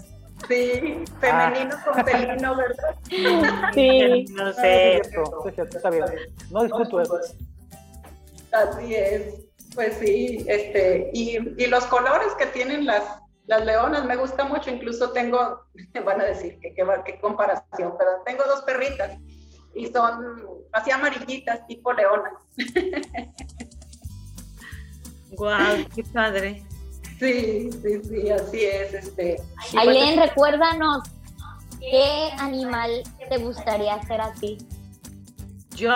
Sí, 0.48 1.04
femenino 1.20 1.76
con 1.84 2.04
felino, 2.04 2.56
¿verdad? 2.56 2.96
Sí. 3.74 4.24
No 4.30 4.52
sé, 4.54 4.96
está 4.96 5.90
bien. 5.90 6.04
No 6.50 6.64
discuto 6.64 7.00
eso. 7.00 7.20
Así 8.53 8.94
es. 8.94 9.46
Pues 9.74 9.98
sí, 9.98 10.44
este, 10.48 11.11
y, 11.12 11.38
y 11.62 11.66
los 11.66 11.84
colores 11.86 12.32
que 12.38 12.46
tienen 12.46 12.86
las, 12.86 13.05
las 13.46 13.64
leonas 13.64 14.05
me 14.05 14.16
gusta 14.16 14.44
mucho, 14.44 14.70
incluso 14.70 15.11
tengo, 15.11 15.61
van 16.05 16.20
a 16.20 16.24
decir 16.24 16.59
que 16.61 16.74
qué 16.74 17.20
comparación, 17.20 17.94
pero 17.98 18.11
tengo 18.24 18.44
dos 18.44 18.62
perritas 18.62 19.18
y 19.74 19.86
son 19.86 20.42
así 20.72 20.90
amarillitas, 20.90 21.66
tipo 21.66 21.92
leonas. 21.92 22.32
Guau, 25.30 25.84
qué 25.94 26.03
padre. 26.12 26.64
Sí, 27.18 27.70
sí, 27.70 28.03
sí, 28.03 28.30
así 28.30 28.64
es. 28.64 28.94
Este, 28.94 29.36
Aileen, 29.76 30.18
recuérdanos, 30.18 31.03
¿qué 31.78 32.30
animal 32.38 33.03
te 33.28 33.36
gustaría 33.38 34.03
ser 34.03 34.20
a 34.20 34.32
ti? 34.34 34.59
¿Yo? 35.76 35.92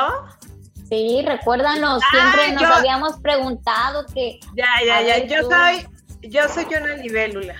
Sí, 0.89 1.25
recuérdanos, 1.27 2.03
ah, 2.03 2.09
siempre 2.11 2.53
nos 2.53 2.77
habíamos 2.77 3.19
preguntado 3.21 4.05
que... 4.13 4.39
Ya, 4.55 4.67
ya, 4.87 5.03
ya, 5.03 5.25
yo 5.25 5.49
soy, 5.49 5.87
yo 6.23 6.49
soy 6.49 6.67
una 6.67 6.95
libélula. 6.97 7.57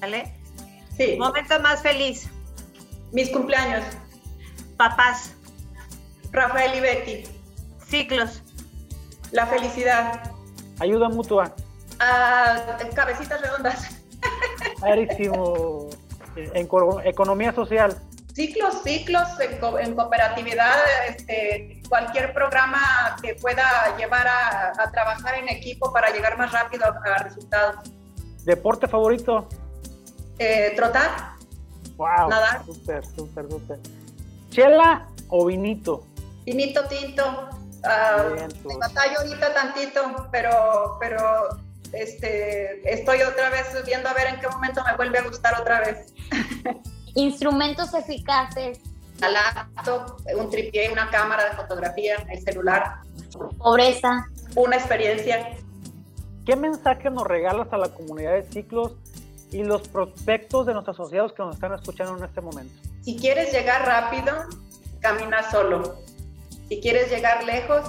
¿Vale? 0.00 0.34
Sí. 0.96 1.16
Momento 1.18 1.58
más 1.60 1.82
feliz. 1.82 2.28
Mis 3.12 3.30
cumpleaños. 3.30 3.84
Papás. 4.76 5.34
Rafael 6.32 6.76
y 6.76 6.80
Betty. 6.80 7.24
Ciclos. 7.86 8.42
La 9.32 9.46
felicidad. 9.46 10.32
Ayuda 10.78 11.08
mutua. 11.08 11.54
Ah, 11.98 12.78
cabecitas 12.94 13.40
redondas. 13.40 14.00
Clarísimo. 14.80 15.88
En 16.36 16.68
economía 17.04 17.52
social. 17.52 17.96
Ciclos, 18.34 18.82
ciclos 18.84 19.28
en, 19.40 19.94
cooperatividad, 19.94 20.78
este, 21.08 21.82
cualquier 21.88 22.32
programa 22.32 23.16
que 23.22 23.34
pueda 23.34 23.96
llevar 23.98 24.26
a, 24.28 24.90
trabajar 24.92 25.34
en 25.34 25.48
equipo 25.48 25.92
para 25.92 26.10
llegar 26.10 26.38
más 26.38 26.52
rápido 26.52 26.86
a, 26.86 27.22
resultados. 27.22 27.90
¿Deporte 28.44 28.86
favorito? 28.86 29.48
Eh, 30.38 30.72
trotar. 30.76 31.34
Wow. 31.96 32.28
Nadar. 32.28 32.64
Súper, 32.64 33.04
súper, 33.04 33.50
súper. 33.50 33.78
¿Chela 34.50 35.06
o 35.28 35.46
vinito? 35.46 36.06
Vinito 36.44 36.84
tinto. 36.86 37.48
Uh, 37.82 38.68
me 38.68 38.76
batallo 38.76 39.20
ahorita 39.20 39.54
tantito, 39.54 40.28
pero, 40.30 40.96
pero 41.00 41.48
este, 41.92 42.92
estoy 42.92 43.22
otra 43.22 43.50
vez 43.50 43.66
viendo 43.84 44.08
a 44.08 44.14
ver 44.14 44.28
en 44.28 44.40
qué 44.40 44.48
momento 44.48 44.82
me 44.84 44.96
vuelve 44.96 45.18
a 45.18 45.22
gustar 45.22 45.60
otra 45.60 45.80
vez. 45.80 46.14
Instrumentos 47.14 47.94
eficaces. 47.94 48.80
La 49.20 49.28
laptop, 49.28 50.16
un 50.38 50.48
tripié, 50.48 50.90
una 50.90 51.10
cámara 51.10 51.50
de 51.50 51.56
fotografía, 51.56 52.16
el 52.30 52.42
celular. 52.42 53.00
Pobreza. 53.58 54.26
Una 54.54 54.76
experiencia. 54.76 55.56
¿Qué 56.46 56.56
mensaje 56.56 57.10
nos 57.10 57.26
regalas 57.26 57.68
a 57.72 57.76
la 57.76 57.88
comunidad 57.90 58.32
de 58.32 58.42
ciclos 58.44 58.92
y 59.52 59.62
los 59.62 59.86
prospectos 59.88 60.66
de 60.66 60.72
nuestros 60.72 60.98
asociados 60.98 61.32
que 61.32 61.42
nos 61.42 61.54
están 61.54 61.74
escuchando 61.74 62.16
en 62.16 62.24
este 62.24 62.40
momento? 62.40 62.72
Si 63.02 63.16
quieres 63.16 63.52
llegar 63.52 63.86
rápido, 63.86 64.32
camina 65.00 65.48
solo. 65.50 65.96
Si 66.68 66.80
quieres 66.80 67.10
llegar 67.10 67.44
lejos, 67.44 67.84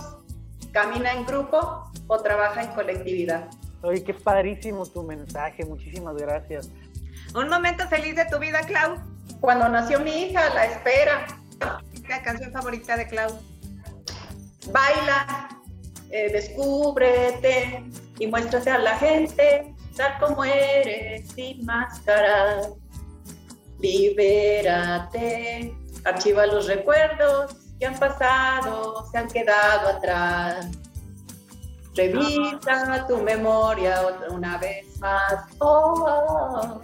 camina 0.72 1.14
en 1.14 1.26
grupo 1.26 1.92
o 2.08 2.18
trabaja 2.20 2.64
en 2.64 2.72
colectividad. 2.74 3.50
Oye, 3.84 4.04
qué 4.04 4.14
padrísimo 4.14 4.86
tu 4.86 5.02
mensaje, 5.04 5.66
muchísimas 5.66 6.16
gracias. 6.16 6.70
Un 7.34 7.48
momento 7.48 7.88
feliz 7.88 8.16
de 8.16 8.26
tu 8.26 8.38
vida, 8.40 8.62
Clau. 8.62 8.96
Cuando 9.40 9.70
nació 9.70 10.00
mi 10.00 10.12
hija, 10.12 10.54
la 10.54 10.66
espera. 10.66 11.26
¿La 12.08 12.22
canción 12.22 12.52
favorita 12.52 12.98
de 12.98 13.08
Clau? 13.08 13.40
Baila, 14.72 15.50
eh, 16.10 16.32
descúbrete 16.32 17.84
y 18.20 18.28
muéstrate 18.28 18.70
a 18.70 18.78
la 18.78 18.98
gente 18.98 19.74
tal 19.96 20.18
como 20.20 20.44
eres, 20.44 21.30
sin 21.32 21.66
máscara. 21.66 22.62
Libérate, 23.80 25.74
archiva 26.06 26.46
los 26.46 26.68
recuerdos 26.68 27.56
que 27.80 27.86
han 27.88 27.98
pasado, 27.98 29.06
se 29.12 29.18
han 29.18 29.28
quedado 29.28 29.90
atrás. 29.90 30.68
Revisa 31.96 33.06
tu 33.08 33.18
memoria 33.18 34.02
otra 34.02 34.30
una 34.30 34.58
vez 34.58 34.98
más. 35.00 35.46
Oh, 35.60 36.80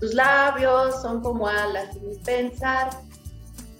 tus 0.00 0.14
labios 0.14 1.00
son 1.02 1.20
como 1.22 1.46
alas 1.46 1.92
sin 1.92 2.20
pensar. 2.22 2.90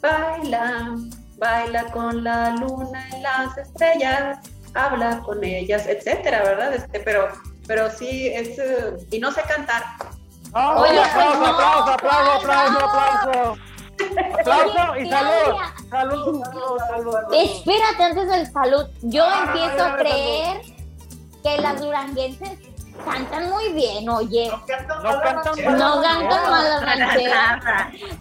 Baila, 0.03 0.97
baila 1.39 1.85
con 1.93 2.23
la 2.23 2.51
luna 2.51 3.09
y 3.17 3.21
las 3.23 3.57
estrellas, 3.57 4.39
habla 4.75 5.21
con 5.21 5.43
ellas, 5.43 5.87
etcétera, 5.87 6.43
¿verdad? 6.43 6.75
Este, 6.75 7.01
pero, 7.01 7.29
pero 7.67 7.91
sí 7.91 8.29
es 8.29 8.59
eh, 8.59 8.97
y 9.11 9.19
no 9.19 9.33
sé 9.33 9.43
cantar. 9.43 9.83
Oye, 10.53 10.99
aplauso, 11.01 11.47
aplauso, 11.47 11.93
aplauso, 11.93 12.33
aplauso, 12.33 12.85
aplauso. 12.85 13.57
Aplauso 14.41 14.97
y 14.97 15.11
salud. 15.11 15.57
Salud, 15.91 16.43
salud, 16.89 17.15
Espérate 17.33 18.03
antes 18.03 18.29
del 18.29 18.51
salud. 18.51 18.87
Yo 19.03 19.25
empiezo 19.27 19.85
a 19.85 19.97
creer 19.97 20.63
que 21.43 21.59
las 21.59 21.81
duranguenses 21.81 22.59
cantan 23.05 23.51
muy 23.51 23.73
bien, 23.73 24.09
oye. 24.09 24.51
No 24.51 24.67
cantan, 24.67 25.03
no 25.79 26.03
cantan 26.03 26.51
mal 26.51 26.99
las 26.99 27.19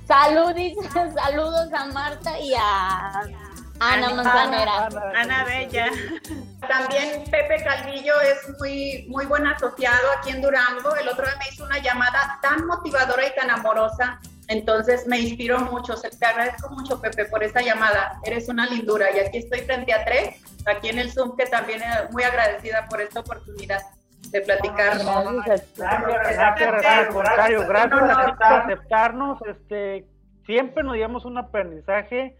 Salud, 0.07 0.53
saludos 1.15 1.73
a 1.73 1.86
Marta 1.86 2.39
y 2.39 2.53
a 2.55 3.11
Ana 3.80 4.09
Manzanera. 4.09 4.89
Ana 5.15 5.43
Bella. 5.45 5.88
También 6.67 7.23
Pepe 7.32 7.63
Calvillo 7.63 8.19
es 8.21 8.59
muy, 8.59 9.05
muy 9.09 9.25
buen 9.25 9.47
asociado 9.47 10.11
aquí 10.17 10.32
en 10.32 10.41
Durango. 10.41 10.95
El 10.95 11.07
otro 11.07 11.25
día 11.25 11.36
me 11.39 11.53
hizo 11.53 11.63
una 11.63 11.80
llamada 11.80 12.39
tan 12.41 12.65
motivadora 12.65 13.25
y 13.25 13.36
tan 13.36 13.49
amorosa 13.49 14.19
entonces 14.49 15.05
me 15.05 15.19
inspiró 15.19 15.59
mucho, 15.59 15.93
te 15.95 16.25
agradezco 16.25 16.69
mucho 16.71 16.99
Pepe 16.99 17.25
por 17.25 17.43
esta 17.43 17.61
llamada, 17.61 18.19
eres 18.23 18.49
una 18.49 18.65
lindura 18.65 19.15
y 19.15 19.19
aquí 19.19 19.38
estoy 19.38 19.59
frente 19.61 19.93
a 19.93 20.03
tres, 20.03 20.38
aquí 20.65 20.89
en 20.89 20.97
el 20.97 21.11
Zoom, 21.11 21.38
que 21.38 21.45
también 21.45 21.84
es 21.84 22.11
muy 22.11 22.23
agradecida 22.23 22.88
por 22.89 22.99
esta 22.99 23.19
oportunidad 23.19 23.80
de 24.32 24.41
platicar. 24.41 24.97
Gracias, 24.97 25.74
gracias, 25.76 26.72
gracias. 26.72 27.13
por 27.13 27.67
aceptarnos, 28.43 29.39
este, 29.47 30.05
siempre 30.45 30.84
nos 30.84 30.95
llevamos 30.95 31.26
un 31.26 31.38
aprendizaje, 31.38 32.38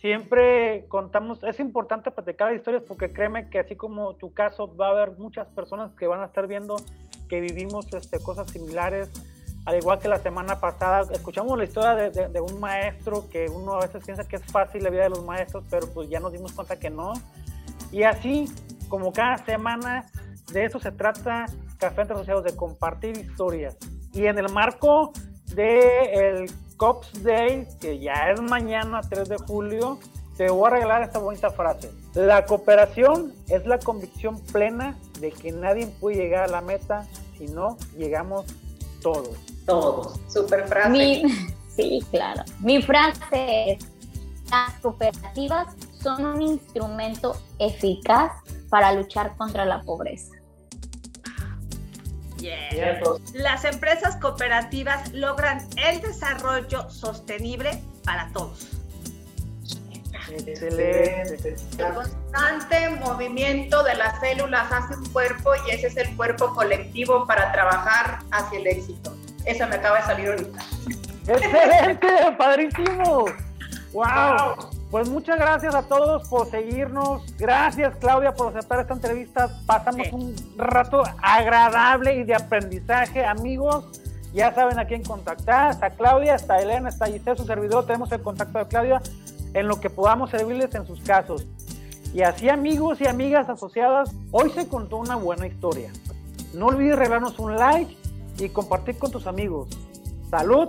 siempre 0.00 0.86
contamos, 0.88 1.42
es 1.44 1.60
importante 1.60 2.10
platicar 2.10 2.54
historias 2.54 2.82
porque 2.86 3.12
créeme 3.12 3.50
que 3.50 3.58
así 3.58 3.76
como 3.76 4.14
tu 4.16 4.32
caso 4.32 4.74
va 4.76 4.88
a 4.88 4.90
haber 4.90 5.12
muchas 5.18 5.46
personas 5.48 5.92
que 5.94 6.06
van 6.06 6.20
a 6.20 6.26
estar 6.26 6.46
viendo 6.46 6.76
que 7.28 7.40
vivimos 7.40 7.92
este, 7.94 8.18
cosas 8.20 8.50
similares, 8.50 9.10
al 9.66 9.76
igual 9.76 9.98
que 9.98 10.08
la 10.08 10.18
semana 10.18 10.58
pasada, 10.58 11.06
escuchamos 11.12 11.56
la 11.56 11.64
historia 11.64 12.10
de, 12.10 12.40
un 12.40 12.58
maestro 12.60 13.28
que 13.30 13.46
uno 13.48 13.74
a 13.74 13.80
veces 13.80 14.02
piensa 14.04 14.26
que 14.26 14.36
es 14.36 14.44
fácil 14.46 14.82
la 14.82 14.90
vida 14.90 15.04
de 15.04 15.10
los 15.10 15.24
maestros, 15.24 15.64
pero 15.70 15.86
pues 15.92 16.08
ya 16.08 16.18
nos 16.18 16.32
dimos 16.32 16.52
cuenta 16.52 16.78
que 16.78 16.90
no. 16.90 17.12
Y 17.92 18.02
así, 18.02 18.46
como 18.88 19.12
cada 19.12 19.38
semana, 19.38 20.06
de 20.52 20.64
eso 20.64 20.78
se 20.80 20.92
trata 20.92 21.46
Café 21.78 22.02
entre 22.02 22.14
Asociados, 22.14 22.44
de 22.44 22.54
compartir 22.54 23.16
historias. 23.16 23.76
Y 24.12 24.26
en 24.26 24.38
el 24.38 24.50
marco 24.50 25.12
del 25.54 25.72
el 26.12 26.50
Cops 26.76 27.22
Day, 27.22 27.66
que 27.80 27.98
ya 27.98 28.30
es 28.30 28.40
mañana, 28.40 29.00
3 29.02 29.28
de 29.28 29.36
julio, 29.38 29.98
te 30.36 30.50
voy 30.50 30.66
a 30.68 30.70
regalar 30.70 31.02
esta 31.02 31.18
bonita 31.18 31.50
frase. 31.50 31.90
La 32.14 32.46
cooperación 32.46 33.34
es 33.48 33.66
la 33.66 33.78
convicción 33.78 34.40
plena 34.52 34.98
de 35.20 35.32
que 35.32 35.52
nadie 35.52 35.86
puede 35.86 36.16
llegar 36.16 36.44
a 36.44 36.48
la 36.48 36.60
meta 36.60 37.06
si 37.36 37.46
no 37.46 37.76
llegamos 37.96 38.46
todos. 39.02 39.36
Todos. 39.66 40.18
Super 40.28 40.66
frase. 40.66 41.22
sí, 41.76 42.04
claro. 42.10 42.42
Mi 42.60 42.80
frase 42.82 43.72
es, 43.72 43.86
las 44.50 44.72
cooperativas 44.80 45.68
son 46.02 46.24
un 46.24 46.42
instrumento 46.42 47.36
eficaz 47.58 48.32
para 48.70 48.92
luchar 48.92 49.36
contra 49.36 49.64
la 49.64 49.82
pobreza. 49.82 50.39
Las 53.34 53.64
empresas 53.64 54.16
cooperativas 54.16 55.12
logran 55.12 55.66
el 55.76 56.00
desarrollo 56.00 56.88
sostenible 56.90 57.82
para 58.04 58.28
todos. 58.32 58.68
Excelente. 60.28 61.56
El 61.78 61.94
constante 61.94 62.90
movimiento 62.90 63.82
de 63.82 63.94
las 63.96 64.20
células 64.20 64.70
hace 64.70 64.94
un 64.94 65.06
cuerpo 65.10 65.50
y 65.66 65.72
ese 65.72 65.88
es 65.88 65.96
el 65.96 66.16
cuerpo 66.16 66.54
colectivo 66.54 67.26
para 67.26 67.52
trabajar 67.52 68.20
hacia 68.30 68.58
el 68.60 68.66
éxito. 68.68 69.16
Eso 69.44 69.66
me 69.66 69.76
acaba 69.76 69.98
de 69.98 70.04
salir 70.04 70.28
ahorita. 70.28 70.64
¡Excelente! 71.26 72.08
¡Padrísimo! 72.38 73.24
¡Wow! 73.92 74.79
Pues 74.90 75.08
muchas 75.08 75.38
gracias 75.38 75.72
a 75.74 75.82
todos 75.82 76.28
por 76.28 76.50
seguirnos. 76.50 77.22
Gracias, 77.38 77.94
Claudia, 77.96 78.34
por 78.34 78.48
aceptar 78.48 78.80
esta 78.80 78.94
entrevista. 78.94 79.48
Pasamos 79.64 80.12
un 80.12 80.34
rato 80.56 81.04
agradable 81.22 82.16
y 82.16 82.24
de 82.24 82.34
aprendizaje. 82.34 83.24
Amigos, 83.24 83.84
ya 84.34 84.52
saben 84.52 84.80
a 84.80 84.86
quién 84.86 85.04
contactar. 85.04 85.70
Está 85.70 85.90
Claudia, 85.90 86.34
está 86.34 86.60
Elena, 86.60 86.88
está 86.88 87.06
Giselle, 87.06 87.36
su 87.36 87.44
servidor. 87.44 87.86
Tenemos 87.86 88.10
el 88.10 88.20
contacto 88.20 88.58
de 88.58 88.66
Claudia 88.66 89.00
en 89.54 89.68
lo 89.68 89.80
que 89.80 89.90
podamos 89.90 90.30
servirles 90.30 90.74
en 90.74 90.84
sus 90.84 91.00
casos. 91.02 91.46
Y 92.12 92.22
así, 92.22 92.48
amigos 92.48 93.00
y 93.00 93.06
amigas 93.06 93.48
asociadas, 93.48 94.10
hoy 94.32 94.50
se 94.50 94.66
contó 94.66 94.96
una 94.96 95.14
buena 95.14 95.46
historia. 95.46 95.92
No 96.52 96.66
olvides 96.66 96.98
regalarnos 96.98 97.38
un 97.38 97.54
like 97.54 97.96
y 98.38 98.48
compartir 98.48 98.98
con 98.98 99.12
tus 99.12 99.28
amigos. 99.28 99.68
Salud, 100.28 100.68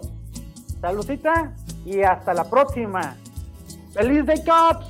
saludcita 0.80 1.54
y 1.86 2.04
hasta 2.04 2.36
la 2.36 2.44
próxima. 2.44 3.16
¡Feliz 3.94 4.26
Day 4.26 4.42
Cops! 4.44 4.86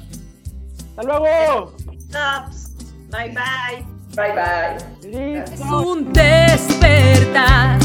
¡Hasta 0.89 1.03
luego! 1.03 1.73
Cops, 2.11 2.75
bye 3.09 3.33
bye. 3.33 3.83
Bye 4.15 4.33
bye. 4.33 5.43
Es 5.43 5.61
un 5.61 6.11
despertar, 6.11 7.79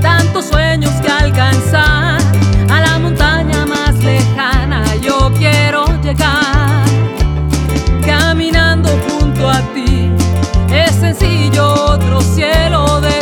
tantos 0.00 0.46
sueños 0.46 0.92
que 1.02 1.08
alcanzar 1.10 2.20
a 2.70 2.80
la 2.80 2.98
montaña 3.00 3.66
más 3.66 3.94
lejana. 4.02 4.84
Yo 5.02 5.30
quiero 5.36 5.84
llegar 6.02 6.84
caminando 8.06 8.90
junto 9.08 9.50
a 9.50 9.60
ti. 9.74 10.08
Es 10.72 10.92
sencillo 10.92 11.74
otro 11.74 12.20
cielo 12.20 13.00
descubrir. 13.00 13.21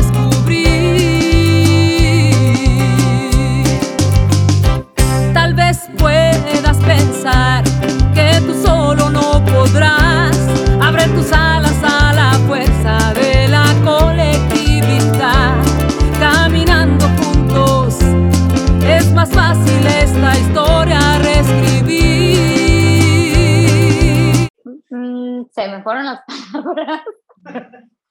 Fueron 25.54 26.06
las 26.06 26.22
palabras. 26.52 27.02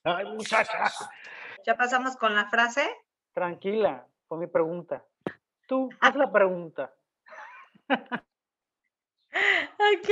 Ay, 0.04 0.26
muchacha. 0.26 0.92
Ya 1.66 1.76
pasamos 1.76 2.16
con 2.18 2.36
la 2.36 2.50
frase. 2.50 2.90
Tranquila, 3.34 4.06
con 4.28 4.40
mi 4.40 4.48
pregunta. 4.48 5.04
Tú, 5.68 5.90
haz 6.00 6.16
la 6.16 6.32
pregunta. 6.32 6.94
Ok. 9.80 10.10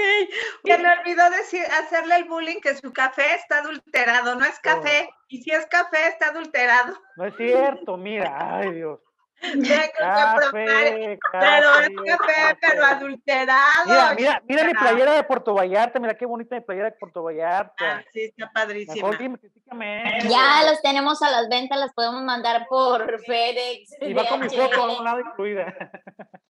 Que 0.64 0.78
me 0.78 1.00
olvidó 1.00 1.30
decir, 1.32 1.64
hacerle 1.66 2.18
el 2.18 2.26
bullying 2.26 2.60
que 2.62 2.76
su 2.76 2.94
café 2.94 3.36
está 3.36 3.60
adulterado. 3.60 4.36
No 4.36 4.46
es 4.46 4.60
café. 4.60 5.10
Y 5.28 5.42
si 5.42 5.52
es 5.52 5.66
café, 5.66 6.08
está 6.08 6.30
adulterado. 6.30 6.98
No 7.16 7.26
es 7.26 7.36
cierto, 7.36 7.98
mira, 7.98 8.58
ay 8.58 8.72
Dios. 8.74 9.00
Tengo 9.40 9.64
que 9.64 9.92
probar. 9.98 10.40
Café, 10.42 11.20
Pero 11.32 11.70
es 11.80 11.90
café, 11.92 12.06
café, 12.06 12.58
pero 12.60 12.82
café. 12.82 12.96
adulterado. 12.96 13.86
Mira, 13.86 14.14
mira, 14.16 14.42
mira 14.48 14.64
mi 14.64 14.72
Ah, 14.76 14.80
playera 14.80 15.14
de 15.14 15.24
Puerto 15.24 15.54
Vallarta, 15.54 16.00
mira 16.00 16.16
qué 16.16 16.26
bonita 16.26 16.56
mi 16.56 16.62
playera 16.62 16.90
de 16.90 16.96
Puerto 17.00 17.20
Ah, 17.20 17.24
Vallarta. 17.24 18.04
sí, 18.12 18.24
está 18.26 18.52
padrísima. 18.52 18.96
Mejor 18.96 19.18
dime, 19.18 19.38
critícame. 19.38 20.20
Ya 20.30 20.64
los 20.70 20.82
tenemos 20.82 21.22
a 21.22 21.30
las 21.30 21.50
ventas, 21.50 21.78
las 21.80 21.94
podemos 21.94 22.22
mandar 22.24 22.66
por 22.68 23.20
FedEx. 23.26 23.96
Y 24.02 24.14
va 24.14 24.28
con 24.28 24.40
mi 24.40 24.50
foto 24.50 24.84
a 24.84 24.98
un 24.98 25.04
lado 25.04 25.20
incluida. 25.20 25.74